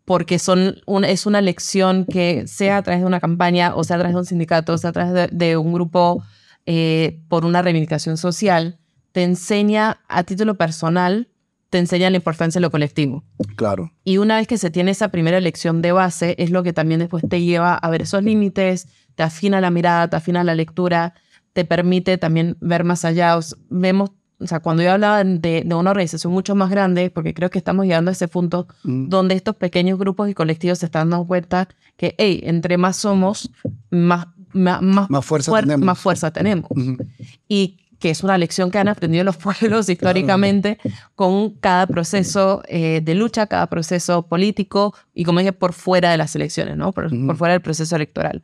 porque 0.05 0.39
son 0.39 0.81
un, 0.87 1.05
es 1.05 1.25
una 1.25 1.41
lección 1.41 2.05
que 2.05 2.47
sea 2.47 2.77
a 2.77 2.81
través 2.81 3.01
de 3.01 3.07
una 3.07 3.19
campaña, 3.19 3.75
o 3.75 3.83
sea 3.83 3.97
a 3.97 3.99
través 3.99 4.15
de 4.15 4.19
un 4.19 4.25
sindicato, 4.25 4.73
o 4.73 4.77
sea 4.77 4.89
a 4.89 4.93
través 4.93 5.13
de, 5.13 5.27
de 5.31 5.57
un 5.57 5.73
grupo 5.73 6.23
eh, 6.65 7.19
por 7.27 7.45
una 7.45 7.61
reivindicación 7.61 8.17
social, 8.17 8.79
te 9.11 9.23
enseña 9.23 10.01
a 10.07 10.23
título 10.23 10.55
personal 10.55 11.29
te 11.69 11.77
enseña 11.77 12.09
la 12.09 12.17
importancia 12.17 12.59
de 12.59 12.63
lo 12.63 12.71
colectivo. 12.71 13.23
Claro. 13.55 13.91
Y 14.03 14.17
una 14.17 14.37
vez 14.37 14.47
que 14.47 14.57
se 14.57 14.71
tiene 14.71 14.91
esa 14.91 15.09
primera 15.09 15.39
lección 15.39 15.81
de 15.81 15.91
base, 15.91 16.35
es 16.39 16.49
lo 16.49 16.63
que 16.63 16.73
también 16.73 16.99
después 16.99 17.23
te 17.29 17.41
lleva 17.41 17.75
a 17.75 17.89
ver 17.89 18.01
esos 18.01 18.23
límites, 18.23 18.87
te 19.15 19.23
afina 19.23 19.61
la 19.61 19.69
mirada, 19.69 20.09
te 20.09 20.15
afina 20.15 20.43
la 20.43 20.55
lectura, 20.55 21.13
te 21.53 21.65
permite 21.65 22.17
también 22.17 22.57
ver 22.59 22.83
más 22.83 23.05
allá. 23.05 23.37
O 23.37 23.41
sea, 23.41 23.57
vemos, 23.69 24.11
o 24.39 24.47
sea, 24.47 24.61
cuando 24.61 24.83
yo 24.83 24.93
hablaba 24.93 25.23
de, 25.23 25.63
de, 25.65 25.75
una 25.75 25.91
organización 25.91 26.31
mucho 26.31 26.55
más 26.55 26.69
grande, 26.69 27.09
porque 27.09 27.33
creo 27.33 27.49
que 27.49 27.57
estamos 27.57 27.85
llegando 27.85 28.09
a 28.09 28.13
ese 28.13 28.27
punto 28.27 28.67
mm. 28.83 29.09
donde 29.09 29.35
estos 29.35 29.55
pequeños 29.55 29.99
grupos 29.99 30.29
y 30.29 30.33
colectivos 30.33 30.79
se 30.79 30.85
están 30.85 31.09
dando 31.09 31.27
cuenta 31.27 31.67
que, 31.97 32.15
hey, 32.17 32.39
entre 32.43 32.77
más 32.77 32.95
somos, 32.95 33.51
más, 33.89 34.27
más, 34.53 34.81
más, 34.81 35.25
fuerza, 35.25 35.51
fuer 35.51 35.65
tenemos. 35.65 35.85
más 35.85 35.99
fuerza 35.99 36.31
tenemos. 36.31 36.71
Uh 36.71 36.75
-huh. 36.75 37.07
Y 37.49 37.79
que 37.99 38.09
es 38.09 38.23
una 38.23 38.37
lección 38.37 38.71
que 38.71 38.77
han 38.77 38.87
aprendido 38.87 39.25
los 39.25 39.35
pueblos 39.37 39.89
históricamente 39.89 40.77
claro. 40.77 40.97
con 41.15 41.49
cada 41.55 41.85
proceso 41.85 42.63
eh, 42.69 43.01
de 43.03 43.15
lucha, 43.15 43.47
cada 43.47 43.67
proceso 43.67 44.25
político 44.27 44.95
y 45.13 45.25
como 45.25 45.39
dije, 45.39 45.51
por 45.51 45.73
fuera 45.73 46.11
de 46.11 46.17
las 46.17 46.33
elecciones, 46.35 46.77
¿no? 46.77 46.93
Por, 46.93 47.11
-huh. 47.11 47.27
por, 47.27 47.35
fuera 47.35 47.53
del 47.53 47.61
proceso 47.61 47.97
electoral. 47.97 48.41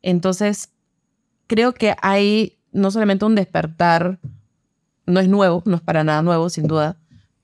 Entonces, 0.00 0.70
creo 1.46 1.74
que 1.74 1.94
hay 2.00 2.58
no 2.72 2.90
solamente 2.90 3.26
un 3.26 3.34
despertar, 3.34 4.18
no 5.06 5.20
es 5.20 5.28
nuevo, 5.28 5.62
no 5.66 5.76
es 5.76 5.82
para 5.82 6.04
nada 6.04 6.22
nuevo, 6.22 6.48
sin 6.48 6.66
duda, 6.66 6.96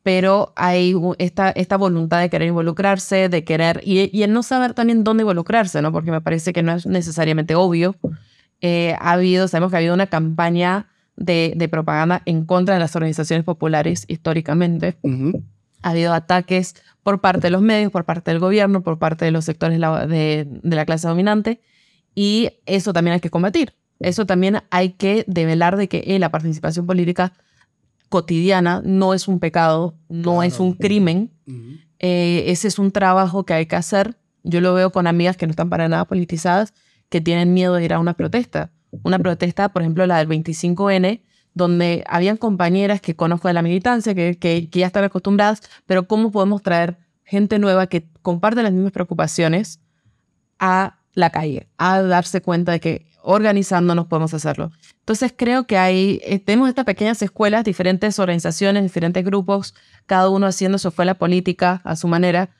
pero 0.03 0.53
hay 0.57 0.95
esta, 1.19 1.51
esta 1.51 1.77
voluntad 1.77 2.21
de 2.21 2.31
querer 2.31 2.49
involucrarse, 2.49 3.29
de 3.29 3.45
querer, 3.45 3.81
y, 3.85 4.17
y 4.17 4.23
el 4.23 4.33
no 4.33 4.43
saber 4.43 4.75
también 4.75 5.05
dónde 5.05 5.23
involucrarse, 5.23 5.83
¿no? 5.83 5.93
Porque 5.93 6.11
me 6.11 6.21
parece 6.21 6.53
que 6.53 6.63
no 6.63 6.73
es 6.73 6.87
necesariamente 6.87 7.55
obvio. 7.55 7.97
Eh, 8.63 8.95
ha 8.99 9.13
habido, 9.13 9.49
sabemos 9.49 9.71
que 9.71 9.77
ha 9.77 9.79
habido 9.79 9.95
una 9.95 10.07
campaña 10.07 10.89
de, 11.17 11.53
de, 11.57 11.69
propaganda 11.69 12.23
en 12.25 12.47
contra 12.47 12.75
de 12.75 12.81
las 12.81 12.97
organizaciones 12.97 13.45
populares 13.45 14.05
históricamente. 14.09 14.97
Uh 15.03 15.09
-huh. 15.11 15.43
Ha 15.83 15.91
habido 15.91 16.15
ataques 16.15 16.75
por 17.03 17.21
parte 17.21 17.43
de 17.43 17.51
los 17.51 17.63
medios, 17.63 17.93
por 17.93 18.05
parte 18.05 18.31
del 18.31 18.41
gobierno, 18.41 18.83
por 18.83 18.99
parte 18.99 19.25
de 19.25 19.31
los 19.31 19.45
sectores 19.45 19.79
de, 19.79 20.47
de 20.49 20.77
la 20.77 20.85
clase 20.85 21.09
dominante, 21.09 21.61
y 22.15 22.51
eso 22.67 22.93
también 22.93 23.15
hay 23.15 23.21
que 23.21 23.31
combatir. 23.31 23.75
Eso 23.99 24.25
también 24.25 24.63
hay 24.71 24.91
que 24.91 25.25
develar 25.27 25.77
de 25.77 25.89
que 25.89 26.03
eh, 26.07 26.19
la 26.19 26.31
participación 26.31 26.87
política 26.87 27.35
cotidiana 28.11 28.83
no 28.85 29.15
es 29.15 29.27
un 29.29 29.41
pecado, 29.41 29.97
no 30.11 30.23
claro. 30.23 30.43
es 30.43 30.61
un 30.61 30.75
crimen. 30.75 31.31
Uh 31.47 31.53
-huh. 31.53 31.81
eh, 32.01 32.45
ese 32.49 32.69
es 32.69 32.79
un 32.79 32.91
trabajo 32.93 33.45
que 33.47 33.55
hay 33.55 33.65
que 33.65 33.77
hacer. 33.77 34.19
Yo 34.43 34.61
lo 34.61 34.75
veo 34.75 34.93
con 34.93 35.07
amigas 35.07 35.39
que 35.39 35.47
no 35.47 35.51
están 35.53 35.71
para 35.71 35.89
nada 35.89 36.05
politizadas, 36.05 36.75
que 37.09 37.23
tienen 37.23 37.55
miedo 37.55 37.75
de 37.75 37.85
ir 37.85 37.95
a 37.95 37.99
una 37.99 38.15
protesta 38.15 38.71
una 39.03 39.19
protesta, 39.19 39.71
por 39.71 39.83
ejemplo, 39.83 40.07
la 40.07 40.19
del 40.19 40.29
25N, 40.29 41.23
donde 41.55 42.05
habían 42.09 42.37
compañeras 42.37 43.01
que 43.01 43.17
conozco 43.17 43.49
de 43.49 43.55
la 43.55 43.63
militancia, 43.63 44.15
que, 44.15 44.37
que, 44.39 44.69
que, 44.71 44.81
ya 44.81 44.87
están 44.87 45.05
acostumbradas, 45.05 45.63
pero 45.87 46.07
¿cómo 46.07 46.31
podemos 46.31 46.63
traer 46.63 46.99
gente 47.25 47.59
nueva 47.59 47.87
que 47.87 48.09
comparte 48.23 48.63
las 48.63 48.73
mismas 48.73 48.93
preocupaciones 48.93 49.81
a 50.59 50.99
la 51.15 51.31
calle, 51.31 51.69
a 51.77 52.03
darse 52.03 52.41
cuenta 52.41 52.73
de 52.73 52.81
que 52.81 53.07
organizándonos 53.23 54.07
podemos 54.07 54.33
hacerlo? 54.35 54.71
Entonces 55.11 55.35
creo 55.37 55.67
que 55.67 55.77
hay, 55.77 56.21
eh, 56.23 56.39
tenemos 56.39 56.69
estas 56.69 56.85
pequeñas 56.85 57.21
escuelas, 57.21 57.65
diferentes 57.65 58.21
organizaciones, 58.21 58.85
diferentes 58.85 59.25
grupos, 59.25 59.75
cada 60.07 60.29
uno 60.29 60.47
haciendo 60.47 60.79
su 60.79 60.87
escuela 60.87 61.15
política 61.15 61.81
a 61.83 61.97
su 61.97 62.07
manera, 62.07 62.51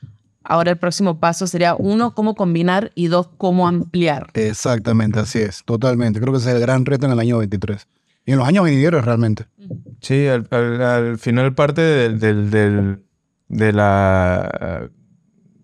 Ahora 0.43 0.73
el 0.73 0.79
próximo 0.79 1.21
paso 1.21 1.47
sería, 1.47 1.77
uno, 1.77 2.15
cómo 2.15 2.35
combinar 2.35 2.91
y 2.95 3.07
dos, 3.07 3.29
cómo 3.37 3.69
ampliar. 3.69 4.31
Exactamente, 4.33 5.21
así 5.21 5.39
es, 5.39 5.63
totalmente. 5.65 6.19
Creo 6.19 6.33
que 6.33 6.39
ese 6.39 6.49
es 6.49 6.57
el 6.57 6.63
gran 6.63 6.87
reto 6.87 7.07
en 7.07 7.13
el 7.13 7.21
año 7.21 7.39
23. 7.39 7.87
Y 8.25 8.33
en 8.33 8.39
los 8.39 8.49
años 8.49 8.65
venideros 8.65 9.05
realmente. 9.05 9.45
Sí, 10.01 10.27
al, 10.27 10.49
al, 10.51 10.83
al 10.83 11.19
final 11.19 11.55
parte 11.55 11.83
del, 11.83 12.19
del, 12.19 12.51
del, 12.51 13.03
de 13.49 13.73
la, 13.73 14.91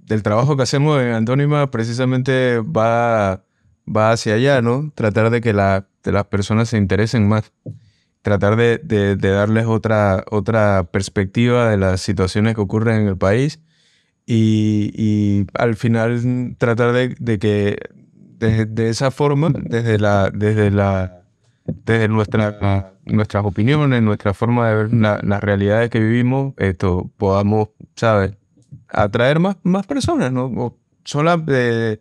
del 0.04 0.22
trabajo 0.22 0.56
que 0.56 0.62
hacemos 0.62 1.00
en 1.00 1.14
Antónima 1.14 1.68
precisamente 1.70 2.60
va, 2.60 3.42
va 3.88 4.12
hacia 4.12 4.34
allá, 4.34 4.60
¿no? 4.60 4.92
Tratar 4.94 5.30
de 5.30 5.40
que 5.40 5.54
la, 5.54 5.86
de 6.06 6.12
las 6.12 6.24
personas 6.26 6.70
se 6.70 6.78
interesen 6.78 7.28
más. 7.28 7.52
Tratar 8.22 8.56
de, 8.56 8.78
de, 8.78 9.16
de 9.16 9.30
darles 9.30 9.66
otra, 9.66 10.24
otra 10.30 10.88
perspectiva 10.90 11.68
de 11.70 11.76
las 11.76 12.00
situaciones 12.00 12.54
que 12.54 12.60
ocurren 12.60 13.02
en 13.02 13.08
el 13.08 13.16
país 13.16 13.60
y, 14.26 14.90
y 14.94 15.46
al 15.54 15.76
final 15.76 16.56
tratar 16.58 16.92
de, 16.92 17.14
de 17.20 17.38
que 17.38 17.78
de, 18.38 18.66
de, 18.66 18.88
esa 18.88 19.10
forma, 19.10 19.50
desde 19.54 19.98
la, 19.98 20.30
desde 20.34 20.70
la, 20.70 21.22
desde 21.64 22.08
nuestra, 22.08 22.92
nuestras 23.04 23.44
opiniones, 23.44 24.02
nuestra 24.02 24.34
forma 24.34 24.68
de 24.68 24.74
ver 24.74 24.92
la, 24.92 25.20
las 25.22 25.42
realidades 25.42 25.90
que 25.90 26.00
vivimos, 26.00 26.54
esto 26.56 27.10
podamos, 27.16 27.68
¿sabes? 27.94 28.36
Atraer 28.88 29.38
más, 29.38 29.56
más 29.62 29.86
personas, 29.86 30.32
¿no? 30.32 30.46
O 30.46 30.78
sola, 31.04 31.42
eh, 31.48 32.00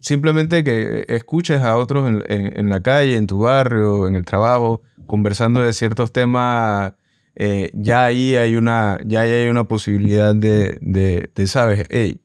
simplemente 0.00 0.64
que 0.64 1.04
escuches 1.08 1.62
a 1.62 1.76
otros 1.76 2.08
en, 2.08 2.24
en, 2.28 2.58
en, 2.58 2.70
la 2.70 2.82
calle, 2.82 3.16
en 3.16 3.26
tu 3.26 3.40
barrio, 3.40 4.08
en 4.08 4.14
el 4.16 4.24
trabajo, 4.24 4.82
conversando 5.06 5.60
de 5.62 5.72
ciertos 5.72 6.12
temas 6.12 6.94
eh, 7.36 7.70
ya 7.74 8.06
ahí 8.06 8.34
hay 8.34 8.56
una, 8.56 8.98
ya 9.04 9.20
hay 9.20 9.48
una 9.48 9.64
posibilidad 9.64 10.34
de, 10.34 10.78
de, 10.80 11.30
de, 11.34 11.46
¿sabes? 11.46 11.86
Hey, 11.90 12.18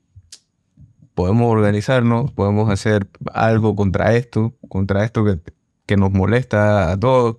podemos 1.13 1.51
organizarnos, 1.51 2.31
podemos 2.31 2.69
hacer 2.69 3.07
algo 3.33 3.75
contra 3.75 4.15
esto, 4.15 4.55
contra 4.69 5.03
esto 5.03 5.25
que, 5.25 5.39
que 5.85 5.97
nos 5.97 6.11
molesta 6.11 6.91
a 6.91 6.97
todos. 6.99 7.37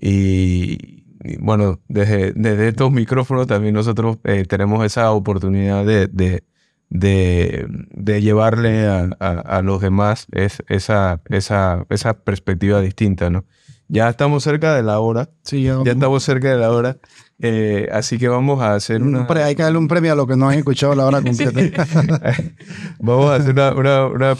Y, 0.00 1.04
y 1.24 1.36
bueno, 1.40 1.80
desde, 1.88 2.32
desde, 2.34 2.68
estos 2.68 2.92
micrófonos 2.92 3.48
también 3.48 3.74
nosotros 3.74 4.18
eh, 4.24 4.44
tenemos 4.44 4.84
esa 4.84 5.10
oportunidad 5.10 5.84
de, 5.84 6.06
de, 6.06 6.44
de 6.90 8.20
llevarle 8.20 8.86
a, 8.86 9.08
a, 9.20 9.30
a, 9.30 9.62
los 9.62 9.80
demás 9.80 10.26
es, 10.32 10.62
esa, 10.68 11.22
esa, 11.30 11.86
esa 11.88 12.14
perspectiva 12.14 12.80
distinta, 12.80 13.30
¿no? 13.30 13.44
Ya 13.90 14.08
estamos 14.08 14.44
cerca 14.44 14.74
de 14.76 14.84
la 14.84 15.00
hora. 15.00 15.30
Sí, 15.42 15.64
ya, 15.64 15.78
ya 15.84 15.92
estamos 15.92 16.22
cerca 16.22 16.48
de 16.48 16.58
la 16.58 16.70
hora. 16.70 16.98
Eh, 17.40 17.88
así 17.92 18.18
que 18.18 18.28
vamos 18.28 18.62
a 18.62 18.74
hacer 18.74 19.02
una... 19.02 19.26
Hay 19.44 19.56
que 19.56 19.64
darle 19.64 19.78
un 19.78 19.88
premio 19.88 20.12
a 20.12 20.14
los 20.14 20.28
que 20.28 20.36
no 20.36 20.48
han 20.48 20.58
escuchado 20.58 20.94
la 20.94 21.06
hora 21.06 21.20
completa. 21.22 21.86
vamos 23.00 23.30
a 23.30 23.34
hacer 23.34 23.52
una, 23.52 23.72
una, 23.74 24.06
una, 24.06 24.36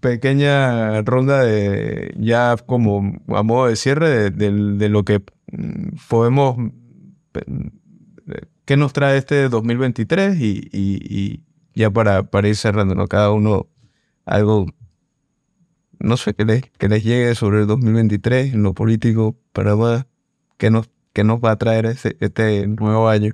pequeña 0.00 1.02
ronda 1.02 1.42
de 1.44 2.14
ya 2.18 2.56
como 2.64 3.20
a 3.28 3.42
modo 3.42 3.66
de 3.66 3.76
cierre 3.76 4.08
de, 4.08 4.30
de, 4.30 4.52
de 4.76 4.88
lo 4.90 5.04
que 5.04 5.22
podemos... 6.08 6.56
¿Qué 8.66 8.76
nos 8.76 8.92
trae 8.92 9.16
este 9.16 9.48
2023? 9.48 10.38
Y, 10.40 10.68
y, 10.72 10.98
y 11.08 11.44
ya 11.74 11.90
para, 11.90 12.24
para 12.24 12.48
ir 12.48 12.56
cerrando, 12.56 12.94
¿no? 12.94 13.06
Cada 13.06 13.30
uno 13.30 13.66
algo 14.24 14.66
no 16.00 16.16
sé, 16.16 16.34
que 16.34 16.44
les, 16.44 16.62
que 16.78 16.88
les 16.88 17.04
llegue 17.04 17.34
sobre 17.34 17.60
el 17.60 17.66
2023 17.66 18.54
en 18.54 18.62
lo 18.62 18.74
político, 18.74 19.36
Panamá, 19.52 20.06
¿qué 20.56 20.70
nos, 20.70 20.88
qué 21.12 21.24
nos 21.24 21.40
va 21.40 21.52
a 21.52 21.56
traer 21.56 21.86
ese, 21.86 22.16
este 22.20 22.66
nuevo 22.66 23.08
año? 23.08 23.32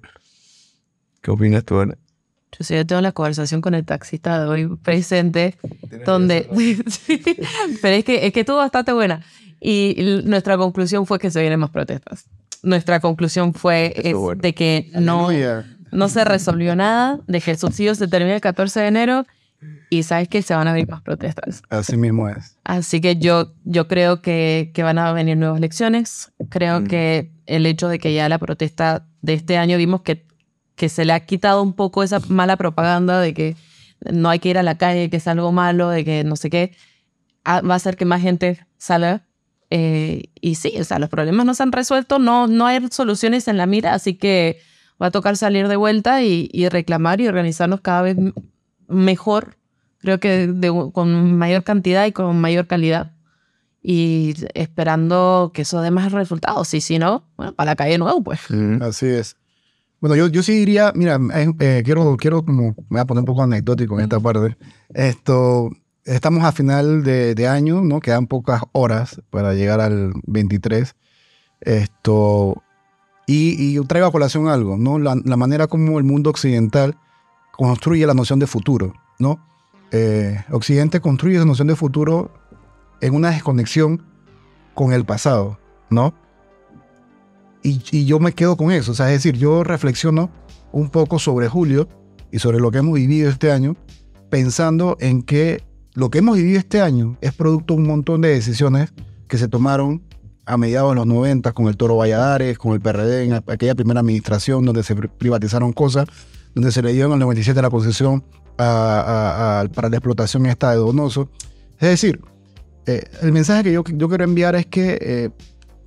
¿Qué 1.23 1.31
opinas 1.31 1.65
tú, 1.65 1.81
Ana? 1.81 1.97
Yo 2.59 2.65
sí, 2.65 2.75
yo 2.75 2.87
tengo 2.87 3.01
la 3.03 3.13
conversación 3.13 3.61
con 3.61 3.75
el 3.75 3.85
taxista 3.85 4.41
de 4.41 4.49
hoy 4.49 4.77
presente, 4.83 5.57
donde... 6.05 6.49
sí, 6.89 7.23
pero 7.83 7.95
es 7.95 8.05
que, 8.05 8.27
es 8.27 8.33
que 8.33 8.41
estuvo 8.41 8.57
bastante 8.57 8.93
buena. 8.93 9.23
Y 9.61 10.23
nuestra 10.25 10.57
conclusión 10.57 11.07
fue 11.07 11.19
que 11.19 11.31
se 11.31 11.41
vienen 11.41 11.61
más 11.61 11.71
protestas. 11.71 12.27
Nuestra 12.63 13.01
conclusión 13.01 13.55
fue 13.55 13.93
es 13.97 14.15
bueno. 14.15 14.41
de 14.41 14.55
que 14.55 14.91
no, 14.95 15.29
no 15.97 16.09
se 16.09 16.25
resolvió 16.25 16.77
nada, 16.77 17.21
de 17.27 17.41
que 17.41 17.53
el 17.53 17.59
subsidio 17.59 17.95
se 17.95 18.07
termina 18.07 18.35
el 18.35 18.41
14 18.41 18.81
de 18.81 18.87
enero 18.87 19.27
y 19.89 20.03
sabes 20.03 20.29
que 20.29 20.43
se 20.43 20.55
van 20.55 20.69
a 20.69 20.73
venir 20.73 20.89
más 20.89 21.03
protestas. 21.03 21.63
Así 21.71 21.97
mismo 21.97 22.29
es. 22.29 22.59
Así 22.65 23.01
que 23.01 23.17
yo, 23.17 23.55
yo 23.65 23.89
creo 23.89 24.21
que, 24.21 24.71
que 24.75 24.83
van 24.83 24.99
a 24.99 25.13
venir 25.13 25.37
nuevas 25.37 25.59
elecciones. 25.59 26.33
Creo 26.51 26.81
mm. 26.81 26.87
que 26.87 27.33
el 27.47 27.67
hecho 27.67 27.89
de 27.89 27.99
que 27.99 28.13
ya 28.13 28.29
la 28.29 28.39
protesta 28.39 29.07
de 29.23 29.35
este 29.35 29.57
año 29.57 29.79
vimos 29.79 30.03
que, 30.03 30.27
que 30.75 30.89
se 30.89 31.05
le 31.05 31.13
ha 31.13 31.21
quitado 31.21 31.63
un 31.63 31.73
poco 31.73 32.03
esa 32.03 32.21
mala 32.29 32.57
propaganda 32.57 33.21
de 33.21 33.33
que 33.33 33.57
no 34.13 34.29
hay 34.29 34.39
que 34.39 34.51
ir 34.51 34.59
a 34.59 34.63
la 34.63 34.77
calle, 34.77 35.09
que 35.09 35.17
es 35.17 35.27
algo 35.27 35.51
malo, 35.53 35.89
de 35.89 36.05
que 36.05 36.25
no 36.25 36.37
sé 36.37 36.51
qué, 36.51 36.77
va 37.47 37.73
a 37.73 37.77
hacer 37.77 37.97
que 37.97 38.05
más 38.05 38.21
gente 38.21 38.67
salga. 38.77 39.23
Eh, 39.71 40.25
y 40.41 40.57
sí, 40.57 40.75
o 40.79 40.85
sea, 40.85 40.99
los 40.99 41.09
problemas 41.09 41.47
no 41.47 41.55
se 41.55 41.63
han 41.63 41.73
resuelto, 41.73 42.19
no, 42.19 42.47
no 42.47 42.67
hay 42.67 42.87
soluciones 42.91 43.49
en 43.49 43.57
la 43.57 43.67
mira, 43.67 43.95
así 43.95 44.15
que 44.15 44.61
va 45.01 45.07
a 45.07 45.11
tocar 45.11 45.37
salir 45.37 45.69
de 45.69 45.77
vuelta 45.77 46.23
y, 46.23 46.49
y 46.53 46.69
reclamar 46.69 47.21
y 47.21 47.29
organizarnos 47.29 47.81
cada 47.81 48.03
vez 48.03 48.17
mejor, 48.89 49.57
creo 49.99 50.21
que 50.21 50.47
de, 50.47 50.91
con 50.93 51.37
mayor 51.37 51.65
cantidad 51.65 52.07
y 52.07 52.13
con 52.13 52.41
mayor 52.41 52.67
calidad. 52.67 53.13
Y 53.83 54.35
esperando 54.55 55.53
que 55.55 55.63
eso 55.63 55.81
dé 55.81 55.93
más 55.93 56.11
resultados. 56.11 56.75
Y 56.75 56.81
si 56.81 56.99
no, 56.99 57.25
bueno, 57.37 57.55
para 57.55 57.73
la 57.73 57.77
calle 57.77 57.99
nuevo, 57.99 58.23
pues. 58.23 58.41
Mm. 58.49 58.83
Así 58.83 59.07
es. 59.07 59.37
Bueno, 60.01 60.17
yo, 60.17 60.27
yo 60.27 60.43
sí 60.43 60.53
diría, 60.53 60.93
mira, 60.95 61.19
eh, 61.35 61.53
eh, 61.61 61.83
quiero, 61.85 62.17
quiero 62.17 62.45
como, 62.45 62.75
me 62.75 62.85
voy 62.89 63.01
a 63.01 63.05
poner 63.07 63.21
un 63.21 63.27
poco 63.27 63.43
anecdótico 63.43 63.97
en 63.99 64.05
esta 64.05 64.21
parte. 64.21 64.57
Esto, 64.91 65.71
estamos 66.05 66.45
a 66.45 66.53
final 66.53 67.03
de, 67.03 67.35
de, 67.35 67.49
año, 67.49 67.81
¿no? 67.83 68.01
Quedan 68.01 68.27
pocas 68.27 68.63
horas 68.73 69.23
para 69.31 69.55
llegar 69.55 69.81
al 69.81 70.13
23. 70.27 70.95
Esto, 71.61 72.63
y, 73.27 73.61
y 73.63 73.75
yo 73.75 73.85
traigo 73.85 74.07
a 74.07 74.13
colación 74.13 74.49
algo, 74.49 74.77
¿no? 74.77 74.99
La, 74.99 75.17
la 75.25 75.37
manera 75.37 75.67
como 75.67 75.99
el 75.99 76.05
mundo 76.05 76.31
occidental 76.31 76.97
construye 77.53 78.07
la 78.07 78.15
noción 78.15 78.39
de 78.39 78.47
futuro, 78.47 78.95
¿no? 79.19 79.41
Eh, 79.91 80.45
Occidente 80.51 81.01
construye 81.01 81.37
esa 81.37 81.45
noción 81.45 81.69
de 81.69 81.77
futuro 81.77 82.31
en 83.01 83.15
una 83.15 83.31
desconexión 83.31 84.03
con 84.75 84.93
el 84.93 85.05
pasado, 85.05 85.59
¿no? 85.91 86.15
Y, 87.63 87.83
y, 87.91 88.05
yo 88.05 88.21
me 88.21 88.33
quedo 88.33 88.57
con 88.57 88.71
eso, 88.71 88.93
o 88.93 88.95
sea, 88.95 89.07
es 89.07 89.23
decir, 89.25 89.37
yo 89.37 89.65
reflexiono 89.65 90.31
un 90.71 90.89
poco 90.91 91.19
sobre 91.19 91.49
Julio 91.49 91.89
y 92.31 92.39
sobre 92.39 92.61
lo 92.61 92.71
que 92.71 92.79
hemos 92.79 92.95
vivido 92.95 93.29
este 93.29 93.51
año, 93.51 93.77
pensando 94.31 94.97
en 95.01 95.23
que 95.23 95.65
lo 95.95 96.11
que 96.11 96.19
hemos 96.19 96.37
vivido 96.37 96.59
este 96.59 96.81
año 96.81 97.17
es 97.21 97.33
producto 97.33 97.75
de 97.75 97.81
un 97.81 97.87
montón 97.87 98.21
de 98.21 98.29
decisiones 98.29 98.93
que 99.27 99.39
se 99.39 99.49
tomaron 99.49 100.03
a 100.47 100.57
mediados 100.57 100.93
de 100.93 100.97
los 100.97 101.07
90 101.07 101.53
con 101.53 101.67
el 101.67 101.77
Toro 101.77 101.97
Valladares, 101.97 102.57
con 102.57 102.73
el 102.73 102.81
PRD, 102.81 103.25
en 103.25 103.35
aquella 103.35 103.75
primera 103.75 104.01
administración 104.01 104.65
donde 104.65 104.83
se 104.83 104.95
privatizaron 104.95 105.73
cosas, 105.73 106.07
donde 106.55 106.71
se 106.71 106.83
le 106.83 106.93
dio 106.93 107.07
en 107.07 107.13
el 107.13 107.19
97 107.19 107.61
la 107.61 107.69
concesión 107.69 108.25
a, 108.57 108.65
a, 108.65 109.61
a, 109.61 109.69
para 109.69 109.89
la 109.89 109.97
explotación 109.97 110.47
esta 110.47 110.71
de 110.71 110.77
Donoso. 110.77 111.29
Es 111.79 111.89
decir, 111.89 112.21
eh, 112.87 113.03
el 113.21 113.33
mensaje 113.33 113.65
que 113.65 113.73
yo, 113.73 113.83
yo, 113.85 114.09
quiero 114.09 114.25
enviar 114.25 114.55
es 114.55 114.67
que 114.67 114.99
eh, 115.01 115.31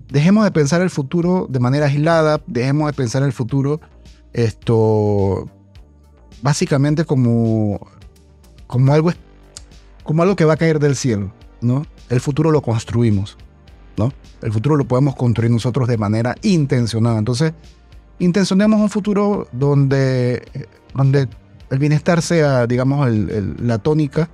dejemos 0.10 0.44
de 0.44 0.52
pensar 0.52 0.82
el 0.82 0.90
futuro 0.90 1.48
de 1.50 1.60
manera 1.60 1.86
aislada, 1.86 2.42
dejemos 2.46 2.88
de 2.88 2.94
pensar 2.94 3.24
el 3.24 3.32
futuro 3.32 3.80
esto 4.34 5.50
básicamente 6.42 7.06
como, 7.06 7.88
como, 8.68 8.94
algo, 8.94 9.12
como 10.04 10.24
algo 10.24 10.36
que 10.36 10.46
va 10.46 10.54
a 10.54 10.58
caer 10.58 10.80
del 10.80 10.96
cielo. 10.96 11.32
¿no? 11.62 11.86
El 12.10 12.20
futuro 12.20 12.52
lo 12.52 12.62
construimos. 12.62 13.38
El 14.42 14.52
futuro 14.52 14.76
lo 14.76 14.86
podemos 14.86 15.16
construir 15.16 15.52
nosotros 15.52 15.88
de 15.88 15.98
manera 15.98 16.36
intencionada. 16.42 17.20
Entonces, 17.20 17.54
intencionemos 18.20 18.80
un 18.80 18.90
futuro 18.90 19.48
donde, 19.52 20.68
donde 20.94 21.28
el 21.70 21.80
bienestar 21.80 22.22
sea, 22.22 22.68
digamos, 22.68 23.10
la 23.10 23.78
tónica 23.80 24.30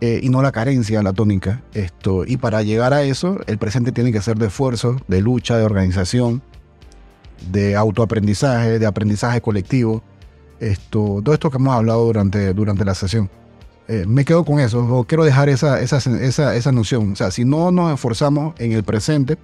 eh, 0.00 0.20
y 0.22 0.30
no 0.30 0.42
la 0.42 0.52
carencia 0.52 1.02
la 1.02 1.12
tónica. 1.12 1.62
Esto, 1.74 2.24
y 2.26 2.36
para 2.36 2.62
llegar 2.62 2.92
a 2.92 3.02
eso, 3.02 3.38
el 3.46 3.58
presente 3.58 3.92
tiene 3.92 4.12
que 4.12 4.20
ser 4.20 4.36
de 4.36 4.46
esfuerzo, 4.46 4.96
de 5.06 5.20
lucha, 5.20 5.56
de 5.56 5.64
organización, 5.64 6.42
de 7.50 7.76
autoaprendizaje, 7.76 8.78
de 8.78 8.86
aprendizaje 8.86 9.40
colectivo. 9.40 10.02
Esto, 10.60 11.20
todo 11.22 11.34
esto 11.34 11.50
que 11.50 11.58
hemos 11.58 11.74
hablado 11.74 12.04
durante, 12.04 12.52
durante 12.54 12.84
la 12.84 12.94
sesión. 12.94 13.30
Eh, 13.88 14.04
me 14.06 14.24
quedo 14.24 14.44
con 14.44 14.60
eso, 14.60 15.04
quiero 15.08 15.24
dejar 15.24 15.48
esa, 15.48 15.80
esa, 15.80 15.98
esa, 15.98 16.54
esa 16.54 16.72
noción. 16.72 17.12
O 17.12 17.16
sea, 17.16 17.30
si 17.30 17.44
no 17.44 17.70
nos 17.70 17.92
esforzamos 17.92 18.54
en 18.58 18.72
el 18.72 18.84
presente, 18.84 19.36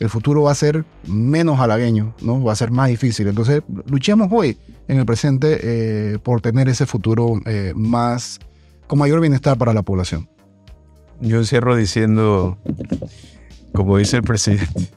el 0.00 0.08
futuro 0.08 0.42
va 0.42 0.52
a 0.52 0.54
ser 0.54 0.84
menos 1.06 1.60
halagueño, 1.60 2.14
¿no? 2.22 2.42
Va 2.42 2.52
a 2.52 2.56
ser 2.56 2.70
más 2.70 2.88
difícil. 2.88 3.28
Entonces, 3.28 3.62
luchemos 3.86 4.28
hoy 4.30 4.56
en 4.88 4.98
el 4.98 5.04
presente 5.04 5.58
eh, 5.62 6.18
por 6.18 6.40
tener 6.40 6.68
ese 6.68 6.86
futuro 6.86 7.40
eh, 7.44 7.72
más, 7.76 8.40
con 8.86 8.98
mayor 8.98 9.20
bienestar 9.20 9.58
para 9.58 9.74
la 9.74 9.82
población. 9.82 10.28
Yo 11.20 11.44
cierro 11.44 11.76
diciendo, 11.76 12.56
como 13.74 13.98
dice 13.98 14.16
el 14.16 14.22
presidente, 14.22 14.88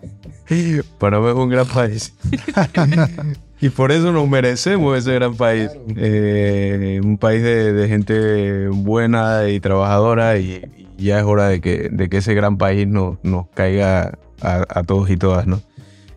Panamá 0.99 1.29
es 1.29 1.35
un 1.35 1.49
gran 1.49 1.67
país. 1.67 2.13
y 3.61 3.69
por 3.69 3.91
eso 3.91 4.11
nos 4.11 4.27
merecemos 4.27 4.97
ese 4.97 5.13
gran 5.13 5.35
país. 5.35 5.69
Eh, 5.95 7.01
un 7.03 7.17
país 7.17 7.41
de, 7.43 7.73
de, 7.73 7.87
gente 7.87 8.67
buena 8.67 9.49
y 9.49 9.59
trabajadora 9.59 10.37
y, 10.37 10.63
y, 10.97 11.05
ya 11.05 11.19
es 11.19 11.25
hora 11.25 11.47
de 11.47 11.61
que, 11.61 11.89
de 11.91 12.09
que 12.09 12.17
ese 12.17 12.33
gran 12.33 12.57
país 12.57 12.87
no, 12.87 13.19
nos 13.23 13.47
caiga 13.49 14.17
a, 14.41 14.65
a 14.69 14.83
todos 14.83 15.09
y 15.09 15.17
todas, 15.17 15.47
¿no? 15.47 15.61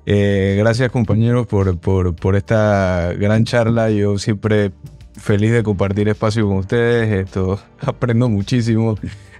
Eh, 0.09 0.55
gracias 0.57 0.93
compañeros 0.93 1.49
por, 1.49 1.77
por, 1.79 2.15
por, 2.15 2.37
esta 2.37 3.13
gran 3.19 3.45
charla. 3.45 3.91
Yo 3.91 4.19
siempre 4.19 4.71
feliz 5.15 5.51
de 5.51 5.65
compartir 5.65 6.09
espacio 6.09 6.47
con 6.47 6.59
ustedes. 6.59 7.27
Esto 7.27 7.59
aprendo 7.81 8.29
muchísimo. 8.29 8.97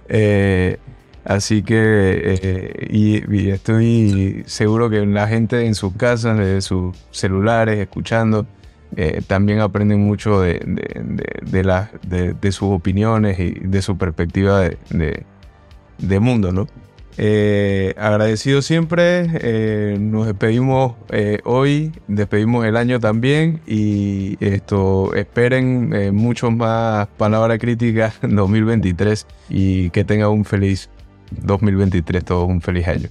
Eh, 0.09 0.77
así 1.27 1.61
que 1.61 1.77
eh, 1.77 2.87
y, 2.89 3.49
estoy 3.49 4.43
seguro 4.45 4.89
que 4.89 5.05
la 5.05 5.27
gente 5.27 5.65
en 5.65 5.75
sus 5.75 5.93
casas, 5.93 6.37
de 6.39 6.61
sus 6.61 6.95
celulares, 7.11 7.77
escuchando, 7.79 8.47
eh, 8.95 9.21
también 9.27 9.59
aprenden 9.59 9.99
mucho 9.99 10.39
de, 10.39 10.61
de, 10.65 12.33
de, 12.39 12.51
sus 12.53 12.69
opiniones 12.69 13.37
y 13.39 13.51
de 13.51 13.81
su 13.81 13.97
perspectiva 13.97 14.69
de, 14.89 16.19
mundo, 16.19 16.53
¿no? 16.53 16.67
Eh, 17.19 17.95
agradecido 17.97 18.61
siempre, 18.61 19.97
nos 19.99 20.27
despedimos 20.27 20.95
hoy, 21.43 21.91
despedimos 22.07 22.65
el 22.65 22.77
año 22.77 22.99
también 23.01 23.59
y 23.67 24.37
esto 24.39 25.13
esperen 25.15 26.15
mucho 26.15 26.51
más 26.51 27.07
palabra 27.17 27.57
crítica 27.57 28.13
en 28.21 28.35
2023 28.35 29.27
y 29.49 29.89
que 29.89 30.05
tengan 30.05 30.29
un 30.29 30.45
feliz 30.45 30.89
2023, 31.31 32.23
todo 32.23 32.45
un 32.45 32.61
feliz 32.61 32.87
año. 32.87 33.09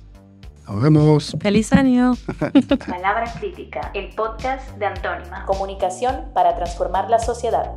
Nos 0.69 0.83
vemos. 0.83 1.37
Feliz 1.41 1.73
año. 1.73 2.15
Palabra 2.89 3.33
Crítica, 3.39 3.91
el 3.95 4.09
podcast 4.15 4.77
de 4.79 4.87
Antónima. 4.87 5.45
Comunicación 5.47 6.25
para 6.35 6.57
transformar 6.57 7.09
la 7.09 7.21
sociedad. 7.21 7.73